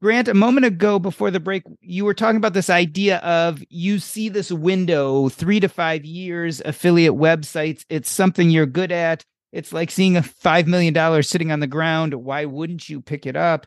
Grant, 0.00 0.28
a 0.28 0.34
moment 0.34 0.66
ago 0.66 0.98
before 0.98 1.30
the 1.30 1.40
break, 1.40 1.62
you 1.80 2.04
were 2.04 2.12
talking 2.12 2.36
about 2.36 2.52
this 2.52 2.68
idea 2.68 3.16
of 3.18 3.62
you 3.70 3.98
see 3.98 4.28
this 4.28 4.52
window, 4.52 5.30
three 5.30 5.58
to 5.60 5.68
five 5.68 6.04
years, 6.04 6.60
affiliate 6.64 7.14
websites. 7.14 7.84
It's 7.88 8.10
something 8.10 8.50
you're 8.50 8.66
good 8.66 8.92
at. 8.92 9.24
It's 9.52 9.72
like 9.72 9.90
seeing 9.90 10.18
a 10.18 10.22
$5 10.22 10.66
million 10.66 11.22
sitting 11.22 11.50
on 11.50 11.60
the 11.60 11.66
ground. 11.66 12.12
Why 12.12 12.44
wouldn't 12.44 12.90
you 12.90 13.00
pick 13.00 13.24
it 13.24 13.36
up? 13.36 13.66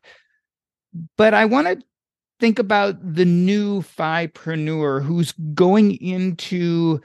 But 1.18 1.34
I 1.34 1.46
want 1.46 1.68
to 1.68 1.82
think 2.40 2.60
about 2.60 2.98
the 3.02 3.26
new 3.26 3.82
FIpreneur 3.82 5.04
who's 5.04 5.32
going 5.54 5.96
into 5.96 7.02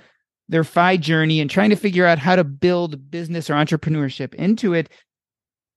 their 0.50 0.64
FI 0.64 0.98
journey 0.98 1.40
and 1.40 1.48
trying 1.48 1.70
to 1.70 1.76
figure 1.76 2.04
out 2.04 2.18
how 2.18 2.36
to 2.36 2.44
build 2.44 3.10
business 3.10 3.48
or 3.48 3.54
entrepreneurship 3.54 4.34
into 4.34 4.74
it. 4.74 4.90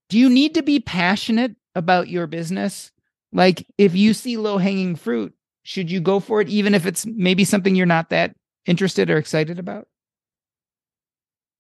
Do 0.10 0.18
you 0.18 0.30
need 0.30 0.54
to 0.56 0.64
be 0.64 0.82
passionate 0.82 1.56
about 1.76 2.10
your 2.10 2.28
business? 2.28 2.92
Like 3.38 3.68
if 3.78 3.96
you 3.96 4.16
see 4.16 4.36
low 4.36 4.58
hanging 4.58 4.96
fruit, 4.96 5.32
should 5.62 5.92
you 5.92 6.02
go 6.02 6.20
for 6.20 6.42
it, 6.42 6.50
even 6.50 6.74
if 6.74 6.88
it's 6.88 7.06
maybe 7.06 7.44
something 7.44 7.76
you're 7.76 7.86
not 7.86 8.10
that 8.10 8.36
interested 8.66 9.12
or 9.12 9.18
excited 9.18 9.60
about? 9.60 9.88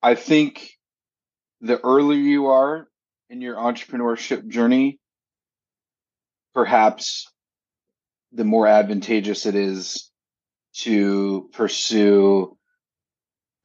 I 0.01 0.15
think 0.15 0.71
the 1.61 1.80
earlier 1.82 2.19
you 2.19 2.47
are 2.47 2.88
in 3.30 3.41
your 3.41 3.57
entrepreneurship 3.57 4.47
journey, 4.47 4.99
perhaps 6.55 7.32
the 8.32 8.43
more 8.43 8.65
advantageous 8.65 9.45
it 9.45 9.53
is 9.53 10.09
to 10.78 11.47
pursue 11.53 12.57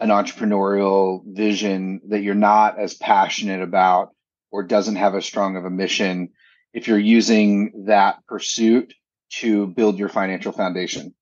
an 0.00 0.10
entrepreneurial 0.10 1.22
vision 1.24 2.02
that 2.08 2.20
you're 2.20 2.34
not 2.34 2.78
as 2.78 2.92
passionate 2.92 3.62
about 3.62 4.10
or 4.50 4.62
doesn't 4.62 4.96
have 4.96 5.14
as 5.14 5.24
strong 5.24 5.56
of 5.56 5.64
a 5.64 5.70
mission 5.70 6.28
if 6.72 6.88
you're 6.88 6.98
using 6.98 7.84
that 7.86 8.26
pursuit 8.26 8.94
to 9.30 9.66
build 9.66 9.98
your 9.98 10.08
financial 10.08 10.52
foundation. 10.52 11.14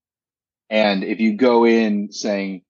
And 0.68 1.02
if 1.04 1.20
you 1.20 1.36
go 1.36 1.64
in 1.64 2.12
saying, 2.12 2.62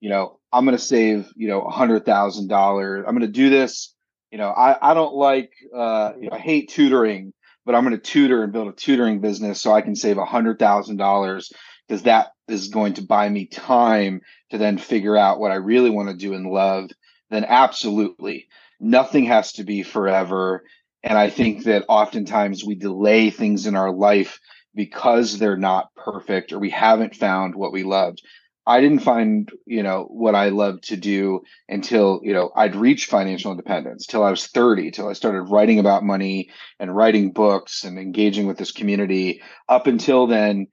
you 0.00 0.10
know, 0.10 0.38
I'm 0.52 0.64
going 0.64 0.76
to 0.76 0.82
save, 0.82 1.30
you 1.36 1.48
know, 1.48 1.62
a 1.62 1.70
hundred 1.70 2.04
thousand 2.06 2.48
dollars. 2.48 3.04
I'm 3.06 3.14
going 3.14 3.26
to 3.26 3.32
do 3.32 3.50
this. 3.50 3.94
You 4.30 4.38
know, 4.38 4.50
I, 4.50 4.90
I 4.90 4.94
don't 4.94 5.14
like, 5.14 5.52
uh, 5.74 6.12
you 6.20 6.28
know, 6.28 6.36
I 6.36 6.38
hate 6.38 6.70
tutoring, 6.70 7.32
but 7.64 7.74
I'm 7.74 7.84
going 7.84 7.96
to 7.96 8.02
tutor 8.02 8.42
and 8.42 8.52
build 8.52 8.68
a 8.68 8.72
tutoring 8.72 9.20
business 9.20 9.60
so 9.60 9.72
I 9.72 9.82
can 9.82 9.96
save 9.96 10.18
a 10.18 10.24
hundred 10.24 10.58
thousand 10.58 10.96
dollars 10.96 11.52
because 11.86 12.04
that 12.04 12.28
is 12.46 12.68
going 12.68 12.94
to 12.94 13.02
buy 13.02 13.28
me 13.28 13.46
time 13.46 14.20
to 14.50 14.58
then 14.58 14.78
figure 14.78 15.16
out 15.16 15.40
what 15.40 15.50
I 15.50 15.56
really 15.56 15.90
want 15.90 16.08
to 16.10 16.16
do 16.16 16.34
and 16.34 16.50
love. 16.50 16.90
Then 17.30 17.44
absolutely 17.44 18.48
nothing 18.80 19.24
has 19.24 19.52
to 19.54 19.64
be 19.64 19.82
forever. 19.82 20.64
And 21.02 21.16
I 21.16 21.30
think 21.30 21.64
that 21.64 21.84
oftentimes 21.88 22.64
we 22.64 22.74
delay 22.74 23.30
things 23.30 23.66
in 23.66 23.76
our 23.76 23.92
life 23.92 24.40
because 24.74 25.38
they're 25.38 25.56
not 25.56 25.94
perfect 25.94 26.52
or 26.52 26.58
we 26.58 26.70
haven't 26.70 27.14
found 27.14 27.54
what 27.54 27.72
we 27.72 27.82
loved. 27.82 28.22
I 28.66 28.82
didn't 28.82 28.98
find, 28.98 29.50
you 29.64 29.82
know, 29.82 30.04
what 30.10 30.34
I 30.34 30.50
loved 30.50 30.88
to 30.88 30.96
do 30.96 31.40
until, 31.70 32.20
you 32.22 32.34
know, 32.34 32.50
I'd 32.54 32.76
reached 32.76 33.08
financial 33.08 33.50
independence 33.50 34.06
till 34.06 34.22
I 34.22 34.30
was 34.30 34.46
30, 34.46 34.90
till 34.90 35.08
I 35.08 35.14
started 35.14 35.44
writing 35.44 35.78
about 35.78 36.04
money 36.04 36.50
and 36.78 36.94
writing 36.94 37.32
books 37.32 37.84
and 37.84 37.98
engaging 37.98 38.46
with 38.46 38.58
this 38.58 38.72
community. 38.72 39.40
Up 39.70 39.86
until 39.86 40.26
then, 40.26 40.66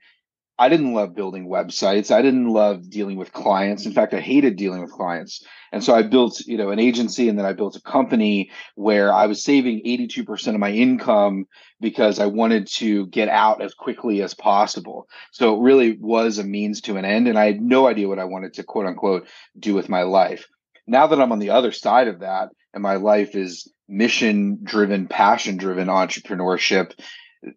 I 0.58 0.70
didn't 0.70 0.94
love 0.94 1.16
building 1.16 1.50
websites. 1.50 2.12
I 2.12 2.22
didn't 2.22 2.48
love 2.48 2.90
dealing 2.90 3.18
with 3.18 3.34
clients. 3.34 3.86
In 3.86 3.92
fact, 3.92 4.14
I 4.14 4.22
hated 4.22 4.56
dealing 4.56 4.82
with 4.82 4.92
clients. 4.92 5.44
And 5.74 5.84
so 5.84 5.94
I 5.94 6.02
built, 6.02 6.40
you 6.46 6.58
know, 6.58 6.70
an 6.70 6.80
agency 6.80 7.28
and 7.28 7.38
then 7.38 7.46
I 7.46 7.52
built 7.52 7.76
a 7.76 7.82
company 7.82 8.52
where 8.76 9.12
I 9.12 9.26
was 9.26 9.44
saving 9.44 9.82
82% 9.86 10.54
of 10.54 10.60
my 10.60 10.72
income 10.72 11.46
because 11.82 12.20
I 12.20 12.28
wanted 12.28 12.68
to 12.76 13.08
get 13.08 13.28
out 13.28 13.62
as 13.62 13.74
quickly 13.74 14.22
as 14.22 14.34
possible. 14.34 15.10
So 15.32 15.56
it 15.56 15.62
really 15.62 15.98
was 16.00 16.38
a 16.38 16.46
means 16.46 16.80
to 16.82 16.96
an 16.96 17.04
end. 17.04 17.28
And 17.28 17.38
I 17.38 17.48
had 17.48 17.62
no 17.62 17.88
idea 17.88 18.08
what 18.08 18.20
I 18.20 18.26
wanted 18.26 18.54
to 18.54 18.64
quote 18.64 18.86
unquote 18.86 19.28
do 19.60 19.74
with 19.74 19.90
my 19.90 20.04
life. 20.04 20.48
Now 20.88 21.08
that 21.08 21.20
I'm 21.20 21.34
on 21.34 21.40
the 21.40 21.50
other 21.50 21.74
side 21.74 22.08
of 22.08 22.20
that 22.20 22.50
and 22.74 22.82
my 22.82 22.96
life 22.96 23.36
is 23.36 23.70
mission 23.90 24.60
driven, 24.64 25.08
passion 25.08 25.58
driven 25.58 25.88
entrepreneurship, 25.88 26.94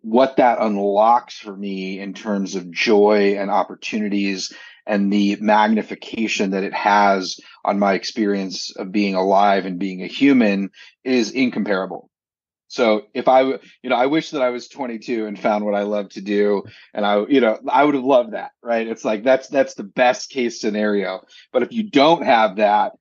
what 0.03 0.37
that 0.37 0.59
unlocks 0.61 1.39
for 1.39 1.57
me 1.57 2.01
in 2.01 2.15
terms 2.15 2.55
of 2.55 2.71
joy 2.71 3.37
and 3.39 3.51
opportunities 3.51 4.53
and 4.87 5.13
the 5.13 5.37
magnification 5.41 6.53
that 6.53 6.65
it 6.65 6.73
has 6.73 7.39
on 7.65 7.79
my 7.79 7.93
experience 7.93 8.75
of 8.77 8.91
being 8.91 9.15
alive 9.15 9.67
and 9.67 9.79
being 9.79 10.03
a 10.03 10.07
human 10.07 10.71
is 11.05 11.31
incomparable. 11.31 12.11
So 12.69 13.07
if 13.15 13.29
I, 13.29 13.43
you 13.43 13.61
know, 13.85 13.97
I 13.97 14.07
wish 14.07 14.31
that 14.31 14.43
I 14.43 14.51
was 14.51 14.69
22 14.69 15.27
and 15.27 15.39
found 15.39 15.65
what 15.65 15.75
I 15.75 15.83
love 15.83 16.11
to 16.11 16.21
do, 16.21 16.65
and 16.93 17.05
I, 17.05 17.25
you 17.27 17.41
know, 17.41 17.59
I 17.69 17.85
would 17.85 17.95
have 17.95 18.05
loved 18.05 18.33
that, 18.33 18.51
right? 18.63 18.87
It's 18.87 19.05
like 19.05 19.25
that's 19.25 19.49
that's 19.49 19.75
the 19.75 19.85
best 19.85 20.29
case 20.29 20.61
scenario. 20.61 21.23
But 21.51 21.63
if 21.63 21.73
you 21.73 21.85
don't 21.85 22.25
have 22.25 22.57
that, 22.57 22.93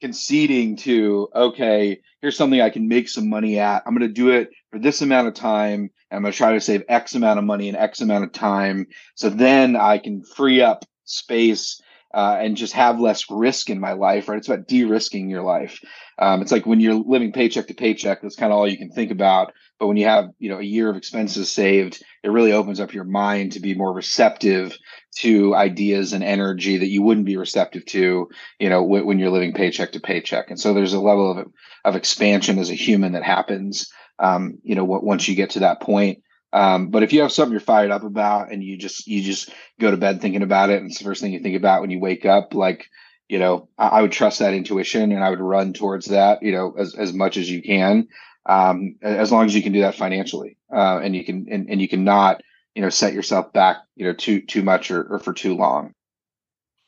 conceding 0.00 0.76
to 0.76 1.28
okay, 1.34 2.00
here's 2.20 2.36
something 2.36 2.60
I 2.60 2.70
can 2.70 2.88
make 2.88 3.08
some 3.08 3.28
money 3.28 3.58
at. 3.58 3.82
I'm 3.86 3.94
going 3.94 4.08
to 4.08 4.12
do 4.12 4.30
it 4.30 4.50
for 4.70 4.78
this 4.78 5.02
amount 5.02 5.28
of 5.28 5.34
time. 5.34 5.90
I'm 6.10 6.22
going 6.22 6.32
to 6.32 6.36
try 6.36 6.52
to 6.52 6.60
save 6.60 6.84
X 6.88 7.14
amount 7.14 7.38
of 7.38 7.44
money 7.44 7.68
in 7.68 7.76
X 7.76 8.00
amount 8.00 8.24
of 8.24 8.32
time. 8.32 8.86
So 9.14 9.28
then 9.30 9.76
I 9.76 9.98
can 9.98 10.24
free 10.24 10.60
up 10.60 10.84
space 11.04 11.80
uh, 12.12 12.38
and 12.40 12.56
just 12.56 12.72
have 12.72 12.98
less 12.98 13.30
risk 13.30 13.70
in 13.70 13.78
my 13.78 13.92
life, 13.92 14.28
right? 14.28 14.38
It's 14.38 14.48
about 14.48 14.66
de-risking 14.66 15.30
your 15.30 15.42
life. 15.42 15.80
Um, 16.18 16.42
it's 16.42 16.52
like 16.52 16.66
when 16.66 16.80
you're 16.80 16.94
living 16.94 17.32
paycheck 17.32 17.68
to 17.68 17.74
paycheck, 17.74 18.22
that's 18.22 18.36
kind 18.36 18.52
of 18.52 18.58
all 18.58 18.68
you 18.68 18.78
can 18.78 18.90
think 18.90 19.10
about. 19.12 19.52
But 19.80 19.88
when 19.88 19.96
you 19.96 20.06
have, 20.06 20.30
you 20.38 20.50
know, 20.50 20.58
a 20.60 20.64
year 20.64 20.90
of 20.90 20.96
expenses 20.96 21.50
saved, 21.50 22.04
it 22.22 22.28
really 22.30 22.52
opens 22.52 22.80
up 22.80 22.92
your 22.94 23.04
mind 23.04 23.52
to 23.52 23.60
be 23.60 23.74
more 23.74 23.94
receptive 23.94 24.76
to 25.16 25.54
ideas 25.56 26.12
and 26.12 26.22
energy 26.22 26.76
that 26.78 26.88
you 26.88 27.02
wouldn't 27.02 27.26
be 27.26 27.38
receptive 27.38 27.86
to, 27.86 28.28
you 28.60 28.68
know, 28.68 28.82
w- 28.82 29.06
when 29.06 29.18
you're 29.18 29.30
living 29.30 29.54
paycheck 29.54 29.92
to 29.92 30.00
paycheck. 30.00 30.50
And 30.50 30.60
so 30.60 30.74
there's 30.74 30.92
a 30.92 31.00
level 31.00 31.38
of 31.38 31.48
of 31.84 31.96
expansion 31.96 32.58
as 32.58 32.70
a 32.70 32.74
human 32.74 33.12
that 33.12 33.24
happens, 33.24 33.90
um, 34.18 34.58
you 34.62 34.74
know, 34.74 34.82
w- 34.82 35.04
once 35.04 35.26
you 35.26 35.34
get 35.34 35.50
to 35.50 35.60
that 35.60 35.80
point. 35.80 36.22
Um, 36.52 36.90
but 36.90 37.02
if 37.02 37.12
you 37.12 37.22
have 37.22 37.32
something 37.32 37.52
you're 37.52 37.60
fired 37.60 37.90
up 37.90 38.04
about 38.04 38.52
and 38.52 38.62
you 38.62 38.76
just 38.76 39.06
you 39.06 39.22
just 39.22 39.50
go 39.80 39.90
to 39.90 39.96
bed 39.96 40.20
thinking 40.20 40.42
about 40.42 40.70
it 40.70 40.78
and 40.80 40.90
it's 40.90 40.98
the 40.98 41.04
first 41.04 41.22
thing 41.22 41.32
you 41.32 41.40
think 41.40 41.56
about 41.56 41.80
when 41.80 41.90
you 41.90 42.00
wake 42.00 42.26
up, 42.26 42.54
like 42.54 42.86
you 43.30 43.38
know, 43.38 43.68
I, 43.78 43.88
I 43.88 44.02
would 44.02 44.12
trust 44.12 44.40
that 44.40 44.54
intuition 44.54 45.12
and 45.12 45.22
I 45.24 45.30
would 45.30 45.40
run 45.40 45.72
towards 45.72 46.06
that, 46.06 46.42
you 46.42 46.52
know, 46.52 46.74
as 46.78 46.94
as 46.94 47.12
much 47.14 47.36
as 47.36 47.50
you 47.50 47.62
can, 47.62 48.08
um, 48.46 48.96
as 49.02 49.30
long 49.30 49.44
as 49.46 49.54
you 49.54 49.62
can 49.62 49.72
do 49.72 49.80
that 49.80 49.94
financially, 49.94 50.56
uh, 50.72 51.00
and 51.02 51.14
you 51.14 51.24
can 51.24 51.46
and, 51.50 51.68
and 51.68 51.80
you 51.80 51.88
cannot 51.88 52.42
you 52.74 52.82
know 52.82 52.90
set 52.90 53.12
yourself 53.12 53.52
back 53.52 53.78
you 53.96 54.04
know 54.04 54.12
too 54.12 54.40
too 54.40 54.62
much 54.62 54.90
or, 54.90 55.04
or 55.04 55.18
for 55.18 55.32
too 55.32 55.54
long. 55.54 55.94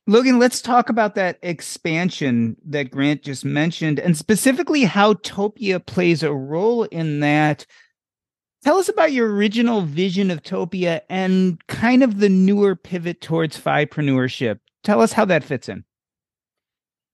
Logan, 0.08 0.40
let's 0.40 0.60
talk 0.60 0.88
about 0.88 1.14
that 1.14 1.38
expansion 1.42 2.56
that 2.66 2.90
Grant 2.90 3.22
just 3.22 3.44
mentioned, 3.44 4.00
and 4.00 4.16
specifically 4.16 4.84
how 4.84 5.14
Topia 5.14 5.84
plays 5.84 6.22
a 6.22 6.32
role 6.32 6.84
in 6.84 7.20
that 7.20 7.66
Tell 8.62 8.78
us 8.78 8.88
about 8.88 9.10
your 9.10 9.34
original 9.34 9.80
vision 9.82 10.30
of 10.30 10.42
Topia 10.42 11.00
and 11.10 11.64
kind 11.66 12.04
of 12.04 12.20
the 12.20 12.28
newer 12.28 12.76
pivot 12.76 13.20
towards 13.20 13.58
FIpreneurship. 13.58 14.60
Tell 14.84 15.00
us 15.00 15.12
how 15.12 15.24
that 15.24 15.42
fits 15.42 15.68
in. 15.68 15.84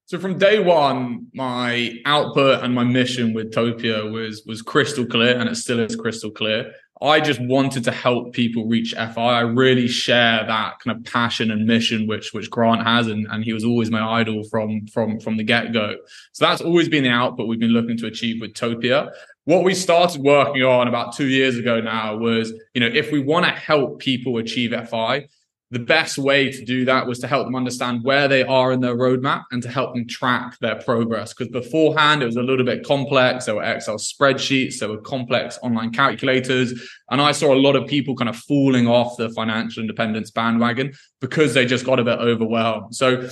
So 0.08 0.18
from 0.18 0.38
day 0.38 0.58
one, 0.58 1.26
my 1.34 1.92
output 2.06 2.64
and 2.64 2.74
my 2.74 2.82
mission 2.82 3.34
with 3.34 3.52
Topia 3.52 4.10
was 4.10 4.42
was 4.46 4.62
crystal 4.62 5.04
clear, 5.04 5.38
and 5.38 5.50
it 5.50 5.56
still 5.56 5.80
is 5.80 5.96
crystal 5.96 6.30
clear. 6.30 6.72
I 7.02 7.20
just 7.20 7.40
wanted 7.42 7.84
to 7.84 7.92
help 7.92 8.32
people 8.32 8.66
reach 8.66 8.94
FI. 8.94 9.14
I 9.16 9.40
really 9.40 9.86
share 9.86 10.46
that 10.46 10.80
kind 10.80 10.96
of 10.96 11.04
passion 11.04 11.50
and 11.50 11.66
mission 11.66 12.06
which 12.06 12.32
which 12.32 12.48
Grant 12.48 12.86
has, 12.86 13.08
and, 13.08 13.26
and 13.30 13.44
he 13.44 13.52
was 13.52 13.64
always 13.64 13.90
my 13.90 14.20
idol 14.20 14.44
from 14.44 14.86
from 14.86 15.20
from 15.20 15.36
the 15.36 15.44
get 15.44 15.74
go. 15.74 15.96
So 16.32 16.46
that's 16.46 16.62
always 16.62 16.88
been 16.88 17.04
the 17.04 17.10
output 17.10 17.46
we've 17.46 17.60
been 17.60 17.72
looking 17.72 17.98
to 17.98 18.06
achieve 18.06 18.40
with 18.40 18.54
Topia 18.54 19.10
what 19.48 19.64
we 19.64 19.74
started 19.74 20.20
working 20.20 20.62
on 20.62 20.88
about 20.88 21.16
two 21.16 21.26
years 21.26 21.56
ago 21.56 21.80
now 21.80 22.14
was, 22.14 22.52
you 22.74 22.82
know, 22.82 22.86
if 22.86 23.10
we 23.10 23.18
want 23.18 23.46
to 23.46 23.50
help 23.50 23.98
people 23.98 24.36
achieve 24.36 24.74
FI, 24.90 25.26
the 25.70 25.78
best 25.78 26.16
way 26.16 26.50
to 26.50 26.64
do 26.64 26.86
that 26.86 27.06
was 27.06 27.18
to 27.18 27.26
help 27.26 27.46
them 27.46 27.54
understand 27.54 28.02
where 28.02 28.26
they 28.26 28.42
are 28.42 28.72
in 28.72 28.80
their 28.80 28.96
roadmap 28.96 29.44
and 29.50 29.62
to 29.62 29.68
help 29.68 29.94
them 29.94 30.06
track 30.06 30.58
their 30.60 30.76
progress. 30.76 31.34
Because 31.34 31.52
beforehand, 31.52 32.22
it 32.22 32.26
was 32.26 32.36
a 32.36 32.42
little 32.42 32.64
bit 32.64 32.86
complex. 32.86 33.44
There 33.44 33.56
were 33.56 33.62
Excel 33.62 33.96
spreadsheets, 33.96 34.78
there 34.78 34.88
were 34.88 35.00
complex 35.00 35.58
online 35.62 35.92
calculators. 35.92 36.72
And 37.10 37.20
I 37.20 37.32
saw 37.32 37.52
a 37.52 37.60
lot 37.60 37.76
of 37.76 37.86
people 37.86 38.16
kind 38.16 38.30
of 38.30 38.36
falling 38.36 38.88
off 38.88 39.18
the 39.18 39.28
financial 39.30 39.82
independence 39.82 40.30
bandwagon 40.30 40.94
because 41.20 41.52
they 41.52 41.66
just 41.66 41.84
got 41.84 42.00
a 42.00 42.04
bit 42.04 42.18
overwhelmed. 42.18 42.94
So 42.94 43.28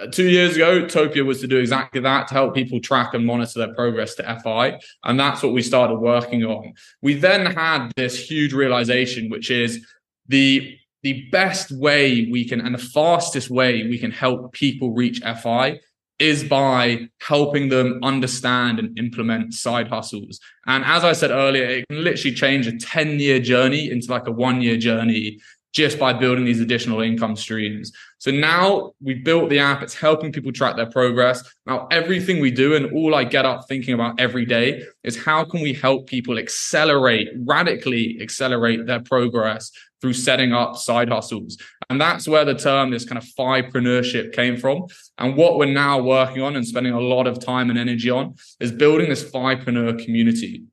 uh, 0.00 0.06
two 0.08 0.28
years 0.28 0.56
ago, 0.56 0.82
Topia 0.82 1.24
was 1.24 1.40
to 1.40 1.46
do 1.46 1.56
exactly 1.56 2.02
that 2.02 2.28
to 2.28 2.34
help 2.34 2.54
people 2.54 2.80
track 2.80 3.14
and 3.14 3.24
monitor 3.24 3.60
their 3.60 3.74
progress 3.74 4.14
to 4.16 4.40
FI. 4.42 4.78
And 5.04 5.18
that's 5.18 5.42
what 5.42 5.54
we 5.54 5.62
started 5.62 5.96
working 5.96 6.44
on. 6.44 6.74
We 7.00 7.14
then 7.14 7.46
had 7.46 7.92
this 7.96 8.18
huge 8.30 8.52
realization, 8.52 9.30
which 9.30 9.50
is 9.50 9.86
the 10.28 10.78
the 11.02 11.28
best 11.30 11.72
way 11.72 12.28
we 12.30 12.48
can 12.48 12.60
and 12.60 12.74
the 12.74 12.78
fastest 12.78 13.50
way 13.50 13.82
we 13.84 13.98
can 13.98 14.10
help 14.10 14.52
people 14.52 14.92
reach 14.92 15.20
FI 15.20 15.80
is 16.18 16.44
by 16.44 17.08
helping 17.20 17.68
them 17.68 17.98
understand 18.04 18.78
and 18.78 18.96
implement 18.96 19.52
side 19.54 19.88
hustles. 19.88 20.38
And 20.66 20.84
as 20.84 21.02
I 21.02 21.12
said 21.14 21.32
earlier, 21.32 21.64
it 21.64 21.88
can 21.88 22.04
literally 22.04 22.34
change 22.34 22.68
a 22.68 22.78
10 22.78 23.18
year 23.18 23.40
journey 23.40 23.90
into 23.90 24.10
like 24.10 24.28
a 24.28 24.30
one 24.30 24.62
year 24.62 24.76
journey 24.76 25.40
just 25.72 25.98
by 25.98 26.12
building 26.12 26.44
these 26.44 26.60
additional 26.60 27.00
income 27.00 27.34
streams. 27.34 27.92
So 28.18 28.30
now 28.30 28.92
we 29.00 29.14
built 29.14 29.50
the 29.50 29.58
app. 29.58 29.82
It's 29.82 29.94
helping 29.94 30.30
people 30.30 30.52
track 30.52 30.76
their 30.76 30.90
progress. 30.90 31.42
Now 31.66 31.88
everything 31.90 32.40
we 32.40 32.50
do 32.50 32.76
and 32.76 32.92
all 32.92 33.14
I 33.14 33.24
get 33.24 33.44
up 33.44 33.66
thinking 33.68 33.94
about 33.94 34.20
every 34.20 34.44
day 34.44 34.82
is 35.02 35.16
how 35.22 35.44
can 35.44 35.60
we 35.60 35.72
help 35.72 36.06
people 36.06 36.38
accelerate, 36.38 37.28
radically 37.44 38.18
accelerate 38.20 38.86
their 38.86 39.00
progress 39.00 39.70
through 40.00 40.12
setting 40.12 40.52
up 40.52 40.76
side 40.76 41.08
hustles. 41.08 41.56
And 41.88 42.00
that's 42.00 42.26
where 42.26 42.44
the 42.44 42.54
term, 42.54 42.90
this 42.90 43.04
kind 43.04 43.18
of 43.18 43.24
FIpreneurship 43.24 44.32
came 44.34 44.56
from. 44.56 44.86
And 45.18 45.36
what 45.36 45.58
we're 45.58 45.66
now 45.66 46.00
working 46.00 46.42
on 46.42 46.56
and 46.56 46.66
spending 46.66 46.92
a 46.92 47.00
lot 47.00 47.26
of 47.26 47.38
time 47.38 47.70
and 47.70 47.78
energy 47.78 48.10
on 48.10 48.34
is 48.60 48.72
building 48.72 49.08
this 49.08 49.24
FIpreneur 49.24 50.04
community. 50.04 50.64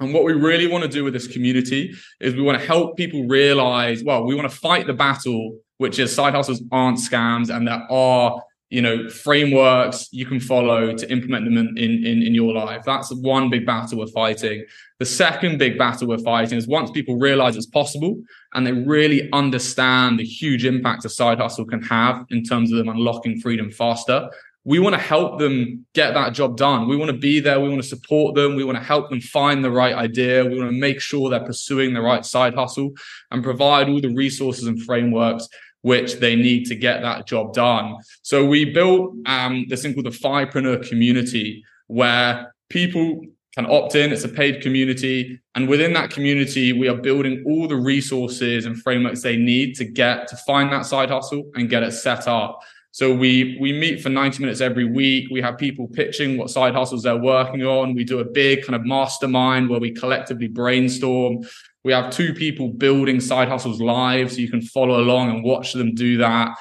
And 0.00 0.12
what 0.12 0.24
we 0.24 0.32
really 0.32 0.66
want 0.66 0.82
to 0.82 0.88
do 0.88 1.04
with 1.04 1.12
this 1.12 1.28
community 1.28 1.94
is 2.20 2.34
we 2.34 2.42
want 2.42 2.58
to 2.58 2.66
help 2.66 2.96
people 2.96 3.24
realize, 3.26 4.02
well, 4.02 4.24
we 4.24 4.34
want 4.34 4.50
to 4.50 4.56
fight 4.56 4.86
the 4.86 4.92
battle, 4.92 5.58
which 5.78 5.98
is 5.98 6.14
side 6.14 6.34
hustles 6.34 6.62
aren't 6.72 6.98
scams 6.98 7.54
and 7.54 7.68
there 7.68 7.86
are, 7.90 8.42
you 8.70 8.82
know, 8.82 9.08
frameworks 9.08 10.08
you 10.10 10.26
can 10.26 10.40
follow 10.40 10.92
to 10.94 11.10
implement 11.12 11.44
them 11.44 11.56
in, 11.56 11.76
in, 11.78 12.22
in 12.22 12.34
your 12.34 12.52
life. 12.52 12.82
That's 12.84 13.14
one 13.14 13.50
big 13.50 13.64
battle 13.64 13.98
we're 13.98 14.08
fighting. 14.08 14.64
The 14.98 15.06
second 15.06 15.58
big 15.58 15.78
battle 15.78 16.08
we're 16.08 16.18
fighting 16.18 16.58
is 16.58 16.66
once 16.66 16.90
people 16.90 17.16
realize 17.16 17.56
it's 17.56 17.66
possible 17.66 18.20
and 18.54 18.66
they 18.66 18.72
really 18.72 19.30
understand 19.32 20.18
the 20.18 20.24
huge 20.24 20.64
impact 20.64 21.04
a 21.04 21.08
side 21.08 21.38
hustle 21.38 21.66
can 21.66 21.82
have 21.82 22.24
in 22.30 22.42
terms 22.42 22.72
of 22.72 22.78
them 22.78 22.88
unlocking 22.88 23.38
freedom 23.40 23.70
faster, 23.70 24.28
we 24.64 24.78
want 24.78 24.94
to 24.94 25.00
help 25.00 25.38
them 25.38 25.84
get 25.94 26.14
that 26.14 26.32
job 26.32 26.56
done. 26.56 26.88
We 26.88 26.96
want 26.96 27.10
to 27.10 27.16
be 27.16 27.38
there. 27.38 27.60
We 27.60 27.68
want 27.68 27.82
to 27.82 27.88
support 27.88 28.34
them. 28.34 28.56
We 28.56 28.64
want 28.64 28.78
to 28.78 28.84
help 28.84 29.10
them 29.10 29.20
find 29.20 29.62
the 29.62 29.70
right 29.70 29.94
idea. 29.94 30.44
We 30.44 30.58
want 30.58 30.70
to 30.70 30.78
make 30.78 31.00
sure 31.00 31.28
they're 31.28 31.44
pursuing 31.44 31.92
the 31.92 32.00
right 32.00 32.24
side 32.24 32.54
hustle 32.54 32.92
and 33.30 33.44
provide 33.44 33.88
all 33.88 34.00
the 34.00 34.14
resources 34.14 34.66
and 34.66 34.82
frameworks 34.82 35.48
which 35.82 36.14
they 36.14 36.34
need 36.34 36.64
to 36.64 36.74
get 36.74 37.02
that 37.02 37.26
job 37.26 37.52
done. 37.52 37.94
So 38.22 38.46
we 38.46 38.72
built 38.72 39.14
um, 39.26 39.66
this 39.68 39.82
thing 39.82 39.92
called 39.92 40.06
the 40.06 40.10
FIpreneur 40.10 40.88
community 40.88 41.62
where 41.88 42.54
people 42.70 43.20
can 43.54 43.70
opt 43.70 43.94
in. 43.94 44.10
It's 44.10 44.24
a 44.24 44.30
paid 44.30 44.62
community. 44.62 45.38
And 45.54 45.68
within 45.68 45.92
that 45.92 46.08
community, 46.08 46.72
we 46.72 46.88
are 46.88 46.96
building 46.96 47.44
all 47.46 47.68
the 47.68 47.76
resources 47.76 48.64
and 48.64 48.80
frameworks 48.80 49.20
they 49.20 49.36
need 49.36 49.74
to 49.74 49.84
get 49.84 50.26
to 50.28 50.36
find 50.38 50.72
that 50.72 50.86
side 50.86 51.10
hustle 51.10 51.50
and 51.54 51.68
get 51.68 51.82
it 51.82 51.92
set 51.92 52.26
up. 52.26 52.60
So 52.94 53.12
we 53.12 53.58
we 53.60 53.72
meet 53.72 54.00
for 54.00 54.08
90 54.08 54.40
minutes 54.40 54.60
every 54.60 54.84
week. 54.84 55.26
We 55.28 55.42
have 55.42 55.58
people 55.58 55.88
pitching 55.88 56.38
what 56.38 56.48
side 56.48 56.76
hustles 56.76 57.02
they're 57.02 57.16
working 57.16 57.60
on. 57.64 57.92
We 57.92 58.04
do 58.04 58.20
a 58.20 58.24
big 58.24 58.62
kind 58.62 58.76
of 58.76 58.86
mastermind 58.86 59.68
where 59.68 59.80
we 59.80 59.90
collectively 59.90 60.46
brainstorm. 60.46 61.40
We 61.82 61.90
have 61.90 62.12
two 62.12 62.32
people 62.34 62.68
building 62.68 63.18
side 63.18 63.48
hustles 63.48 63.80
live, 63.80 64.30
so 64.30 64.38
you 64.38 64.48
can 64.48 64.62
follow 64.62 65.00
along 65.00 65.30
and 65.30 65.42
watch 65.42 65.72
them 65.72 65.96
do 65.96 66.18
that. 66.18 66.56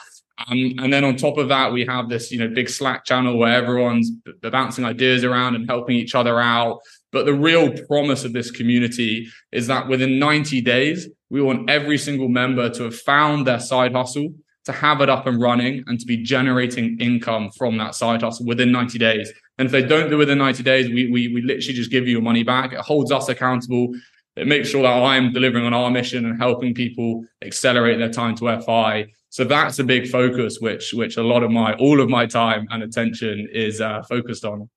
Um, 0.47 0.73
and 0.79 0.91
then 0.91 1.03
on 1.03 1.17
top 1.17 1.37
of 1.37 1.49
that, 1.49 1.71
we 1.71 1.85
have 1.85 2.09
this, 2.09 2.31
you 2.31 2.39
know, 2.39 2.47
big 2.47 2.67
Slack 2.67 3.05
channel 3.05 3.37
where 3.37 3.53
everyone's 3.53 4.09
bouncing 4.41 4.85
ideas 4.85 5.23
around 5.23 5.53
and 5.53 5.69
helping 5.69 5.97
each 5.97 6.15
other 6.15 6.39
out. 6.39 6.79
But 7.11 7.27
the 7.27 7.35
real 7.35 7.71
promise 7.85 8.25
of 8.25 8.33
this 8.33 8.49
community 8.49 9.27
is 9.51 9.67
that 9.67 9.87
within 9.87 10.17
90 10.17 10.61
days, 10.61 11.07
we 11.29 11.43
want 11.43 11.69
every 11.69 11.99
single 11.99 12.27
member 12.27 12.71
to 12.71 12.83
have 12.85 12.95
found 12.95 13.45
their 13.45 13.59
side 13.59 13.93
hustle 13.93 14.33
to 14.65 14.71
have 14.71 15.01
it 15.01 15.09
up 15.09 15.27
and 15.27 15.41
running 15.41 15.83
and 15.87 15.99
to 15.99 16.05
be 16.05 16.17
generating 16.17 16.97
income 16.99 17.51
from 17.51 17.77
that 17.77 17.95
side 17.95 18.21
hustle 18.21 18.45
within 18.45 18.71
90 18.71 18.97
days. 18.97 19.31
And 19.57 19.65
if 19.65 19.71
they 19.71 19.83
don't 19.83 20.09
do 20.09 20.15
it 20.15 20.19
within 20.19 20.37
90 20.37 20.63
days, 20.63 20.89
we, 20.89 21.11
we, 21.11 21.27
we 21.27 21.41
literally 21.41 21.73
just 21.73 21.91
give 21.91 22.07
you 22.07 22.13
your 22.13 22.21
money 22.21 22.43
back. 22.43 22.73
It 22.73 22.79
holds 22.79 23.11
us 23.11 23.29
accountable. 23.29 23.93
It 24.35 24.47
makes 24.47 24.69
sure 24.69 24.83
that 24.83 25.03
I'm 25.03 25.31
delivering 25.31 25.65
on 25.65 25.73
our 25.73 25.91
mission 25.91 26.25
and 26.25 26.39
helping 26.39 26.73
people 26.73 27.23
accelerate 27.43 27.99
their 27.99 28.11
time 28.11 28.35
to 28.35 28.61
FI. 28.61 29.07
So 29.29 29.43
that's 29.43 29.79
a 29.79 29.83
big 29.83 30.09
focus, 30.09 30.59
which 30.59 30.93
which 30.93 31.17
a 31.17 31.23
lot 31.23 31.43
of 31.43 31.51
my 31.51 31.73
all 31.73 31.99
of 31.99 32.09
my 32.09 32.25
time 32.25 32.67
and 32.71 32.83
attention 32.83 33.47
is 33.51 33.81
uh, 33.81 34.03
focused 34.03 34.45
on. 34.45 34.69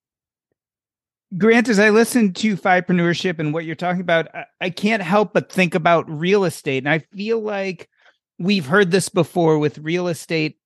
Grant, 1.37 1.69
as 1.69 1.79
I 1.79 1.91
listen 1.91 2.33
to 2.35 2.57
FIpreneurship 2.57 3.39
and 3.39 3.53
what 3.53 3.65
you're 3.65 3.75
talking 3.75 4.01
about, 4.01 4.35
I, 4.35 4.45
I 4.61 4.71
can't 4.71 5.03
help 5.03 5.33
but 5.33 5.51
think 5.51 5.75
about 5.75 6.09
real 6.09 6.45
estate, 6.45 6.79
and 6.79 6.89
I 6.89 7.01
feel 7.01 7.41
like 7.41 7.89
we've 8.39 8.67
heard 8.67 8.91
this 8.91 9.09
before 9.09 9.59
with 9.59 9.79
real 9.79 10.09
estate. 10.09 10.59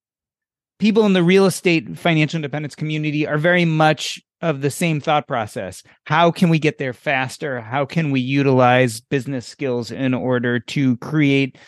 People 0.79 1.05
in 1.05 1.13
the 1.13 1.23
real 1.23 1.47
estate 1.47 1.99
financial 1.99 2.39
independence 2.39 2.75
community 2.75 3.27
are 3.27 3.39
very 3.39 3.65
much 3.65 4.21
of 4.41 4.63
the 4.63 4.71
same 4.71 5.01
thought 5.01 5.29
process. 5.29 5.83
How 6.05 6.31
can 6.31 6.49
we 6.49 6.59
get 6.59 6.79
there 6.79 6.95
faster? 6.95 7.61
How 7.61 7.85
can 7.85 8.11
we 8.11 8.21
utilize 8.21 9.01
business 9.01 9.47
skills 9.47 9.91
in 9.91 10.15
order 10.15 10.59
to 10.59 10.97
create 10.99 11.59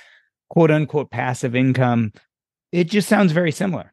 quote 0.49 0.71
unquote 0.71 1.11
passive 1.11 1.55
income? 1.55 2.13
It 2.73 2.85
just 2.85 3.09
sounds 3.09 3.33
very 3.33 3.53
similar. 3.53 3.93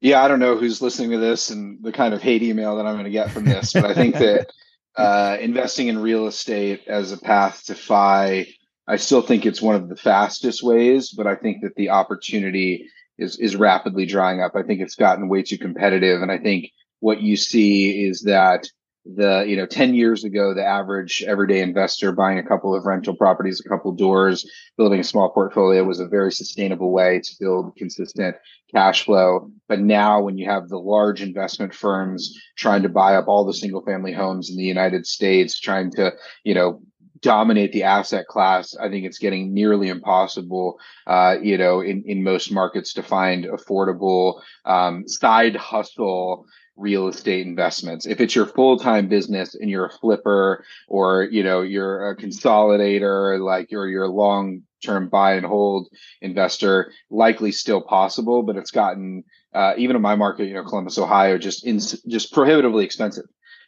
Yeah, 0.00 0.22
I 0.24 0.28
don't 0.28 0.40
know 0.40 0.56
who's 0.56 0.82
listening 0.82 1.10
to 1.10 1.18
this 1.18 1.50
and 1.50 1.78
the 1.84 1.92
kind 1.92 2.14
of 2.14 2.22
hate 2.22 2.42
email 2.42 2.76
that 2.76 2.86
I'm 2.86 2.94
going 2.94 3.04
to 3.04 3.10
get 3.10 3.30
from 3.30 3.44
this, 3.44 3.72
but 3.72 3.84
I 3.84 3.94
think 3.94 4.16
that 4.16 4.50
uh, 4.96 5.36
investing 5.40 5.88
in 5.88 5.98
real 5.98 6.26
estate 6.26 6.82
as 6.88 7.12
a 7.12 7.18
path 7.18 7.64
to 7.66 7.74
FI 7.74 8.46
I 8.90 8.96
still 8.96 9.22
think 9.22 9.46
it's 9.46 9.62
one 9.62 9.76
of 9.76 9.88
the 9.88 9.94
fastest 9.94 10.64
ways, 10.64 11.10
but 11.10 11.28
I 11.28 11.36
think 11.36 11.62
that 11.62 11.76
the 11.76 11.90
opportunity 11.90 12.88
is 13.18 13.38
is 13.38 13.54
rapidly 13.54 14.04
drying 14.04 14.42
up. 14.42 14.56
I 14.56 14.64
think 14.64 14.80
it's 14.80 14.96
gotten 14.96 15.28
way 15.28 15.44
too 15.44 15.58
competitive, 15.58 16.22
and 16.22 16.32
I 16.32 16.38
think 16.38 16.72
what 16.98 17.22
you 17.22 17.36
see 17.36 18.04
is 18.04 18.22
that 18.22 18.66
the 19.06 19.44
you 19.46 19.56
know 19.56 19.64
10 19.64 19.94
years 19.94 20.24
ago 20.24 20.52
the 20.52 20.64
average 20.64 21.24
everyday 21.26 21.60
investor 21.60 22.12
buying 22.12 22.38
a 22.38 22.46
couple 22.46 22.74
of 22.74 22.84
rental 22.84 23.16
properties 23.16 23.58
a 23.64 23.68
couple 23.68 23.90
doors 23.92 24.46
building 24.76 25.00
a 25.00 25.04
small 25.04 25.30
portfolio 25.30 25.82
was 25.82 26.00
a 26.00 26.06
very 26.06 26.30
sustainable 26.30 26.92
way 26.92 27.18
to 27.18 27.34
build 27.40 27.74
consistent 27.78 28.36
cash 28.70 29.06
flow 29.06 29.50
but 29.68 29.80
now 29.80 30.20
when 30.20 30.36
you 30.36 30.44
have 30.44 30.68
the 30.68 30.76
large 30.76 31.22
investment 31.22 31.72
firms 31.72 32.38
trying 32.58 32.82
to 32.82 32.90
buy 32.90 33.14
up 33.14 33.26
all 33.26 33.46
the 33.46 33.54
single 33.54 33.82
family 33.86 34.12
homes 34.12 34.50
in 34.50 34.56
the 34.58 34.64
united 34.64 35.06
states 35.06 35.58
trying 35.58 35.90
to 35.90 36.12
you 36.44 36.52
know 36.52 36.82
dominate 37.22 37.72
the 37.72 37.82
asset 37.82 38.26
class, 38.26 38.74
I 38.76 38.88
think 38.88 39.04
it's 39.04 39.18
getting 39.18 39.52
nearly 39.52 39.88
impossible, 39.88 40.78
uh, 41.06 41.36
you 41.42 41.58
know, 41.58 41.80
in, 41.80 42.02
in 42.06 42.24
most 42.24 42.50
markets 42.50 42.94
to 42.94 43.02
find 43.02 43.44
affordable 43.44 44.40
um, 44.64 45.06
side 45.06 45.56
hustle 45.56 46.46
real 46.76 47.08
estate 47.08 47.46
investments. 47.46 48.06
If 48.06 48.20
it's 48.20 48.34
your 48.34 48.46
full-time 48.46 49.08
business 49.08 49.54
and 49.54 49.68
you're 49.68 49.86
a 49.86 49.98
flipper 49.98 50.64
or, 50.88 51.24
you 51.24 51.42
know, 51.42 51.60
you're 51.60 52.10
a 52.10 52.16
consolidator, 52.16 53.38
like 53.38 53.70
you're 53.70 53.88
your 53.88 54.08
long-term 54.08 55.10
buy 55.10 55.34
and 55.34 55.44
hold 55.44 55.88
investor, 56.22 56.90
likely 57.10 57.52
still 57.52 57.82
possible, 57.82 58.42
but 58.42 58.56
it's 58.56 58.70
gotten, 58.70 59.24
uh, 59.52 59.74
even 59.76 59.94
in 59.94 60.00
my 60.00 60.16
market, 60.16 60.46
you 60.46 60.54
know, 60.54 60.64
Columbus, 60.64 60.96
Ohio, 60.96 61.36
just 61.36 61.66
in, 61.66 61.78
just 61.78 62.32
prohibitively 62.32 62.84
expensive. 62.84 63.26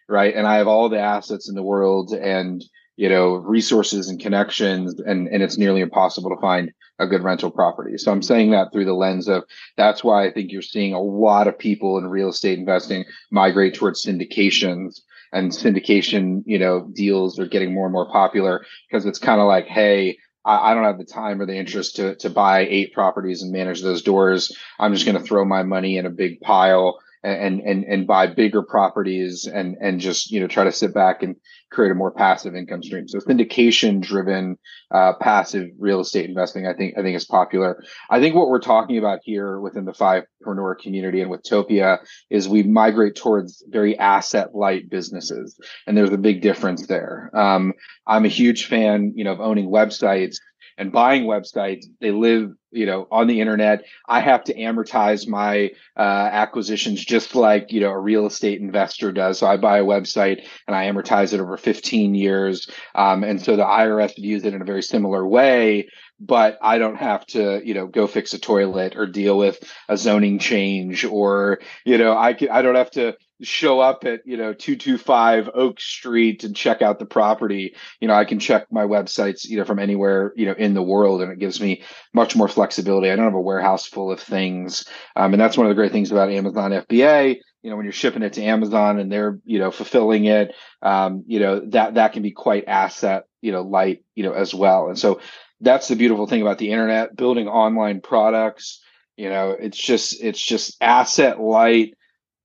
Right. 0.08 0.34
And 0.34 0.46
I 0.46 0.56
have 0.56 0.68
all 0.68 0.88
the 0.88 0.98
assets 0.98 1.48
in 1.50 1.54
the 1.54 1.62
world 1.62 2.12
and, 2.12 2.64
you 2.96 3.08
know 3.08 3.34
resources 3.36 4.08
and 4.08 4.20
connections 4.20 5.00
and 5.00 5.28
and 5.28 5.42
it's 5.42 5.58
nearly 5.58 5.80
impossible 5.80 6.30
to 6.30 6.40
find 6.40 6.72
a 6.98 7.06
good 7.06 7.22
rental 7.22 7.50
property 7.50 7.96
so 7.96 8.10
i'm 8.10 8.20
mm-hmm. 8.20 8.26
saying 8.26 8.50
that 8.50 8.72
through 8.72 8.84
the 8.84 8.92
lens 8.92 9.28
of 9.28 9.44
that's 9.76 10.04
why 10.04 10.26
i 10.26 10.32
think 10.32 10.52
you're 10.52 10.62
seeing 10.62 10.92
a 10.92 11.00
lot 11.00 11.48
of 11.48 11.58
people 11.58 11.98
in 11.98 12.06
real 12.06 12.28
estate 12.28 12.58
investing 12.58 13.04
migrate 13.30 13.74
towards 13.74 14.04
syndications 14.04 15.00
and 15.32 15.52
syndication 15.52 16.42
you 16.46 16.58
know 16.58 16.88
deals 16.94 17.38
are 17.38 17.46
getting 17.46 17.72
more 17.72 17.86
and 17.86 17.92
more 17.92 18.10
popular 18.10 18.64
because 18.88 19.06
it's 19.06 19.18
kind 19.18 19.40
of 19.40 19.46
like 19.46 19.66
hey 19.66 20.16
I, 20.44 20.74
don't 20.74 20.82
have 20.82 20.98
the 20.98 21.04
time 21.04 21.40
or 21.40 21.46
the 21.46 21.54
interest 21.56 21.94
to 21.96 22.16
to 22.16 22.28
buy 22.28 22.66
eight 22.66 22.92
properties 22.92 23.42
and 23.42 23.52
manage 23.52 23.80
those 23.80 24.02
doors. 24.02 24.50
I'm 24.80 24.92
just 24.92 25.06
going 25.06 25.16
to 25.16 25.22
throw 25.22 25.44
my 25.44 25.62
money 25.62 25.98
in 25.98 26.04
a 26.04 26.10
big 26.10 26.40
pile 26.40 26.98
and 27.24 27.60
and 27.60 27.84
and 27.84 28.06
buy 28.06 28.26
bigger 28.26 28.62
properties 28.62 29.46
and 29.46 29.76
and 29.80 30.00
just 30.00 30.30
you 30.30 30.40
know 30.40 30.46
try 30.46 30.64
to 30.64 30.72
sit 30.72 30.92
back 30.92 31.22
and 31.22 31.36
create 31.70 31.90
a 31.90 31.94
more 31.94 32.10
passive 32.10 32.54
income 32.54 32.82
stream. 32.82 33.08
So 33.08 33.18
syndication 33.18 34.00
driven 34.00 34.58
uh, 34.90 35.14
passive 35.20 35.68
real 35.78 36.00
estate 36.00 36.28
investing, 36.28 36.66
I 36.66 36.74
think 36.74 36.98
I 36.98 37.02
think 37.02 37.16
is 37.16 37.24
popular. 37.24 37.82
I 38.10 38.20
think 38.20 38.34
what 38.34 38.48
we're 38.48 38.60
talking 38.60 38.98
about 38.98 39.20
here 39.22 39.60
within 39.60 39.84
the 39.84 39.92
FIpreneur 39.92 40.78
community 40.78 41.20
and 41.20 41.30
with 41.30 41.42
Topia 41.42 41.98
is 42.30 42.48
we 42.48 42.62
migrate 42.62 43.14
towards 43.14 43.64
very 43.68 43.98
asset 43.98 44.54
light 44.54 44.90
businesses, 44.90 45.58
and 45.86 45.96
there's 45.96 46.12
a 46.12 46.18
big 46.18 46.42
difference 46.42 46.86
there. 46.86 47.30
Um, 47.34 47.72
I'm 48.06 48.24
a 48.24 48.28
huge 48.28 48.66
fan, 48.66 49.12
you 49.14 49.24
know, 49.24 49.32
of 49.32 49.40
owning 49.40 49.70
websites 49.70 50.36
and 50.82 50.90
buying 50.90 51.24
websites. 51.24 51.86
They 52.00 52.10
live, 52.10 52.52
you 52.72 52.86
know, 52.86 53.06
on 53.10 53.28
the 53.28 53.40
internet. 53.40 53.84
I 54.08 54.20
have 54.20 54.42
to 54.44 54.54
amortize 54.54 55.28
my 55.28 55.70
uh, 55.96 56.28
acquisitions 56.32 57.04
just 57.04 57.34
like 57.36 57.72
you 57.72 57.80
know 57.80 57.90
a 57.90 57.98
real 57.98 58.26
estate 58.26 58.60
investor 58.60 59.12
does. 59.12 59.38
So 59.38 59.46
I 59.46 59.56
buy 59.56 59.78
a 59.78 59.84
website 59.84 60.44
and 60.66 60.76
I 60.76 60.90
amortize 60.90 61.32
it 61.32 61.40
over 61.40 61.56
15 61.56 62.14
years, 62.16 62.68
um, 62.94 63.22
and 63.22 63.40
so 63.40 63.56
the 63.56 63.64
IRS 63.64 64.16
views 64.16 64.44
it 64.44 64.54
in 64.54 64.60
a 64.60 64.66
very 64.66 64.82
similar 64.82 65.26
way. 65.26 65.88
But 66.24 66.58
I 66.62 66.78
don't 66.78 66.96
have 66.96 67.26
to, 67.28 67.60
you 67.64 67.74
know, 67.74 67.88
go 67.88 68.06
fix 68.06 68.32
a 68.32 68.38
toilet 68.38 68.94
or 68.96 69.06
deal 69.06 69.36
with 69.36 69.58
a 69.88 69.96
zoning 69.96 70.38
change, 70.38 71.04
or 71.04 71.58
you 71.84 71.98
know, 71.98 72.16
I 72.16 72.34
can, 72.34 72.48
I 72.48 72.62
don't 72.62 72.76
have 72.76 72.92
to 72.92 73.16
show 73.42 73.80
up 73.80 74.04
at 74.04 74.20
you 74.24 74.36
know 74.36 74.52
225 74.52 75.50
oak 75.54 75.80
street 75.80 76.44
and 76.44 76.54
check 76.54 76.80
out 76.80 76.98
the 76.98 77.06
property. 77.06 77.74
You 78.00 78.08
know 78.08 78.14
i 78.14 78.24
can 78.24 78.38
check 78.38 78.70
my 78.70 78.84
websites 78.84 79.44
you 79.48 79.56
know 79.56 79.64
from 79.64 79.78
anywhere 79.78 80.32
you 80.36 80.46
know 80.46 80.52
in 80.52 80.74
the 80.74 80.82
world 80.82 81.22
and 81.22 81.32
it 81.32 81.38
gives 81.38 81.60
me 81.60 81.82
much 82.14 82.36
more 82.36 82.48
flexibility. 82.48 83.10
I 83.10 83.16
don't 83.16 83.24
have 83.24 83.34
a 83.34 83.40
warehouse 83.40 83.86
full 83.86 84.12
of 84.12 84.20
things. 84.20 84.86
Um, 85.16 85.34
and 85.34 85.40
that's 85.40 85.56
one 85.56 85.66
of 85.66 85.70
the 85.70 85.74
great 85.74 85.92
things 85.92 86.12
about 86.12 86.30
amazon 86.30 86.70
fba 86.70 87.36
you 87.62 87.70
know 87.70 87.76
when 87.76 87.84
you're 87.84 87.92
shipping 87.92 88.22
it 88.22 88.34
to 88.34 88.42
amazon 88.42 88.98
and 88.98 89.10
they're 89.10 89.38
you 89.44 89.58
know 89.58 89.70
fulfilling 89.70 90.24
it 90.26 90.54
um, 90.82 91.24
you 91.26 91.40
know 91.40 91.60
that 91.70 91.94
that 91.94 92.12
can 92.12 92.22
be 92.22 92.32
quite 92.32 92.68
asset 92.68 93.24
you 93.42 93.52
know 93.52 93.62
light 93.62 94.04
you 94.14 94.22
know 94.22 94.32
as 94.32 94.54
well. 94.54 94.88
And 94.88 94.98
so 94.98 95.20
that's 95.62 95.88
the 95.88 95.96
beautiful 95.96 96.26
thing 96.26 96.42
about 96.42 96.58
the 96.58 96.70
internet 96.70 97.16
building 97.16 97.48
online 97.48 98.00
products 98.00 98.82
you 99.16 99.28
know 99.28 99.50
it's 99.50 99.78
just 99.78 100.22
it's 100.22 100.44
just 100.44 100.76
asset 100.82 101.40
light 101.40 101.94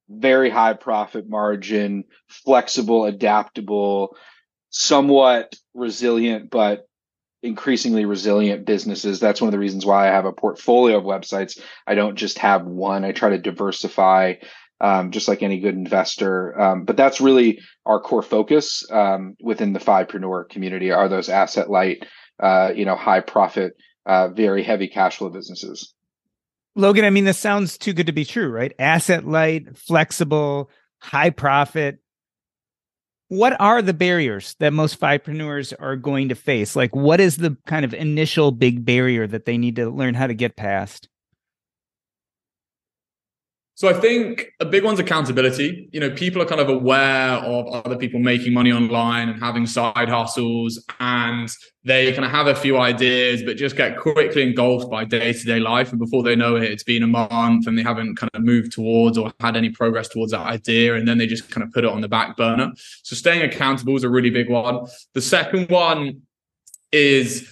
very 0.10 0.50
high 0.50 0.74
profit 0.74 1.30
margin, 1.30 2.06
flexible, 2.28 3.06
adaptable, 3.06 4.16
somewhat 4.70 5.56
resilient, 5.74 6.50
but 6.50 6.88
increasingly 7.44 8.06
resilient 8.06 8.66
businesses. 8.66 9.20
That's 9.20 9.42
one 9.42 9.48
of 9.48 9.52
the 9.52 9.60
reasons 9.60 9.86
why 9.86 10.08
I 10.08 10.12
have 10.12 10.26
a 10.26 10.34
portfolio 10.34 10.98
of 10.98 11.04
websites. 11.04 11.60
I 11.86 11.96
don't 11.96 12.16
just 12.16 12.40
have 12.40 12.66
one. 12.66 13.06
I 13.06 13.12
try 13.12 13.30
to 13.30 13.38
diversify, 13.38 14.36
um, 14.82 15.12
just 15.12 15.28
like 15.28 15.44
any 15.44 15.60
good 15.60 15.76
investor. 15.76 16.60
Um, 16.60 16.84
but 16.84 16.98
that's 16.98 17.22
really 17.22 17.60
our 17.86 18.00
core 18.00 18.24
focus 18.24 18.84
um, 18.92 19.36
within 19.42 19.74
the 19.74 19.80
FIpreneur 19.80 20.50
community 20.50 20.92
are 20.92 21.10
those 21.10 21.30
asset 21.30 21.70
light, 21.70 22.06
uh, 22.40 22.72
you 22.76 22.86
know, 22.86 22.96
high 22.96 23.20
profit, 23.20 23.74
uh, 24.06 24.30
very 24.30 24.64
heavy 24.64 24.88
cash 24.88 25.18
flow 25.18 25.30
businesses. 25.30 25.94
Logan, 26.76 27.06
I 27.06 27.10
mean, 27.10 27.26
this 27.26 27.40
sounds 27.40 27.78
too 27.78 27.94
good 27.94 28.06
to 28.06 28.12
be 28.14 28.24
true, 28.24 28.50
right? 28.50 28.72
Asset 28.78 29.28
light, 29.28 29.78
flexible, 29.78 30.70
high 31.00 31.32
profit. 31.32 32.00
What 33.30 33.60
are 33.60 33.82
the 33.82 33.94
barriers 33.94 34.56
that 34.60 34.72
most 34.72 35.00
FIpreneurs 35.00 35.74
are 35.80 35.96
going 35.96 36.30
to 36.30 36.36
face? 36.36 36.76
Like, 36.76 36.96
what 36.96 37.20
is 37.20 37.38
the 37.38 37.58
kind 37.66 37.84
of 37.84 37.94
initial 37.94 38.52
big 38.52 38.86
barrier 38.86 39.28
that 39.28 39.46
they 39.46 39.58
need 39.58 39.76
to 39.78 39.90
learn 39.90 40.14
how 40.14 40.28
to 40.28 40.34
get 40.34 40.56
past? 40.56 41.10
So 43.78 43.88
I 43.88 43.94
think 43.94 44.48
a 44.60 44.66
big 44.66 44.84
one's 44.84 44.98
accountability. 44.98 45.88
You 45.94 46.00
know, 46.00 46.10
people 46.10 46.42
are 46.42 46.48
kind 46.48 46.60
of 46.60 46.68
aware 46.68 47.34
of 47.34 47.68
other 47.86 47.96
people 47.96 48.20
making 48.20 48.52
money 48.52 48.72
online 48.72 49.30
and 49.30 49.40
having 49.40 49.68
side 49.68 50.10
hustles, 50.10 50.84
and 51.00 51.48
they 51.84 52.12
kind 52.12 52.26
of 52.26 52.32
have 52.32 52.48
a 52.48 52.56
few 52.56 52.80
ideas, 52.80 53.44
but 53.44 53.56
just 53.56 53.76
get 53.76 53.96
quickly 53.96 54.42
engulfed 54.42 54.90
by 54.90 55.06
day 55.06 55.32
to 55.32 55.46
day 55.46 55.60
life. 55.60 55.92
And 55.92 56.00
before 56.00 56.24
they 56.24 56.36
know 56.36 56.56
it, 56.56 56.64
it's 56.64 56.84
been 56.84 57.04
a 57.04 57.08
month 57.08 57.68
and 57.68 57.78
they 57.78 57.84
haven't 57.84 58.16
kind 58.16 58.32
of 58.34 58.42
moved 58.42 58.72
towards 58.72 59.16
or 59.16 59.32
had 59.40 59.56
any 59.56 59.70
progress 59.70 60.08
towards 60.08 60.32
that 60.32 60.48
idea. 60.48 60.96
And 60.96 61.08
then 61.08 61.20
they 61.20 61.28
just 61.28 61.52
kind 61.52 61.64
of 61.64 61.72
put 61.72 61.84
it 61.84 61.92
on 61.92 62.02
the 62.02 62.10
back 62.10 62.36
burner. 62.36 62.72
So 63.04 63.16
staying 63.16 63.44
accountable 63.44 63.96
is 63.96 64.04
a 64.04 64.10
really 64.10 64.32
big 64.32 64.50
one. 64.50 64.88
The 65.14 65.22
second 65.22 65.70
one 65.70 66.24
is 66.92 67.48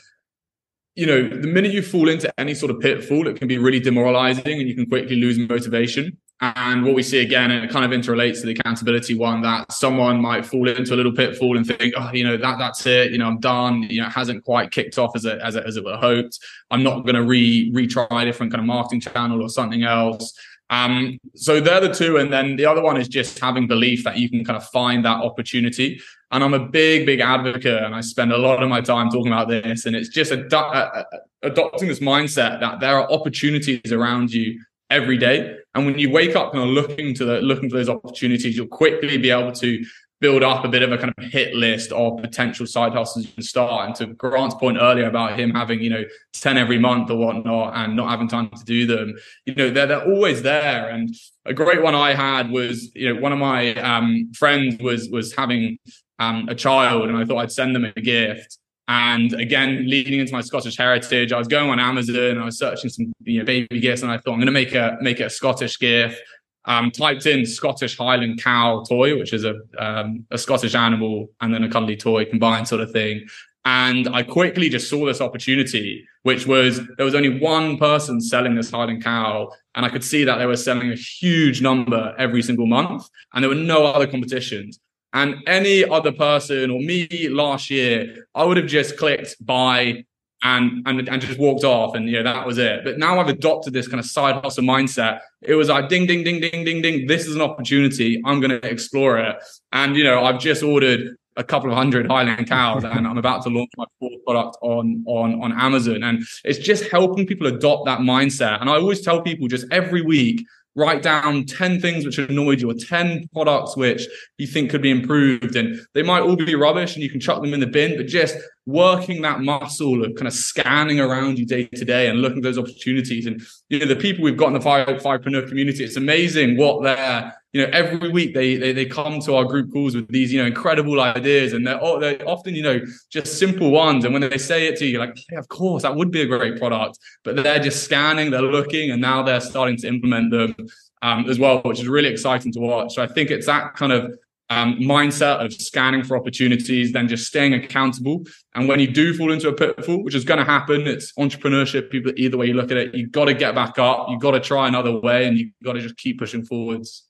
you 0.96 1.06
know, 1.06 1.28
the 1.28 1.48
minute 1.48 1.72
you 1.72 1.82
fall 1.82 2.08
into 2.08 2.34
any 2.40 2.54
sort 2.54 2.72
of 2.72 2.80
pitfall, 2.80 3.28
it 3.28 3.36
can 3.36 3.48
be 3.48 3.58
really 3.58 3.80
demoralizing 3.80 4.60
and 4.60 4.68
you 4.68 4.76
can 4.76 4.86
quickly 4.86 5.18
lose 5.18 5.38
motivation. 5.38 6.18
And 6.42 6.84
what 6.84 6.96
we 6.96 7.04
see 7.04 7.20
again, 7.20 7.52
and 7.52 7.64
it 7.64 7.72
kind 7.72 7.86
of 7.86 7.98
interrelates 7.98 8.42
to 8.42 8.46
the 8.46 8.52
accountability 8.52 9.16
one, 9.16 9.42
that 9.42 9.72
someone 9.72 10.22
might 10.22 10.46
fall 10.46 10.68
into 10.68 10.94
a 10.94 10.98
little 10.98 11.14
pitfall 11.14 11.56
and 11.56 11.66
think, 11.66 11.94
oh, 11.98 12.12
you 12.14 12.26
know, 12.26 12.36
that 12.38 12.58
that's 12.58 12.86
it, 12.86 13.12
you 13.12 13.18
know, 13.18 13.28
I'm 13.28 13.40
done. 13.40 13.84
You 13.84 14.02
know, 14.02 14.08
it 14.08 14.12
hasn't 14.12 14.44
quite 14.44 14.72
kicked 14.72 14.98
off 14.98 15.16
as 15.16 15.24
it 15.26 15.40
as 15.42 15.56
it, 15.56 15.66
as 15.66 15.78
it 15.78 15.86
were 15.86 15.98
hoped. 15.98 16.40
I'm 16.72 16.84
not 16.84 17.04
going 17.06 17.16
to 17.16 17.24
re 17.24 17.72
retry 17.74 18.08
a 18.10 18.26
different 18.26 18.52
kind 18.52 18.60
of 18.60 18.66
marketing 18.66 19.02
channel 19.02 19.42
or 19.42 19.50
something 19.50 19.84
else. 19.84 20.34
Um, 20.70 21.20
so 21.36 21.62
they're 21.62 21.80
the 21.80 21.94
two, 21.94 22.18
and 22.18 22.34
then 22.34 22.56
the 22.56 22.66
other 22.66 22.82
one 22.82 22.98
is 22.98 23.08
just 23.08 23.40
having 23.40 23.68
belief 23.68 24.04
that 24.04 24.18
you 24.18 24.30
can 24.30 24.44
kind 24.44 24.58
of 24.58 24.68
find 24.70 25.06
that 25.06 25.22
opportunity. 25.22 26.02
And 26.36 26.44
I'm 26.44 26.54
a 26.54 26.60
big, 26.60 27.06
big 27.06 27.22
advocate, 27.22 27.82
and 27.82 27.96
I 27.96 28.02
spend 28.02 28.34
a 28.34 28.38
lot 28.38 28.62
of 28.62 28.68
my 28.68 28.82
time 28.82 29.10
talking 29.10 29.32
about 29.32 29.48
this. 29.48 29.86
And 29.86 29.96
it's 29.96 30.10
just 30.10 30.34
ad- 30.34 31.06
adopting 31.44 31.88
this 31.88 32.02
mindset 32.02 32.60
that 32.60 32.82
there 32.82 33.00
are 33.00 33.10
opportunities 33.10 33.94
around 33.94 34.34
you 34.34 34.62
every 34.90 35.18
day. 35.18 35.56
And 35.76 35.86
when 35.86 35.98
you 35.98 36.10
wake 36.10 36.36
up 36.36 36.54
and 36.54 36.62
are 36.62 36.68
looking 36.68 37.14
to 37.14 37.24
the, 37.24 37.40
looking 37.40 37.70
for 37.70 37.78
those 37.78 37.88
opportunities, 37.88 38.58
you'll 38.58 38.68
quickly 38.68 39.18
be 39.18 39.30
able 39.30 39.54
to 39.54 39.86
build 40.22 40.44
up 40.44 40.64
a 40.64 40.68
bit 40.68 40.82
of 40.82 40.92
a 40.92 40.98
kind 40.98 41.14
of 41.18 41.24
hit 41.26 41.56
list 41.56 41.92
of 41.92 42.22
potential 42.22 42.66
side 42.66 42.94
hustles 42.94 43.26
you 43.26 43.34
can 43.34 43.44
start. 43.44 43.86
And 43.86 43.96
to 43.96 44.14
Grant's 44.14 44.56
point 44.56 44.78
earlier 44.80 45.08
about 45.08 45.38
him 45.38 45.52
having, 45.52 45.82
you 45.82 45.90
know, 45.90 46.04
10 46.34 46.58
every 46.58 46.80
month 46.80 47.10
or 47.10 47.18
whatnot 47.18 47.76
and 47.76 47.96
not 47.96 48.10
having 48.10 48.28
time 48.28 48.50
to 48.50 48.64
do 48.64 48.86
them, 48.86 49.16
you 49.46 49.56
know, 49.56 49.70
they're, 49.70 49.88
they're 49.88 50.06
always 50.06 50.42
there. 50.42 50.90
And 50.90 51.14
a 51.46 51.54
great 51.54 51.82
one 51.82 51.96
I 51.96 52.14
had 52.14 52.50
was, 52.50 52.92
you 52.96 53.14
know, 53.14 53.20
one 53.20 53.34
of 53.34 53.40
my 53.40 53.76
um, 53.76 54.32
friends 54.34 54.82
was, 54.82 55.10
was 55.10 55.36
having 55.36 55.78
um, 56.20 56.48
a 56.48 56.56
child 56.56 57.10
and 57.10 57.18
I 57.18 57.26
thought 57.26 57.40
I'd 57.40 57.52
send 57.52 57.76
them 57.76 57.86
a 57.86 58.02
gift. 58.02 58.58
And 58.88 59.34
again, 59.34 59.90
leading 59.90 60.20
into 60.20 60.32
my 60.32 60.42
Scottish 60.42 60.78
heritage, 60.78 61.32
I 61.34 61.40
was 61.40 61.48
going 61.48 61.72
on 61.72 61.80
Amazon, 61.80 62.38
I 62.38 62.46
was 62.46 62.60
searching 62.60 62.90
some 62.90 63.12
you 63.24 63.40
know, 63.40 63.46
baby 63.46 63.80
gifts, 63.80 64.04
and 64.04 64.12
I 64.12 64.18
thought 64.18 64.34
I'm 64.34 64.40
going 64.40 64.46
to 64.46 64.52
make 64.52 64.76
a 64.76 64.98
make 65.02 65.20
it 65.20 65.24
a 65.24 65.30
Scottish 65.30 65.80
gift. 65.80 66.22
Um, 66.68 66.90
typed 66.90 67.28
in 67.28 67.46
Scottish 67.46 67.96
Highland 67.98 68.42
cow 68.42 68.84
toy, 68.90 69.18
which 69.18 69.34
is 69.34 69.46
a 69.46 69.56
um, 69.78 70.26
a 70.32 70.38
Scottish 70.38 70.74
animal 70.74 71.30
and 71.42 71.54
then 71.54 71.64
a 71.64 71.70
cuddly 71.70 71.96
toy 71.96 72.26
combined 72.26 72.68
sort 72.68 72.82
of 72.82 72.92
thing. 72.92 73.28
And 73.66 74.08
I 74.10 74.22
quickly 74.22 74.70
just 74.70 74.90
saw 74.90 75.06
this 75.06 75.22
opportunity, 75.22 76.08
which 76.22 76.46
was 76.46 76.82
there 76.98 77.06
was 77.06 77.16
only 77.16 77.40
one 77.40 77.78
person 77.78 78.22
selling 78.22 78.56
this 78.56 78.70
Highland 78.70 79.04
cow, 79.04 79.52
and 79.74 79.86
I 79.86 79.90
could 79.90 80.04
see 80.04 80.24
that 80.24 80.38
they 80.38 80.46
were 80.46 80.56
selling 80.56 80.92
a 80.92 80.96
huge 80.96 81.62
number 81.62 82.14
every 82.18 82.44
single 82.44 82.68
month, 82.68 83.10
and 83.34 83.44
there 83.44 83.50
were 83.50 83.56
no 83.56 83.86
other 83.86 84.08
competitions. 84.08 84.80
And 85.14 85.38
any 85.48 85.84
other 85.84 86.12
person 86.12 86.70
or 86.70 86.80
me 86.80 87.30
last 87.30 87.72
year, 87.72 88.28
I 88.36 88.44
would 88.44 88.58
have 88.58 88.68
just 88.68 88.98
clicked 88.98 89.36
buy 89.44 90.06
and 90.46 90.84
and 90.86 91.10
and 91.10 91.22
just 91.22 91.40
walked 91.40 91.64
off 91.64 91.96
and 91.96 92.08
you 92.08 92.22
know 92.22 92.24
that 92.24 92.46
was 92.46 92.60
it. 92.60 92.84
But 92.84 93.00
now 93.00 93.20
I've 93.20 93.30
adopted 93.30 93.74
this 93.74 93.88
kind 93.88 94.00
of 94.00 94.06
side 94.06 94.36
hustle 94.36 94.64
mindset. 94.64 95.20
It 95.42 95.56
was 95.56 95.70
like 95.70 95.90
ding 95.90 96.06
ding 96.06 96.24
ding 96.24 96.40
ding 96.40 96.64
ding 96.64 96.82
ding. 96.84 97.08
This 97.08 97.26
is 97.26 97.36
an 97.36 97.42
opportunity. 97.42 98.22
I'm 98.24 98.40
going 98.40 98.52
to 98.52 98.68
explore 98.68 99.18
it. 99.18 99.36
And 99.74 99.96
you 99.96 100.04
know 100.04 100.24
I've 100.24 100.40
just 100.40 100.62
ordered 100.62 101.18
a 101.36 101.44
couple 101.44 101.72
of 101.72 101.76
hundred 101.76 102.08
Highland 102.08 102.48
cows 102.48 102.84
and 102.84 103.08
I'm 103.08 103.18
about 103.18 103.44
to 103.44 103.50
launch 103.50 103.72
my 103.76 103.86
fourth 104.00 104.24
product 104.24 104.58
on 104.62 105.04
on 105.08 105.42
on 105.42 105.52
Amazon. 105.60 106.04
And 106.04 106.24
it's 106.44 106.60
just 106.60 106.90
helping 106.92 107.26
people 107.26 107.48
adopt 107.48 107.86
that 107.88 108.00
mindset. 108.00 108.62
And 108.62 108.70
I 108.70 108.76
always 108.76 109.02
tell 109.02 109.22
people 109.22 109.48
just 109.48 109.66
every 109.72 110.04
week 110.04 110.46
write 110.76 111.02
down 111.02 111.46
10 111.46 111.80
things 111.80 112.06
which 112.06 112.18
annoyed 112.18 112.62
you 112.62 112.70
or 112.70 112.74
10 112.74 113.30
products 113.34 113.78
which 113.78 114.08
you 114.38 114.46
think 114.46 114.70
could 114.70 114.82
be 114.82 114.92
improved. 114.92 115.56
And 115.56 115.80
they 115.94 116.04
might 116.04 116.22
all 116.22 116.36
be 116.36 116.56
rubbish 116.56 116.96
and 116.96 117.04
you 117.04 117.10
can 117.10 117.20
chuck 117.20 117.42
them 117.42 117.54
in 117.54 117.62
the 117.62 117.68
bin 117.68 117.98
but 117.98 118.08
just 118.08 118.36
working 118.66 119.22
that 119.22 119.42
muscle 119.42 120.04
of 120.04 120.16
kind 120.16 120.28
of 120.28 120.34
scanning 120.34 121.00
around 121.00 121.40
you 121.40 121.46
day 121.46 121.66
to 121.66 121.86
day 121.86 122.08
and 122.08 122.22
looking 122.22 122.40
at 122.40 122.44
those 122.44 122.58
opportunities. 122.58 123.26
And 123.26 123.42
you 123.70 123.80
know 123.80 123.86
the 123.86 123.96
people 123.96 124.24
we've 124.24 124.38
got 124.38 124.48
in 124.48 124.54
the 124.54 124.62
five 124.62 124.88
FIpreneur 124.88 125.48
community 125.48 125.84
it's 125.84 125.98
amazing 125.98 126.58
what 126.58 126.84
they're 126.84 127.34
you 127.56 127.62
know 127.62 127.70
every 127.72 128.10
week 128.10 128.34
they, 128.34 128.58
they 128.58 128.74
they 128.74 128.86
come 128.86 129.22
to 129.22 129.34
our 129.34 129.46
group 129.46 129.72
calls 129.72 129.96
with 129.96 130.10
these 130.10 130.32
you 130.34 130.40
know 130.42 130.46
incredible 130.46 131.00
ideas 131.00 131.54
and 131.54 131.66
they're, 131.66 131.80
they're 132.02 132.28
often 132.28 132.54
you 132.54 132.62
know 132.62 132.82
just 133.10 133.40
simple 133.40 133.72
ones 133.72 134.04
and 134.04 134.14
when 134.14 134.22
they 134.22 134.38
say 134.38 134.68
it 134.68 134.76
to 134.78 134.86
you 134.86 134.92
you're 134.92 135.06
like 135.06 135.18
yeah 135.32 135.40
of 135.40 135.48
course 135.48 135.84
that 135.84 135.96
would 135.96 136.12
be 136.12 136.22
a 136.22 136.26
great 136.26 136.58
product 136.60 137.00
but 137.24 137.38
they're 137.38 137.60
just 137.60 137.86
scanning 137.86 138.30
they're 138.30 138.42
looking 138.42 138.92
and 138.92 139.02
now 139.02 139.24
they're 139.24 139.40
starting 139.40 139.78
to 139.78 139.88
implement 139.88 140.32
them 140.32 140.54
um, 141.02 141.30
as 141.30 141.40
well 141.40 141.62
which 141.64 141.80
is 141.80 141.88
really 141.88 142.10
exciting 142.10 142.52
to 142.52 142.60
watch 142.60 142.94
so 142.96 143.02
i 143.02 143.08
think 143.08 143.32
it's 143.32 143.46
that 143.46 143.74
kind 143.74 143.94
of 143.94 144.14
um, 144.52 144.78
mindset 144.78 145.44
of 145.44 145.52
scanning 145.54 146.04
for 146.04 146.16
opportunities, 146.16 146.92
then 146.92 147.08
just 147.08 147.26
staying 147.26 147.56
accountable. 147.56 148.22
And 148.54 148.68
when 148.68 148.80
you 148.80 148.86
do 148.86 149.12
fall 149.16 149.32
into 149.32 149.50
a 149.50 149.54
pitfall, 149.54 150.04
which 150.04 150.14
is 150.14 150.24
going 150.24 150.38
to 150.38 150.46
happen, 150.46 150.82
it's 150.86 151.14
entrepreneurship. 151.14 151.90
People, 151.90 152.12
either 152.16 152.38
way 152.38 152.46
you 152.46 152.54
look 152.54 152.70
at 152.70 152.78
it, 152.78 152.94
you've 152.94 153.12
got 153.12 153.26
to 153.26 153.34
get 153.34 153.56
back 153.56 153.80
up. 153.80 154.06
You've 154.08 154.22
got 154.22 154.32
to 154.32 154.40
try 154.40 154.68
another 154.68 155.00
way, 155.00 155.26
and 155.26 155.36
you've 155.36 155.50
got 155.64 155.74
to 155.74 155.82
just 155.82 155.98
keep 155.98 156.20
pushing 156.20 156.46
forwards. 156.46 157.08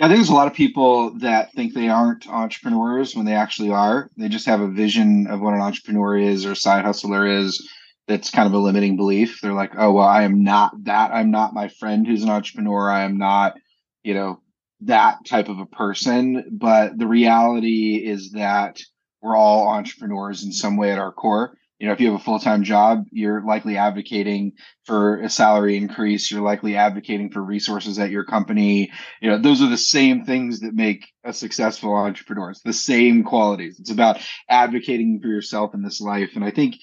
I 0.00 0.08
think 0.08 0.16
there's 0.16 0.30
a 0.30 0.34
lot 0.34 0.46
of 0.46 0.54
people 0.54 1.10
that 1.18 1.52
think 1.52 1.74
they 1.74 1.90
aren't 1.90 2.26
entrepreneurs 2.26 3.14
when 3.14 3.26
they 3.26 3.34
actually 3.34 3.70
are. 3.70 4.10
They 4.16 4.30
just 4.30 4.46
have 4.46 4.62
a 4.62 4.70
vision 4.70 5.26
of 5.26 5.42
what 5.42 5.52
an 5.52 5.60
entrepreneur 5.60 6.16
is 6.16 6.46
or 6.46 6.52
a 6.52 6.56
side 6.56 6.86
hustler 6.86 7.26
is. 7.26 7.68
That's 8.08 8.30
kind 8.30 8.46
of 8.46 8.54
a 8.54 8.58
limiting 8.58 8.96
belief. 8.96 9.40
They're 9.40 9.52
like, 9.52 9.72
oh, 9.76 9.92
well, 9.92 10.08
I 10.08 10.22
am 10.22 10.42
not 10.42 10.72
that. 10.84 11.12
I'm 11.12 11.30
not 11.30 11.52
my 11.52 11.68
friend 11.68 12.06
who's 12.06 12.22
an 12.22 12.30
entrepreneur. 12.30 12.90
I 12.90 13.02
am 13.02 13.18
not, 13.18 13.58
you 14.02 14.14
know, 14.14 14.40
that 14.80 15.26
type 15.26 15.50
of 15.50 15.58
a 15.58 15.66
person. 15.66 16.44
But 16.50 16.96
the 16.96 17.06
reality 17.06 17.96
is 17.96 18.30
that 18.32 18.80
we're 19.20 19.36
all 19.36 19.68
entrepreneurs 19.68 20.44
in 20.44 20.52
some 20.52 20.78
way 20.78 20.92
at 20.92 20.98
our 20.98 21.12
core 21.12 21.58
you 21.80 21.86
know 21.86 21.92
if 21.92 22.00
you 22.00 22.12
have 22.12 22.20
a 22.20 22.22
full-time 22.22 22.62
job 22.62 23.06
you're 23.10 23.42
likely 23.44 23.76
advocating 23.76 24.52
for 24.84 25.20
a 25.20 25.30
salary 25.30 25.76
increase. 25.76 26.30
You're 26.30 26.42
likely 26.42 26.76
advocating 26.76 27.30
for 27.30 27.40
resources 27.40 27.98
at 27.98 28.10
your 28.10 28.24
company. 28.24 28.90
You 29.20 29.30
know 29.30 29.38
those 29.38 29.62
are 29.62 29.68
the 29.68 29.78
same 29.78 30.24
things 30.24 30.60
that 30.60 30.74
make 30.74 31.06
a 31.24 31.32
successful 31.32 31.94
entrepreneur. 31.94 32.50
It's 32.50 32.62
the 32.62 32.72
same 32.72 33.24
qualities. 33.24 33.78
It's 33.78 33.90
about 33.90 34.20
advocating 34.48 35.20
for 35.20 35.28
yourself 35.28 35.74
in 35.74 35.82
this 35.82 36.00
life. 36.00 36.30
And 36.34 36.44
i 36.44 36.50
think 36.50 36.76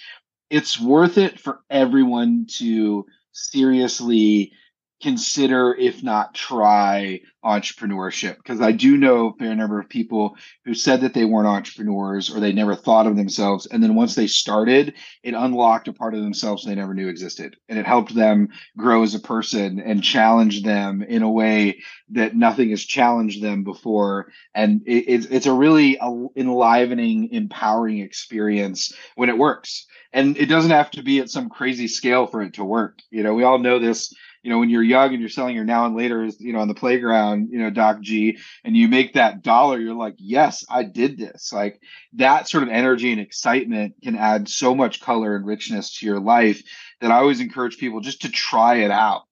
it's 0.50 0.80
worth 0.80 1.18
it 1.18 1.40
for 1.40 1.60
everyone 1.70 2.46
to 2.58 3.06
seriously 3.34 4.54
consider, 5.02 5.76
if 5.76 6.02
not 6.02 6.34
try, 6.34 7.22
entrepreneurship. 7.46 8.38
Because 8.38 8.62
I 8.62 8.72
do 8.72 8.98
know 8.98 9.28
a 9.28 9.34
fair 9.34 9.56
number 9.56 9.80
of 9.80 9.88
people 9.88 10.36
who 10.66 10.74
said 10.74 11.02
that 11.02 11.14
they 11.14 11.24
weren't 11.24 11.48
entrepreneurs 11.48 12.30
or 12.30 12.40
they 12.40 12.52
never 12.52 12.76
thought 12.76 13.06
of 13.06 13.16
themselves. 13.16 13.68
And 13.68 13.82
then 13.82 13.96
once 13.96 14.16
they 14.16 14.28
started, 14.28 14.96
it 15.24 15.34
unlocked 15.34 15.88
a 15.88 15.94
part 15.94 16.16
of 16.16 16.22
themselves 16.22 16.66
they 16.66 16.76
never 16.76 16.94
knew 16.94 17.08
existed. 17.08 17.56
And 17.70 17.78
it 17.78 17.86
helped 17.86 18.16
them 18.16 18.50
grow 18.76 19.04
as 19.04 19.14
a 19.14 19.20
person 19.20 19.80
and 19.80 20.04
challenge 20.04 20.64
them 20.64 21.04
in 21.04 21.22
a 21.22 21.32
way 21.32 21.84
that 22.10 22.36
nothing 22.36 22.72
has 22.72 22.84
challenged 22.84 23.42
them 23.42 23.64
before. 23.64 24.32
And 24.56 24.82
it, 24.88 25.06
it's, 25.08 25.26
it's 25.28 25.46
a 25.46 25.54
really 25.54 26.00
enlivening, 26.36 27.30
empowering 27.32 28.00
experience 28.00 28.94
when 29.16 29.30
it 29.30 29.38
works. 29.38 29.86
And 30.12 30.38
it 30.38 30.48
doesn't 30.48 30.72
have 30.72 30.90
to 30.92 31.04
be 31.04 31.20
at 31.20 31.30
some 31.30 31.50
crazy 31.50 31.88
scale 31.88 32.26
for 32.26 32.42
it 32.42 32.54
to 32.56 32.66
work. 32.66 33.00
You 33.12 33.24
know, 33.24 33.34
we 33.34 33.44
all 33.44 33.60
know 33.60 33.78
this 33.78 34.14
you 34.44 34.50
know, 34.50 34.60
when 34.60 34.70
you're 34.70 34.84
young 34.84 35.12
and 35.12 35.20
you're 35.20 35.30
selling 35.30 35.56
your 35.56 35.66
now 35.66 35.86
and 35.86 35.96
later, 35.96 36.26
you 36.40 36.54
know, 36.54 36.60
on 36.60 36.68
the 36.68 36.74
playground, 36.74 37.50
you 37.52 37.60
know, 37.60 37.70
Doc 37.70 38.02
G, 38.02 38.38
and 38.64 38.78
you 38.78 38.88
make 38.88 39.14
that 39.14 39.42
dollar, 39.42 39.80
you're 39.80 39.94
like, 39.94 40.16
yes, 40.18 40.64
I 40.70 40.84
did 40.84 41.18
this. 41.18 41.52
Like 41.52 41.82
that 42.14 42.48
sort 42.48 42.64
of 42.64 42.70
energy 42.70 43.12
and 43.12 43.22
excitement 43.22 43.96
can 44.04 44.16
add 44.16 44.48
so 44.48 44.76
much 44.76 45.02
color 45.02 45.36
and 45.36 45.46
richness 45.46 46.00
to 46.00 46.06
your 46.06 46.20
life 46.20 46.62
that 47.02 47.12
I 47.12 47.18
always 47.18 47.40
encourage 47.40 47.78
people 47.78 48.00
just 48.00 48.22
to 48.22 48.30
try 48.30 48.78
it 48.78 48.92
out. 48.92 49.24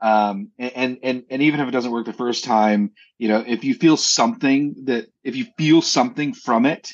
Um, 0.00 0.50
and, 0.58 0.98
and, 1.02 1.22
and 1.30 1.42
even 1.42 1.60
if 1.60 1.68
it 1.68 1.72
doesn't 1.72 1.92
work 1.92 2.06
the 2.06 2.12
first 2.12 2.44
time, 2.44 2.90
you 3.18 3.28
know, 3.28 3.44
if 3.46 3.62
you 3.62 3.74
feel 3.74 3.96
something 3.96 4.74
that, 4.86 5.06
if 5.22 5.36
you 5.36 5.46
feel 5.56 5.80
something 5.80 6.34
from 6.34 6.66
it, 6.66 6.90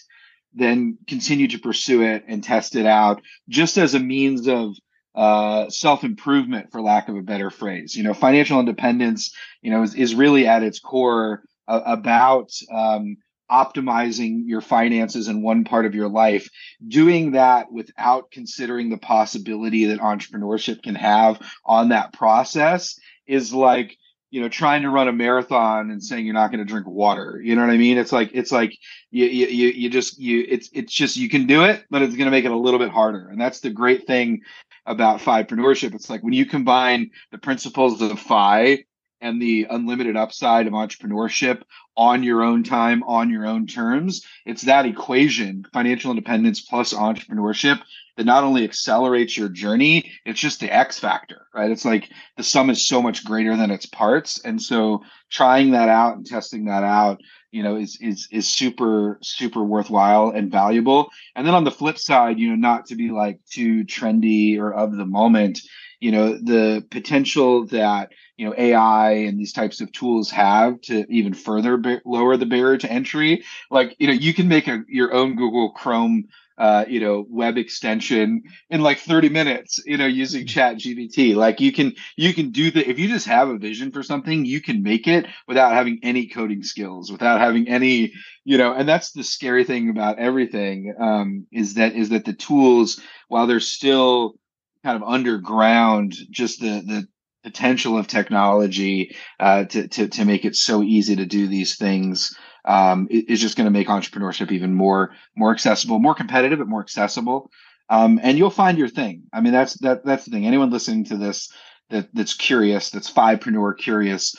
then 0.52 0.98
continue 1.06 1.48
to 1.48 1.58
pursue 1.58 2.02
it 2.02 2.24
and 2.28 2.44
test 2.44 2.76
it 2.76 2.86
out 2.86 3.22
just 3.48 3.78
as 3.78 3.94
a 3.94 4.00
means 4.00 4.46
of 4.48 4.74
uh, 5.18 5.68
self 5.68 6.04
improvement, 6.04 6.70
for 6.70 6.80
lack 6.80 7.08
of 7.08 7.16
a 7.16 7.22
better 7.22 7.50
phrase. 7.50 7.96
You 7.96 8.04
know, 8.04 8.14
financial 8.14 8.60
independence, 8.60 9.34
you 9.62 9.72
know, 9.72 9.82
is, 9.82 9.96
is 9.96 10.14
really 10.14 10.46
at 10.46 10.62
its 10.62 10.78
core 10.78 11.42
uh, 11.66 11.80
about 11.84 12.52
um, 12.72 13.16
optimizing 13.50 14.42
your 14.46 14.60
finances 14.60 15.26
in 15.26 15.42
one 15.42 15.64
part 15.64 15.86
of 15.86 15.94
your 15.96 16.08
life, 16.08 16.48
doing 16.86 17.32
that 17.32 17.72
without 17.72 18.30
considering 18.30 18.90
the 18.90 18.96
possibility 18.96 19.86
that 19.86 19.98
entrepreneurship 19.98 20.84
can 20.84 20.94
have 20.94 21.42
on 21.64 21.88
that 21.88 22.12
process 22.12 22.96
is 23.26 23.52
like 23.52 23.96
you 24.30 24.40
know 24.40 24.48
trying 24.48 24.82
to 24.82 24.90
run 24.90 25.08
a 25.08 25.12
marathon 25.12 25.90
and 25.90 26.04
saying 26.04 26.26
you're 26.26 26.34
not 26.34 26.52
going 26.52 26.64
to 26.64 26.64
drink 26.64 26.86
water. 26.86 27.40
You 27.42 27.56
know 27.56 27.62
what 27.62 27.72
i 27.72 27.76
mean? 27.76 27.98
It's 27.98 28.12
like 28.12 28.30
it's 28.34 28.52
like 28.52 28.72
you 29.10 29.24
you 29.24 29.68
you 29.68 29.90
just 29.90 30.16
you 30.16 30.44
it's 30.48 30.70
it's 30.72 30.92
just 30.92 31.16
you 31.16 31.28
can 31.28 31.46
do 31.46 31.64
it 31.64 31.84
but 31.90 32.02
it's 32.02 32.14
going 32.14 32.26
to 32.26 32.30
make 32.30 32.44
it 32.44 32.52
a 32.52 32.56
little 32.56 32.78
bit 32.78 32.90
harder. 32.90 33.28
And 33.30 33.40
that's 33.40 33.58
the 33.58 33.70
great 33.70 34.06
thing 34.06 34.42
about 34.88 35.20
entrepreneurship 35.20 35.94
it's 35.94 36.10
like 36.10 36.22
when 36.22 36.32
you 36.32 36.46
combine 36.46 37.10
the 37.30 37.38
principles 37.38 38.00
of 38.00 38.18
FI 38.18 38.84
and 39.20 39.40
the 39.40 39.66
unlimited 39.70 40.16
upside 40.16 40.66
of 40.66 40.72
entrepreneurship 40.72 41.62
on 41.96 42.22
your 42.22 42.42
own 42.44 42.62
time, 42.62 43.02
on 43.02 43.30
your 43.30 43.46
own 43.46 43.66
terms. 43.66 44.24
It's 44.46 44.62
that 44.62 44.86
equation, 44.86 45.64
financial 45.72 46.10
independence 46.10 46.60
plus 46.60 46.92
entrepreneurship, 46.92 47.80
that 48.16 48.26
not 48.26 48.44
only 48.44 48.64
accelerates 48.64 49.36
your 49.36 49.48
journey, 49.48 50.12
it's 50.24 50.40
just 50.40 50.60
the 50.60 50.74
X 50.74 50.98
factor, 50.98 51.46
right? 51.54 51.70
It's 51.70 51.84
like 51.84 52.10
the 52.36 52.42
sum 52.42 52.70
is 52.70 52.86
so 52.86 53.00
much 53.02 53.24
greater 53.24 53.56
than 53.56 53.70
its 53.70 53.86
parts. 53.86 54.40
And 54.44 54.60
so 54.60 55.02
trying 55.30 55.72
that 55.72 55.88
out 55.88 56.16
and 56.16 56.26
testing 56.26 56.66
that 56.66 56.84
out, 56.84 57.20
you 57.50 57.62
know, 57.62 57.76
is 57.76 57.98
is 58.00 58.28
is 58.30 58.48
super, 58.48 59.18
super 59.22 59.62
worthwhile 59.64 60.30
and 60.30 60.50
valuable. 60.50 61.08
And 61.34 61.46
then 61.46 61.54
on 61.54 61.64
the 61.64 61.70
flip 61.70 61.98
side, 61.98 62.38
you 62.38 62.50
know, 62.50 62.56
not 62.56 62.86
to 62.86 62.96
be 62.96 63.10
like 63.10 63.40
too 63.50 63.84
trendy 63.84 64.58
or 64.58 64.72
of 64.72 64.96
the 64.96 65.06
moment, 65.06 65.60
you 66.00 66.12
know, 66.12 66.34
the 66.34 66.84
potential 66.90 67.66
that 67.68 68.12
you 68.36 68.46
know 68.46 68.54
AI 68.56 69.12
and 69.12 69.38
these 69.38 69.52
types 69.52 69.80
of 69.80 69.90
tools 69.92 70.30
have 70.30 70.80
to 70.82 71.04
even 71.12 71.34
further 71.34 71.80
lower 72.04 72.36
the 72.36 72.46
barrier 72.46 72.78
to 72.78 72.90
entry. 72.90 73.44
Like 73.70 73.96
you 73.98 74.06
know, 74.06 74.12
you 74.12 74.34
can 74.34 74.48
make 74.48 74.68
a 74.68 74.82
your 74.88 75.12
own 75.12 75.36
Google 75.36 75.70
Chrome 75.70 76.24
uh, 76.58 76.84
you 76.88 76.98
know, 76.98 77.24
web 77.30 77.56
extension 77.56 78.42
in 78.68 78.80
like 78.80 78.98
30 78.98 79.28
minutes, 79.28 79.80
you 79.86 79.96
know, 79.96 80.06
using 80.06 80.46
chat 80.46 80.76
GPT. 80.76 81.36
Like 81.36 81.60
you 81.60 81.72
can, 81.72 81.94
you 82.16 82.34
can 82.34 82.50
do 82.50 82.70
the, 82.70 82.88
if 82.88 82.98
you 82.98 83.08
just 83.08 83.26
have 83.26 83.48
a 83.48 83.58
vision 83.58 83.92
for 83.92 84.02
something, 84.02 84.44
you 84.44 84.60
can 84.60 84.82
make 84.82 85.06
it 85.06 85.26
without 85.46 85.72
having 85.72 86.00
any 86.02 86.26
coding 86.26 86.64
skills, 86.64 87.12
without 87.12 87.40
having 87.40 87.68
any, 87.68 88.12
you 88.44 88.58
know, 88.58 88.74
and 88.74 88.88
that's 88.88 89.12
the 89.12 89.22
scary 89.22 89.64
thing 89.64 89.88
about 89.88 90.18
everything, 90.18 90.94
um, 91.00 91.46
is 91.52 91.74
that, 91.74 91.94
is 91.94 92.08
that 92.08 92.24
the 92.24 92.32
tools, 92.32 93.00
while 93.28 93.46
they're 93.46 93.60
still 93.60 94.34
kind 94.82 95.00
of 95.00 95.08
underground, 95.08 96.14
just 96.30 96.60
the, 96.60 96.82
the, 96.86 97.08
potential 97.44 97.96
of 97.96 98.06
technology 98.06 99.14
uh, 99.40 99.64
to, 99.64 99.88
to 99.88 100.08
to 100.08 100.24
make 100.24 100.44
it 100.44 100.56
so 100.56 100.82
easy 100.82 101.16
to 101.16 101.24
do 101.24 101.46
these 101.46 101.76
things 101.76 102.36
um, 102.64 103.08
is 103.10 103.40
just 103.40 103.56
going 103.56 103.66
to 103.66 103.70
make 103.70 103.88
entrepreneurship 103.88 104.50
even 104.52 104.74
more 104.74 105.12
more 105.36 105.52
accessible, 105.52 105.98
more 105.98 106.14
competitive, 106.14 106.58
but 106.58 106.68
more 106.68 106.82
accessible. 106.82 107.50
Um, 107.90 108.20
and 108.22 108.36
you'll 108.36 108.50
find 108.50 108.78
your 108.78 108.88
thing. 108.88 109.24
I 109.32 109.40
mean, 109.40 109.52
that's 109.52 109.74
that 109.80 110.04
that's 110.04 110.24
the 110.24 110.30
thing. 110.30 110.46
Anyone 110.46 110.70
listening 110.70 111.04
to 111.06 111.16
this 111.16 111.50
that 111.90 112.08
that's 112.12 112.34
curious, 112.34 112.90
that's 112.90 113.10
FIpreneur 113.10 113.78
curious, 113.78 114.36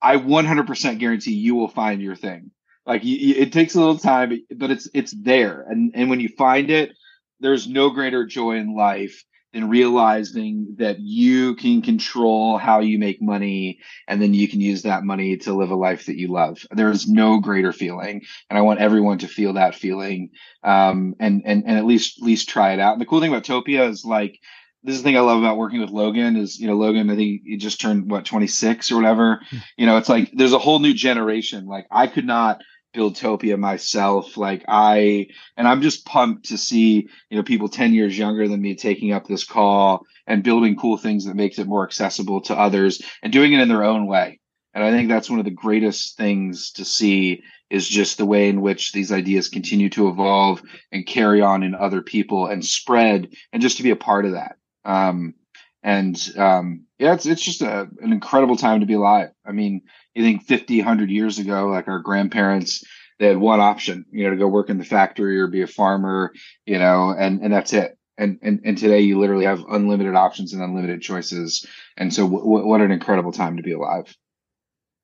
I 0.00 0.16
100% 0.16 0.98
guarantee 0.98 1.34
you 1.34 1.54
will 1.54 1.68
find 1.68 2.00
your 2.00 2.16
thing. 2.16 2.50
Like 2.86 3.04
you, 3.04 3.34
it 3.36 3.52
takes 3.52 3.74
a 3.74 3.80
little 3.80 3.98
time, 3.98 4.40
but 4.56 4.70
it's 4.70 4.88
it's 4.94 5.12
there, 5.12 5.66
and 5.68 5.92
and 5.94 6.08
when 6.08 6.20
you 6.20 6.30
find 6.38 6.70
it, 6.70 6.92
there's 7.38 7.68
no 7.68 7.90
greater 7.90 8.24
joy 8.24 8.56
in 8.56 8.74
life 8.74 9.22
and 9.58 9.68
realizing 9.68 10.76
that 10.78 11.00
you 11.00 11.56
can 11.56 11.82
control 11.82 12.58
how 12.58 12.78
you 12.78 12.96
make 12.96 13.20
money 13.20 13.80
and 14.06 14.22
then 14.22 14.32
you 14.32 14.48
can 14.48 14.60
use 14.60 14.82
that 14.82 15.02
money 15.02 15.36
to 15.36 15.52
live 15.52 15.70
a 15.70 15.74
life 15.74 16.06
that 16.06 16.16
you 16.16 16.28
love 16.28 16.64
there's 16.70 17.08
no 17.08 17.40
greater 17.40 17.72
feeling 17.72 18.22
and 18.48 18.56
i 18.56 18.62
want 18.62 18.80
everyone 18.80 19.18
to 19.18 19.26
feel 19.26 19.54
that 19.54 19.74
feeling 19.74 20.30
um, 20.62 21.14
and 21.18 21.42
and 21.44 21.64
and 21.66 21.76
at 21.76 21.84
least 21.84 22.18
at 22.18 22.24
least 22.24 22.48
try 22.48 22.72
it 22.72 22.78
out 22.78 22.92
and 22.92 23.00
the 23.00 23.06
cool 23.06 23.20
thing 23.20 23.30
about 23.30 23.44
topia 23.44 23.88
is 23.90 24.04
like 24.04 24.38
this 24.84 24.94
is 24.94 25.02
the 25.02 25.08
thing 25.08 25.16
I 25.16 25.20
love 25.20 25.40
about 25.40 25.56
working 25.56 25.80
with 25.80 25.90
Logan 25.90 26.36
is, 26.36 26.60
you 26.60 26.68
know, 26.68 26.76
Logan, 26.76 27.10
I 27.10 27.16
think 27.16 27.42
he 27.44 27.56
just 27.56 27.80
turned 27.80 28.08
what, 28.08 28.24
26 28.24 28.92
or 28.92 28.96
whatever. 28.96 29.40
Hmm. 29.50 29.56
You 29.76 29.86
know, 29.86 29.96
it's 29.96 30.08
like 30.08 30.30
there's 30.32 30.52
a 30.52 30.58
whole 30.58 30.78
new 30.78 30.94
generation. 30.94 31.66
Like 31.66 31.88
I 31.90 32.06
could 32.06 32.24
not 32.24 32.62
Build 32.92 33.16
Topia 33.16 33.58
myself. 33.58 34.36
Like 34.36 34.64
I, 34.68 35.28
and 35.56 35.68
I'm 35.68 35.82
just 35.82 36.04
pumped 36.04 36.46
to 36.46 36.58
see, 36.58 37.08
you 37.30 37.36
know, 37.36 37.42
people 37.42 37.68
10 37.68 37.92
years 37.94 38.16
younger 38.16 38.48
than 38.48 38.62
me 38.62 38.74
taking 38.74 39.12
up 39.12 39.26
this 39.26 39.44
call 39.44 40.06
and 40.26 40.42
building 40.42 40.76
cool 40.76 40.96
things 40.96 41.24
that 41.24 41.36
makes 41.36 41.58
it 41.58 41.66
more 41.66 41.84
accessible 41.84 42.40
to 42.42 42.58
others 42.58 43.02
and 43.22 43.32
doing 43.32 43.52
it 43.52 43.60
in 43.60 43.68
their 43.68 43.84
own 43.84 44.06
way. 44.06 44.40
And 44.74 44.84
I 44.84 44.90
think 44.90 45.08
that's 45.08 45.30
one 45.30 45.38
of 45.38 45.44
the 45.44 45.50
greatest 45.50 46.16
things 46.16 46.72
to 46.72 46.84
see 46.84 47.42
is 47.70 47.88
just 47.88 48.18
the 48.18 48.26
way 48.26 48.48
in 48.48 48.60
which 48.60 48.92
these 48.92 49.12
ideas 49.12 49.48
continue 49.48 49.90
to 49.90 50.08
evolve 50.08 50.62
and 50.92 51.06
carry 51.06 51.40
on 51.40 51.62
in 51.62 51.74
other 51.74 52.00
people 52.00 52.46
and 52.46 52.64
spread 52.64 53.28
and 53.52 53.60
just 53.60 53.76
to 53.78 53.82
be 53.82 53.90
a 53.90 53.96
part 53.96 54.24
of 54.24 54.32
that. 54.32 54.56
Um, 54.84 55.34
and 55.82 56.16
um, 56.36 56.84
yeah, 56.98 57.14
it's, 57.14 57.26
it's 57.26 57.42
just 57.42 57.62
a, 57.62 57.88
an 58.00 58.12
incredible 58.12 58.56
time 58.56 58.80
to 58.80 58.86
be 58.86 58.94
alive. 58.94 59.30
I 59.46 59.52
mean, 59.52 59.82
you 60.14 60.24
think 60.24 60.44
50, 60.44 60.78
100 60.78 61.10
years 61.10 61.38
ago, 61.38 61.68
like 61.68 61.88
our 61.88 62.00
grandparents, 62.00 62.82
they 63.18 63.26
had 63.26 63.38
one 63.38 63.60
option, 63.60 64.04
you 64.10 64.24
know, 64.24 64.30
to 64.30 64.36
go 64.36 64.48
work 64.48 64.68
in 64.68 64.78
the 64.78 64.84
factory 64.84 65.38
or 65.38 65.46
be 65.46 65.62
a 65.62 65.66
farmer, 65.66 66.32
you 66.66 66.78
know, 66.78 67.14
and, 67.16 67.40
and 67.40 67.52
that's 67.52 67.72
it. 67.72 67.96
And, 68.16 68.38
and, 68.42 68.60
and 68.64 68.76
today 68.76 69.00
you 69.00 69.18
literally 69.18 69.44
have 69.44 69.64
unlimited 69.70 70.16
options 70.16 70.52
and 70.52 70.62
unlimited 70.62 71.00
choices. 71.00 71.64
And 71.96 72.12
so 72.12 72.28
w- 72.28 72.66
what 72.66 72.80
an 72.80 72.90
incredible 72.90 73.30
time 73.30 73.56
to 73.56 73.62
be 73.62 73.72
alive. 73.72 74.16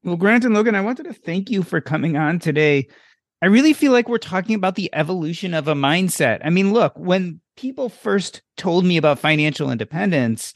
Well, 0.03 0.17
Grant 0.17 0.45
and 0.45 0.55
Logan, 0.55 0.75
I 0.75 0.81
wanted 0.81 1.05
to 1.05 1.13
thank 1.13 1.49
you 1.49 1.63
for 1.63 1.81
coming 1.81 2.17
on 2.17 2.41
today. 2.41 2.89
I 3.41 3.47
really 3.47 3.73
feel 3.73 3.93
like 3.93 4.09
we're 4.09 4.19
talking 4.19 4.57
about 4.57 4.75
the 4.75 4.91
evolution 4.93 5.55
of 5.55 5.69
a 5.69 5.75
mindset. 5.75 6.41
I 6.45 6.51
mean, 6.51 6.73
look, 6.73 6.93
when 6.97 7.41
people 7.57 7.89
first 7.89 8.43
told 8.57 8.85
me 8.85 8.97
about 8.97 9.19
financial 9.19 9.71
independence, 9.71 10.55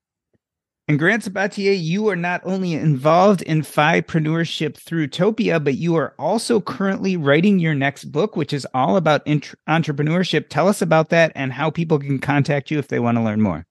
And 0.88 0.98
Grant 0.98 1.22
Sabatier, 1.22 1.78
you 1.78 2.08
are 2.08 2.16
not 2.16 2.40
only 2.44 2.72
involved 2.72 3.42
in 3.42 3.60
entrepreneurship 3.60 4.74
through 4.74 5.08
Topia, 5.08 5.62
but 5.62 5.74
you 5.74 5.94
are 5.96 6.14
also 6.18 6.62
currently 6.62 7.14
writing 7.14 7.58
your 7.58 7.74
next 7.74 8.06
book, 8.06 8.36
which 8.36 8.54
is 8.54 8.66
all 8.72 8.96
about 8.96 9.26
int- 9.26 9.54
entrepreneurship. 9.68 10.48
Tell 10.48 10.66
us 10.66 10.80
about 10.80 11.10
that 11.10 11.32
and 11.34 11.52
how 11.52 11.68
people 11.70 11.98
can 11.98 12.18
contact 12.18 12.70
you 12.70 12.78
if 12.78 12.88
they 12.88 13.00
want 13.00 13.18
to 13.18 13.22
learn 13.22 13.42
more. 13.42 13.67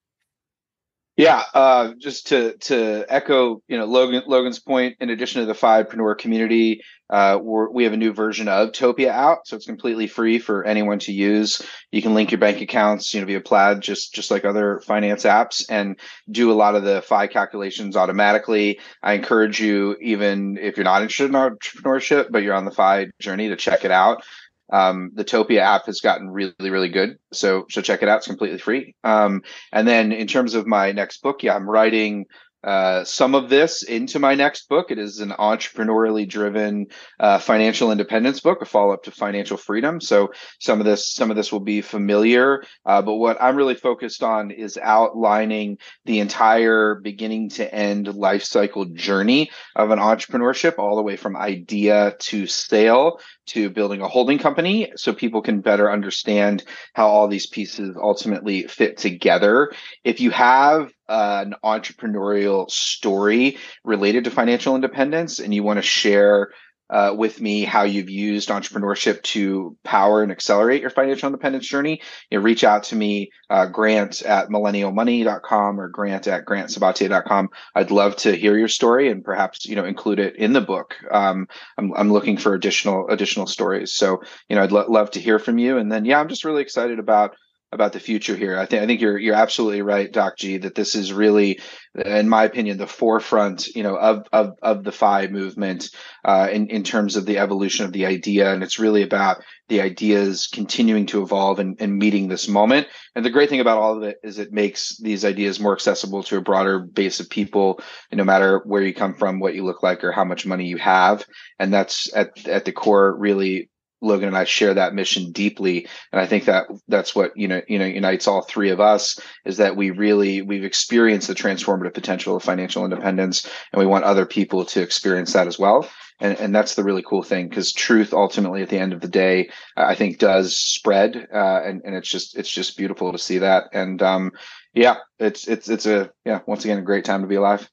Yeah, 1.18 1.42
uh, 1.56 1.94
just 1.98 2.28
to 2.28 2.56
to 2.58 3.04
echo, 3.10 3.64
you 3.68 3.76
know, 3.76 3.86
Logan 3.86 4.22
Logan's 4.28 4.60
point. 4.60 4.98
In 5.00 5.10
addition 5.10 5.42
to 5.42 5.48
the 5.48 5.54
FIpreneur 5.54 6.16
community, 6.16 6.84
uh, 7.10 7.40
we 7.42 7.86
have 7.86 7.94
a 7.94 7.98
new 7.98 8.14
version 8.14 8.48
of 8.48 8.70
Topia 8.70 9.10
out, 9.10 9.48
so 9.48 9.56
it's 9.56 9.66
completely 9.66 10.06
free 10.06 10.38
for 10.38 10.64
anyone 10.64 11.00
to 11.00 11.12
use. 11.12 11.60
You 11.92 12.04
can 12.04 12.14
link 12.14 12.30
your 12.30 12.38
bank 12.38 12.62
accounts, 12.62 13.16
you 13.16 13.22
know, 13.22 13.26
via 13.26 13.42
Plaid, 13.42 13.82
just 13.82 14.14
just 14.14 14.30
like 14.30 14.46
other 14.46 14.80
finance 14.86 15.24
apps, 15.24 15.66
and 15.72 16.00
do 16.30 16.52
a 16.52 16.54
lot 16.54 16.76
of 16.76 16.84
the 16.84 17.02
FI 17.02 17.26
calculations 17.26 17.98
automatically. 17.98 18.80
I 19.02 19.14
encourage 19.14 19.60
you, 19.60 19.98
even 20.00 20.60
if 20.62 20.78
you're 20.78 20.84
not 20.84 21.02
interested 21.02 21.26
in 21.26 21.32
entrepreneurship, 21.32 22.28
but 22.30 22.44
you're 22.44 22.54
on 22.54 22.66
the 22.66 22.72
FI 22.72 23.08
journey, 23.20 23.50
to 23.50 23.56
check 23.56 23.86
it 23.86 23.92
out. 23.92 24.24
Um, 24.72 25.12
the 25.14 25.26
Topia 25.26 25.60
app 25.60 25.86
has 25.86 26.02
gotten 26.02 26.30
really, 26.30 26.54
really 26.60 26.90
good. 26.90 27.18
So, 27.32 27.66
so 27.70 27.82
check 27.82 28.04
it 28.04 28.10
out. 28.10 28.18
It's 28.18 28.28
completely 28.28 28.60
free. 28.60 28.96
Um, 29.04 29.42
and 29.72 29.88
then 29.88 30.12
in 30.12 30.28
terms 30.28 30.56
of 30.56 30.68
my 30.68 30.92
next 30.92 31.22
book, 31.22 31.44
yeah, 31.44 31.56
I'm 31.56 31.70
writing 31.70 32.26
uh, 32.64 33.04
some 33.04 33.36
of 33.36 33.50
this 33.50 33.84
into 33.84 34.20
my 34.20 34.36
next 34.36 34.68
book. 34.68 34.92
It 34.92 34.98
is 34.98 35.20
an 35.20 35.30
entrepreneurially 35.30 36.28
driven 36.28 36.88
uh, 37.20 37.40
financial 37.40 37.92
independence 37.92 38.42
book, 38.42 38.62
a 38.62 38.66
follow 38.66 38.94
up 38.94 39.04
to 39.04 39.12
Financial 39.12 39.58
Freedom. 39.58 40.02
So 40.02 40.34
some 40.60 40.80
of 40.80 40.86
this, 40.86 41.14
some 41.14 41.30
of 41.30 41.38
this 41.38 41.52
will 41.52 41.62
be 41.62 41.82
familiar, 41.82 42.64
uh, 42.86 43.02
but 43.02 43.16
what 43.16 43.42
I'm 43.42 43.56
really 43.56 43.76
focused 43.76 44.24
on 44.24 44.52
is 44.52 44.78
outlining 44.82 45.78
the 46.06 46.20
entire 46.20 46.96
beginning 46.96 47.50
to 47.52 47.74
end 47.74 48.14
life 48.14 48.44
cycle 48.44 48.86
journey 48.86 49.52
of 49.76 49.92
an 49.92 50.00
entrepreneurship, 50.00 50.78
all 50.78 50.96
the 50.96 51.04
way 51.04 51.16
from 51.16 51.38
idea 51.38 52.16
to 52.20 52.48
sale 52.48 53.22
to 53.48 53.70
building 53.70 54.02
a 54.02 54.08
holding 54.08 54.40
company, 54.40 54.92
so 54.96 55.14
people 55.14 55.42
can 55.42 55.62
better 55.62 55.92
understand 55.92 56.64
how 56.94 57.08
all 57.08 57.28
these 57.28 57.46
pieces 57.46 57.96
ultimately 58.02 58.64
fit 58.68 58.98
together. 58.98 59.72
If 60.04 60.20
you 60.22 60.32
have 60.32 60.92
uh, 61.10 61.46
an 61.46 61.56
entrepreneurial 61.64 62.70
story 62.70 63.58
related 63.84 64.26
to 64.26 64.32
financial 64.32 64.76
independence 64.76 65.40
and 65.40 65.54
you 65.54 65.64
want 65.64 65.78
to 65.78 65.84
share 65.84 66.52
uh, 66.90 67.14
with 67.18 67.42
me 67.42 67.64
how 67.64 67.84
you've 67.84 68.10
used 68.10 68.50
entrepreneurship 68.50 69.22
to 69.24 69.76
power 69.84 70.24
and 70.24 70.32
accelerate 70.32 70.82
your 70.82 70.90
financial 70.90 71.28
independence 71.28 71.68
journey, 71.68 72.02
you 72.30 72.38
know, 72.38 72.44
reach 72.44 72.64
out 72.64 72.84
to 72.84 72.96
me, 72.96 73.32
uh, 73.50 73.66
grant 73.66 74.22
at 74.22 74.50
millennialmoney.com 74.50 75.80
or 75.80 75.90
grant 75.90 76.28
at 76.28 76.46
grantsabatier.com. 76.46 77.50
I'd 77.76 77.92
love 77.92 78.16
to 78.18 78.36
hear 78.36 78.58
your 78.58 78.68
story 78.68 79.10
and 79.10 79.24
perhaps, 79.24 79.66
you 79.66 79.76
know, 79.76 79.86
include 79.86 80.20
it 80.20 80.36
in 80.36 80.54
the 80.54 80.62
book. 80.62 80.96
Um, 81.12 81.48
I'm, 81.78 81.94
I'm 81.94 82.12
looking 82.12 82.38
for 82.38 82.54
additional, 82.54 83.08
additional 83.10 83.48
stories. 83.48 83.94
So, 83.94 84.22
you 84.50 84.56
know, 84.56 84.64
I'd 84.64 84.72
lo- 84.72 84.86
love 84.90 85.12
to 85.12 85.22
hear 85.22 85.40
from 85.40 85.58
you. 85.58 85.78
And 85.78 85.92
then, 85.92 86.06
yeah, 86.06 86.20
I'm 86.20 86.30
just 86.30 86.46
really 86.46 86.62
excited 86.62 87.00
about 87.00 87.36
about 87.72 87.92
the 87.92 88.00
future 88.00 88.36
here. 88.36 88.58
I 88.58 88.66
think 88.66 88.82
I 88.82 88.86
think 88.86 89.02
you're 89.02 89.18
you're 89.18 89.36
absolutely 89.36 89.82
right, 89.82 90.12
Doc 90.12 90.38
G, 90.38 90.58
that 90.60 90.76
this 90.76 90.96
is 90.96 91.12
really, 91.12 91.60
in 91.94 92.30
my 92.30 92.46
opinion, 92.46 92.78
the 92.78 92.88
forefront, 92.88 93.68
you 93.68 93.84
know, 93.84 93.98
of 93.98 94.26
of 94.32 94.54
of 94.62 94.84
the 94.84 94.92
FI 94.92 95.28
movement 95.28 95.90
uh, 96.24 96.48
in 96.52 96.68
in 96.68 96.84
terms 96.84 97.18
of 97.18 97.26
the 97.26 97.40
evolution 97.40 97.86
of 97.86 97.92
the 97.92 98.06
idea, 98.06 98.54
and 98.54 98.64
it's 98.64 98.80
really 98.80 99.04
about 99.04 99.38
the 99.68 99.82
ideas 99.82 100.48
continuing 100.48 101.06
to 101.08 101.22
evolve 101.22 101.60
and, 101.60 101.76
and 101.82 101.98
meeting 101.98 102.30
this 102.30 102.48
moment. 102.48 102.88
And 103.16 103.26
the 103.26 103.30
great 103.30 103.50
thing 103.50 103.60
about 103.60 103.80
all 103.80 103.98
of 103.98 104.04
it 104.04 104.18
is 104.24 104.40
it 104.40 104.54
makes 104.54 104.98
these 104.98 105.26
ideas 105.26 105.60
more 105.60 105.74
accessible 105.74 106.24
to 106.24 106.38
a 106.38 106.42
broader 106.42 106.80
base 106.80 107.20
of 107.20 107.30
people, 107.30 107.82
no 108.14 108.24
matter 108.24 108.62
where 108.64 108.82
you 108.82 108.94
come 108.94 109.14
from, 109.14 109.40
what 109.40 109.56
you 109.56 109.66
look 109.66 109.84
like, 109.84 110.06
or 110.06 110.14
how 110.14 110.24
much 110.24 110.46
money 110.46 110.66
you 110.66 110.78
have. 110.78 111.26
And 111.60 111.74
that's 111.74 112.14
at 112.16 112.48
at 112.48 112.64
the 112.64 112.72
core 112.72 113.14
really 113.18 113.70
Logan 114.02 114.28
and 114.28 114.38
I 114.38 114.44
share 114.44 114.74
that 114.74 114.94
mission 114.94 115.32
deeply, 115.32 115.88
and 116.12 116.22
I 116.22 116.28
think 116.28 116.46
that 116.46 116.68
that's 116.88 117.16
what 117.16 117.32
you 117.36 117.48
know 117.48 117.62
you 117.68 117.80
know 117.80 117.86
unites 117.86 118.28
all 118.28 118.42
three 118.42 118.70
of 118.70 118.80
us 118.80 119.20
is 119.46 119.58
that 119.58 119.76
we 119.76 119.92
really 119.92 120.42
we've 120.42 120.64
experienced 120.64 121.28
the 121.28 121.34
transformative 121.34 121.94
potential 121.94 122.36
of 122.36 122.44
financial 122.44 122.84
independence, 122.84 123.50
and 123.74 123.80
we 123.80 123.86
want 123.86 124.06
other 124.06 124.26
people 124.26 124.66
to 124.66 124.82
experience 124.82 125.34
that 125.34 125.48
as 125.48 125.58
well. 125.58 125.90
And 126.20 126.38
and 126.40 126.54
that's 126.54 126.76
the 126.76 126.84
really 126.84 127.04
cool 127.04 127.24
thing 127.24 127.50
because 127.50 127.72
truth 127.72 128.14
ultimately 128.14 128.62
at 128.62 128.70
the 128.70 128.80
end 128.80 128.94
of 128.94 129.02
the 129.02 129.08
day 129.08 129.50
I 129.76 129.96
think 129.96 130.20
does 130.20 130.60
spread, 130.60 131.28
uh, 131.34 131.62
and 131.64 131.82
and 131.84 131.96
it's 131.96 132.10
just 132.10 132.38
it's 132.38 132.52
just 132.52 132.78
beautiful 132.78 133.12
to 133.12 133.20
see 133.20 133.40
that. 133.40 133.66
And 133.74 134.02
um, 134.02 134.32
yeah, 134.74 134.98
it's 135.20 135.48
it's 135.48 135.70
it's 135.70 135.86
a 135.86 136.12
yeah 136.26 136.42
once 136.46 136.66
again 136.66 136.80
a 136.80 136.84
great 136.84 137.06
time 137.06 137.22
to 137.22 137.28
be 137.28 137.36
alive. 137.36 137.70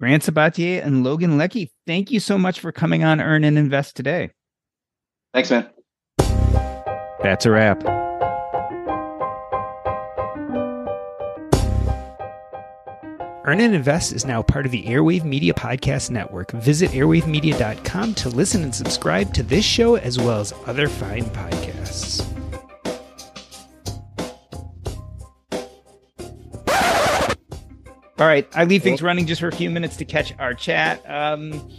Grant 0.00 0.22
Sabatier 0.22 0.84
and 0.84 1.02
Logan 1.02 1.36
Leckie, 1.38 1.72
thank 1.84 2.12
you 2.12 2.20
so 2.20 2.38
much 2.38 2.60
for 2.60 2.70
coming 2.70 3.02
on 3.02 3.20
Earn 3.20 3.42
and 3.42 3.58
Invest 3.58 3.96
today. 3.96 4.30
Thanks, 5.38 5.52
man. 5.52 5.70
That's 7.22 7.46
a 7.46 7.52
wrap. 7.52 7.84
Earn 13.44 13.60
and 13.60 13.72
Invest 13.72 14.12
is 14.12 14.24
now 14.24 14.42
part 14.42 14.66
of 14.66 14.72
the 14.72 14.82
Airwave 14.82 15.22
Media 15.22 15.54
Podcast 15.54 16.10
Network. 16.10 16.50
Visit 16.50 16.90
airwavemedia.com 16.90 18.14
to 18.14 18.28
listen 18.30 18.64
and 18.64 18.74
subscribe 18.74 19.32
to 19.34 19.44
this 19.44 19.64
show 19.64 19.94
as 19.94 20.18
well 20.18 20.40
as 20.40 20.52
other 20.66 20.88
fine 20.88 21.26
podcasts. 21.26 22.26
All 28.18 28.26
right, 28.26 28.48
I 28.56 28.64
leave 28.64 28.82
things 28.82 29.02
running 29.02 29.26
just 29.26 29.40
for 29.40 29.46
a 29.46 29.52
few 29.52 29.70
minutes 29.70 29.94
to 29.98 30.04
catch 30.04 30.36
our 30.40 30.52
chat. 30.52 31.08
Um, 31.08 31.70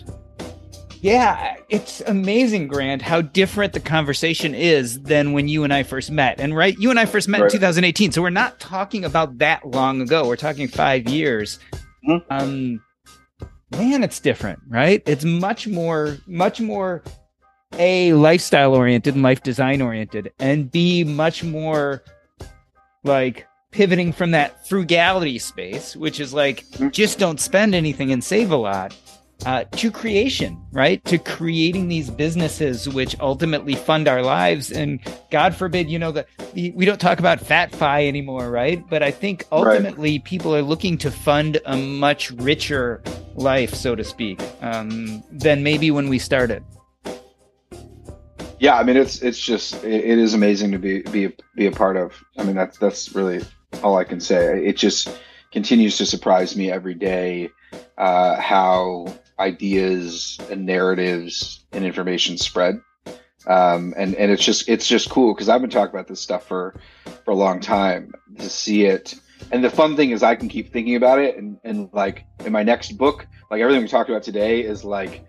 yeah, 1.01 1.55
it's 1.69 2.01
amazing, 2.01 2.67
Grant, 2.67 3.01
how 3.01 3.21
different 3.21 3.73
the 3.73 3.79
conversation 3.79 4.53
is 4.53 5.01
than 5.01 5.31
when 5.31 5.47
you 5.47 5.63
and 5.63 5.73
I 5.73 5.83
first 5.83 6.11
met. 6.11 6.39
And 6.39 6.55
right, 6.55 6.77
you 6.77 6.89
and 6.89 6.99
I 6.99 7.05
first 7.05 7.27
met 7.27 7.41
right. 7.41 7.53
in 7.53 7.59
2018, 7.59 8.11
so 8.11 8.21
we're 8.21 8.29
not 8.29 8.59
talking 8.59 9.05
about 9.05 9.37
that 9.37 9.65
long 9.65 10.01
ago. 10.01 10.27
We're 10.27 10.35
talking 10.35 10.67
five 10.67 11.07
years. 11.07 11.59
Mm-hmm. 12.07 12.31
Um, 12.31 12.83
man, 13.71 14.03
it's 14.03 14.19
different, 14.19 14.59
right? 14.67 15.01
It's 15.05 15.23
much 15.23 15.67
more, 15.67 16.17
much 16.27 16.59
more 16.59 17.03
a 17.77 18.13
lifestyle 18.13 18.73
oriented 18.73 19.13
and 19.13 19.23
life 19.23 19.43
design 19.43 19.81
oriented, 19.81 20.33
and 20.39 20.71
b 20.71 21.03
much 21.03 21.43
more 21.43 22.03
like 23.03 23.47
pivoting 23.71 24.11
from 24.11 24.31
that 24.31 24.67
frugality 24.67 25.39
space, 25.39 25.95
which 25.95 26.19
is 26.19 26.33
like 26.33 26.65
mm-hmm. 26.65 26.89
just 26.89 27.19
don't 27.19 27.39
spend 27.39 27.73
anything 27.73 28.11
and 28.11 28.23
save 28.23 28.51
a 28.51 28.57
lot 28.57 28.95
uh, 29.45 29.63
to 29.71 29.91
creation, 29.91 30.61
right? 30.71 31.03
To 31.05 31.17
creating 31.17 31.87
these 31.87 32.09
businesses 32.09 32.89
which 32.89 33.19
ultimately 33.19 33.75
fund 33.75 34.07
our 34.07 34.21
lives. 34.21 34.71
And 34.71 34.99
God 35.31 35.55
forbid, 35.55 35.89
you 35.89 35.99
know, 35.99 36.11
that 36.11 36.27
we 36.53 36.85
don't 36.85 36.99
talk 36.99 37.19
about 37.19 37.39
fat 37.39 37.71
fi 37.71 38.07
anymore, 38.07 38.49
right? 38.49 38.83
But 38.89 39.03
I 39.03 39.11
think 39.11 39.45
ultimately 39.51 40.13
right. 40.17 40.23
people 40.23 40.55
are 40.55 40.61
looking 40.61 40.97
to 40.99 41.11
fund 41.11 41.59
a 41.65 41.77
much 41.77 42.31
richer 42.31 43.01
life, 43.35 43.73
so 43.73 43.95
to 43.95 44.03
speak, 44.03 44.41
um, 44.61 45.23
than 45.31 45.63
maybe 45.63 45.91
when 45.91 46.09
we 46.09 46.19
started. 46.19 46.63
Yeah, 48.59 48.75
I 48.75 48.83
mean, 48.83 48.97
it's 48.97 49.21
it's 49.21 49.39
just 49.39 49.81
it, 49.85 50.03
it 50.03 50.19
is 50.19 50.33
amazing 50.33 50.73
to 50.73 50.77
be 50.77 51.01
be 51.03 51.33
be 51.55 51.65
a 51.65 51.71
part 51.71 51.95
of. 51.95 52.13
I 52.37 52.43
mean, 52.43 52.55
that's 52.55 52.77
that's 52.77 53.15
really 53.15 53.41
all 53.81 53.97
I 53.97 54.03
can 54.03 54.19
say. 54.19 54.65
It 54.65 54.75
just 54.75 55.09
continues 55.53 55.97
to 55.97 56.05
surprise 56.05 56.57
me 56.57 56.69
every 56.69 56.93
day 56.93 57.49
uh, 57.97 58.39
how 58.39 59.05
ideas 59.39 60.37
and 60.49 60.65
narratives 60.65 61.65
and 61.71 61.85
information 61.85 62.37
spread. 62.37 62.81
Um, 63.47 63.93
and 63.97 64.15
and 64.15 64.31
it's 64.31 64.43
just 64.43 64.67
it's 64.67 64.87
just 64.87 65.09
cool 65.09 65.33
because 65.33 65.49
I've 65.49 65.61
been 65.61 65.69
talking 65.69 65.95
about 65.95 66.07
this 66.07 66.19
stuff 66.19 66.45
for 66.45 66.75
for 67.23 67.31
a 67.31 67.35
long 67.35 67.59
time 67.61 68.13
to 68.37 68.49
see 68.49 68.85
it. 68.85 69.15
And 69.51 69.63
the 69.63 69.69
fun 69.69 69.95
thing 69.95 70.11
is 70.11 70.21
I 70.21 70.35
can 70.35 70.49
keep 70.49 70.71
thinking 70.73 70.95
about 70.95 71.19
it 71.19 71.37
and 71.37 71.57
and 71.63 71.89
like 71.93 72.25
in 72.45 72.51
my 72.51 72.63
next 72.63 72.97
book, 72.97 73.25
like 73.49 73.61
everything 73.61 73.81
we 73.81 73.87
talked 73.87 74.09
about 74.09 74.23
today 74.23 74.61
is 74.61 74.83
like 74.83 75.25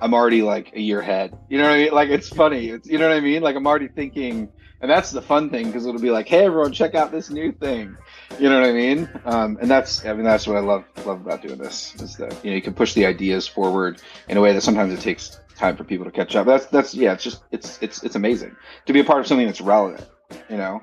I'm 0.00 0.12
already 0.12 0.42
like 0.42 0.74
a 0.74 0.80
year 0.80 1.00
ahead. 1.00 1.38
You 1.48 1.58
know 1.58 1.64
what 1.64 1.74
I 1.74 1.78
mean? 1.84 1.92
Like 1.92 2.08
it's 2.08 2.28
funny. 2.28 2.68
It's 2.70 2.88
you 2.88 2.98
know 2.98 3.08
what 3.08 3.16
I 3.16 3.20
mean? 3.20 3.42
Like 3.42 3.54
I'm 3.54 3.66
already 3.66 3.88
thinking 3.88 4.50
and 4.80 4.90
that's 4.90 5.10
the 5.10 5.22
fun 5.22 5.50
thing 5.50 5.66
because 5.66 5.86
it'll 5.86 6.00
be 6.00 6.10
like, 6.10 6.28
hey 6.28 6.44
everyone, 6.44 6.72
check 6.72 6.94
out 6.94 7.12
this 7.12 7.30
new 7.30 7.52
thing. 7.52 7.96
You 8.38 8.48
know 8.48 8.60
what 8.60 8.68
I 8.68 8.72
mean? 8.72 9.08
Um, 9.24 9.58
and 9.60 9.70
that's 9.70 10.04
I 10.04 10.12
mean 10.14 10.24
that's 10.24 10.46
what 10.46 10.56
I 10.56 10.60
love 10.60 10.84
love 11.04 11.20
about 11.20 11.42
doing 11.42 11.58
this 11.58 11.94
is 11.96 12.16
that 12.16 12.44
you 12.44 12.50
know 12.50 12.56
you 12.56 12.62
can 12.62 12.74
push 12.74 12.94
the 12.94 13.06
ideas 13.06 13.46
forward 13.46 14.00
in 14.28 14.36
a 14.36 14.40
way 14.40 14.52
that 14.52 14.62
sometimes 14.62 14.92
it 14.92 15.00
takes 15.00 15.38
time 15.56 15.76
for 15.76 15.84
people 15.84 16.04
to 16.06 16.10
catch 16.10 16.34
up. 16.34 16.46
That's 16.46 16.66
that's 16.66 16.94
yeah, 16.94 17.12
it's 17.12 17.24
just 17.24 17.42
it's 17.50 17.78
it's 17.82 18.02
it's 18.02 18.16
amazing 18.16 18.56
to 18.86 18.92
be 18.92 19.00
a 19.00 19.04
part 19.04 19.20
of 19.20 19.26
something 19.26 19.46
that's 19.46 19.60
relevant, 19.60 20.08
you 20.48 20.56
know, 20.56 20.82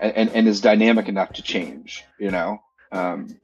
and 0.00 0.12
and, 0.12 0.30
and 0.30 0.48
is 0.48 0.60
dynamic 0.60 1.08
enough 1.08 1.32
to 1.34 1.42
change, 1.42 2.04
you 2.18 2.30
know. 2.30 2.60
Um, 2.90 3.36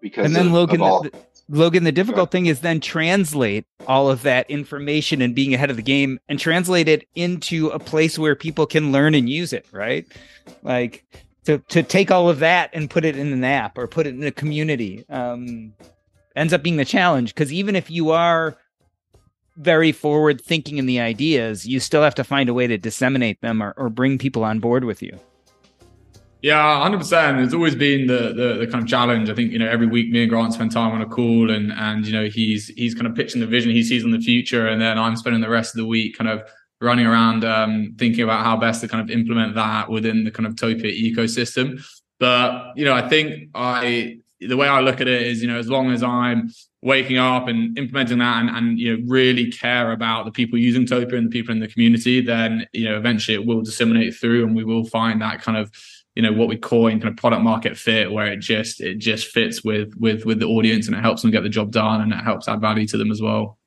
because 0.00 0.26
and 0.26 0.36
then 0.36 0.46
of, 0.46 0.52
Logan, 0.52 0.76
of 0.76 0.82
all, 0.82 1.02
the, 1.02 1.12
Logan, 1.48 1.84
the 1.84 1.92
difficult 1.92 2.30
thing 2.30 2.46
is 2.46 2.60
then 2.60 2.80
translate 2.80 3.66
all 3.86 4.10
of 4.10 4.22
that 4.22 4.50
information 4.50 5.22
and 5.22 5.34
being 5.34 5.54
ahead 5.54 5.70
of 5.70 5.76
the 5.76 5.82
game 5.82 6.18
and 6.28 6.40
translate 6.40 6.88
it 6.88 7.06
into 7.14 7.68
a 7.68 7.78
place 7.78 8.18
where 8.18 8.34
people 8.34 8.66
can 8.66 8.90
learn 8.90 9.14
and 9.14 9.28
use 9.28 9.52
it, 9.52 9.66
right? 9.70 10.06
Like 10.62 11.04
to 11.44 11.58
to 11.68 11.82
take 11.82 12.10
all 12.10 12.28
of 12.28 12.40
that 12.40 12.70
and 12.72 12.90
put 12.90 13.04
it 13.04 13.16
in 13.16 13.32
an 13.32 13.44
app 13.44 13.78
or 13.78 13.86
put 13.86 14.06
it 14.06 14.14
in 14.14 14.24
a 14.24 14.32
community 14.32 15.04
um, 15.08 15.72
ends 16.34 16.52
up 16.52 16.62
being 16.62 16.76
the 16.76 16.84
challenge 16.84 17.34
because 17.34 17.52
even 17.52 17.76
if 17.76 17.90
you 17.90 18.10
are 18.10 18.56
very 19.56 19.92
forward 19.92 20.40
thinking 20.40 20.76
in 20.76 20.86
the 20.86 21.00
ideas, 21.00 21.66
you 21.66 21.80
still 21.80 22.02
have 22.02 22.14
to 22.16 22.24
find 22.24 22.48
a 22.48 22.54
way 22.54 22.66
to 22.66 22.76
disseminate 22.76 23.40
them 23.40 23.62
or, 23.62 23.72
or 23.76 23.88
bring 23.88 24.18
people 24.18 24.44
on 24.44 24.58
board 24.58 24.84
with 24.84 25.02
you. 25.02 25.18
Yeah, 26.42 26.80
hundred 26.82 26.98
percent. 26.98 27.40
It's 27.40 27.54
always 27.54 27.74
been 27.74 28.06
the, 28.06 28.32
the, 28.34 28.58
the 28.60 28.66
kind 28.66 28.82
of 28.82 28.86
challenge. 28.86 29.30
I 29.30 29.34
think 29.34 29.52
you 29.52 29.58
know 29.58 29.68
every 29.68 29.86
week 29.86 30.10
me 30.10 30.22
and 30.22 30.30
Grant 30.30 30.52
spend 30.52 30.70
time 30.70 30.92
on 30.92 31.00
a 31.00 31.06
call, 31.06 31.50
and 31.50 31.72
and 31.72 32.06
you 32.06 32.12
know 32.12 32.26
he's 32.26 32.68
he's 32.68 32.94
kind 32.94 33.06
of 33.06 33.14
pitching 33.14 33.40
the 33.40 33.46
vision 33.46 33.70
he 33.70 33.82
sees 33.82 34.04
in 34.04 34.10
the 34.10 34.20
future, 34.20 34.68
and 34.68 34.80
then 34.80 34.98
I'm 34.98 35.16
spending 35.16 35.40
the 35.40 35.48
rest 35.48 35.74
of 35.74 35.78
the 35.78 35.86
week 35.86 36.16
kind 36.16 36.28
of 36.28 36.42
running 36.80 37.06
around 37.06 37.42
um, 37.44 37.94
thinking 37.98 38.22
about 38.22 38.44
how 38.44 38.56
best 38.56 38.82
to 38.82 38.88
kind 38.88 39.02
of 39.02 39.10
implement 39.10 39.54
that 39.54 39.90
within 39.90 40.24
the 40.24 40.30
kind 40.30 40.46
of 40.46 40.54
Topia 40.56 40.92
ecosystem. 40.92 41.82
But 42.20 42.76
you 42.76 42.84
know, 42.84 42.92
I 42.92 43.08
think 43.08 43.50
I 43.54 44.18
the 44.40 44.56
way 44.56 44.68
I 44.68 44.80
look 44.80 45.00
at 45.00 45.08
it 45.08 45.22
is, 45.22 45.40
you 45.40 45.48
know, 45.48 45.58
as 45.58 45.68
long 45.68 45.90
as 45.90 46.02
I'm 46.02 46.50
waking 46.82 47.16
up 47.16 47.48
and 47.48 47.76
implementing 47.78 48.18
that 48.18 48.40
and, 48.40 48.50
and 48.50 48.78
you 48.78 48.96
know 48.96 49.04
really 49.08 49.50
care 49.50 49.92
about 49.92 50.26
the 50.26 50.30
people 50.30 50.58
using 50.58 50.84
Topia 50.84 51.16
and 51.16 51.26
the 51.26 51.30
people 51.30 51.52
in 51.52 51.60
the 51.60 51.68
community, 51.68 52.20
then 52.20 52.66
you 52.72 52.84
know 52.84 52.98
eventually 52.98 53.34
it 53.34 53.46
will 53.46 53.62
disseminate 53.62 54.14
through 54.14 54.46
and 54.46 54.54
we 54.54 54.64
will 54.64 54.84
find 54.84 55.22
that 55.22 55.40
kind 55.40 55.56
of 55.56 55.72
you 56.16 56.22
know 56.22 56.32
what 56.32 56.48
we 56.48 56.56
call 56.56 56.86
in 56.86 56.98
kind 56.98 57.12
of 57.12 57.16
product 57.16 57.42
market 57.42 57.76
fit 57.76 58.10
where 58.10 58.32
it 58.32 58.38
just 58.38 58.80
it 58.80 58.98
just 58.98 59.28
fits 59.28 59.62
with 59.62 59.94
with 59.98 60.24
with 60.24 60.40
the 60.40 60.46
audience 60.46 60.86
and 60.88 60.96
it 60.96 61.00
helps 61.00 61.22
them 61.22 61.30
get 61.30 61.42
the 61.42 61.48
job 61.48 61.70
done 61.70 62.00
and 62.00 62.12
it 62.12 62.24
helps 62.24 62.48
add 62.48 62.60
value 62.60 62.86
to 62.86 62.96
them 62.96 63.12
as 63.12 63.20
well. 63.20 63.58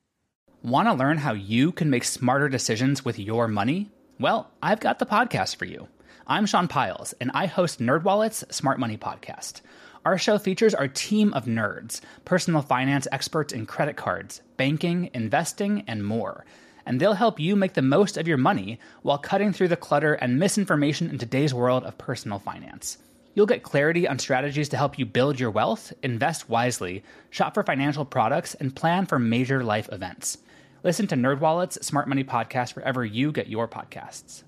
Want 0.64 0.90
to 0.90 0.94
learn 0.94 1.20
how 1.20 1.34
you 1.34 1.72
can 1.72 1.90
make 1.90 2.04
smarter 2.04 2.50
decisions 2.50 3.06
with 3.06 3.18
your 3.20 3.48
money? 3.48 3.92
Well, 4.20 4.52
I've 4.62 4.82
got 4.82 5.00
the 5.00 5.06
podcast 5.06 5.56
for 5.56 5.66
you. 5.66 5.88
I'm 6.28 6.48
Sean 6.48 6.68
Pyles 6.68 7.14
and 7.22 7.32
I 7.34 7.46
host 7.46 7.80
NerdWallet's 7.80 8.44
Smart 8.54 8.80
Money 8.80 8.98
podcast. 8.98 9.62
Our 10.04 10.18
show 10.18 10.40
features 10.40 10.74
our 10.74 10.88
team 10.88 11.34
of 11.34 11.46
nerds, 11.46 12.02
personal 12.26 12.64
finance 12.64 13.08
experts 13.12 13.54
in 13.54 13.68
credit 13.68 13.96
cards, 13.96 14.42
banking, 14.58 15.12
investing, 15.14 15.84
and 15.88 16.04
more. 16.04 16.46
And 16.90 17.00
they'll 17.00 17.14
help 17.14 17.40
you 17.40 17.56
make 17.56 17.76
the 17.76 17.84
most 17.84 18.18
of 18.18 18.28
your 18.28 18.38
money 18.38 18.80
while 19.04 19.20
cutting 19.20 19.54
through 19.54 19.68
the 19.68 19.78
clutter 19.78 20.16
and 20.16 20.40
misinformation 20.40 21.08
in 21.08 21.20
today's 21.20 21.54
world 21.54 21.84
of 21.84 22.00
personal 22.00 22.40
finance. 22.40 22.98
You'll 23.36 23.46
get 23.46 23.62
clarity 23.62 24.08
on 24.08 24.18
strategies 24.18 24.70
to 24.70 24.78
help 24.78 24.98
you 24.98 25.06
build 25.06 25.40
your 25.40 25.52
wealth, 25.52 25.94
invest 26.02 26.50
wisely, 26.50 27.04
shop 27.30 27.54
for 27.54 27.62
financial 27.62 28.06
products, 28.06 28.56
and 28.56 28.76
plan 28.76 29.06
for 29.06 29.20
major 29.20 29.64
life 29.64 29.88
events. 29.92 30.40
Listen 30.84 31.06
to 31.06 31.16
NerdWallet's 31.16 31.86
Smart 31.86 32.08
Money 32.08 32.24
podcast 32.24 32.76
wherever 32.76 33.06
you 33.06 33.32
get 33.32 33.48
your 33.48 33.68
podcasts. 33.68 34.42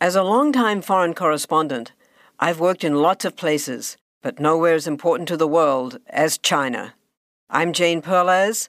As 0.00 0.14
a 0.14 0.22
longtime 0.22 0.82
foreign 0.82 1.14
correspondent, 1.14 1.90
I've 2.38 2.60
worked 2.60 2.84
in 2.84 3.02
lots 3.02 3.24
of 3.24 3.34
places, 3.34 3.96
but 4.22 4.38
nowhere 4.38 4.74
as 4.74 4.86
important 4.86 5.26
to 5.30 5.36
the 5.36 5.48
world 5.48 5.98
as 6.06 6.38
China. 6.38 6.94
I'm 7.50 7.72
Jane 7.72 8.02
Perlez, 8.02 8.68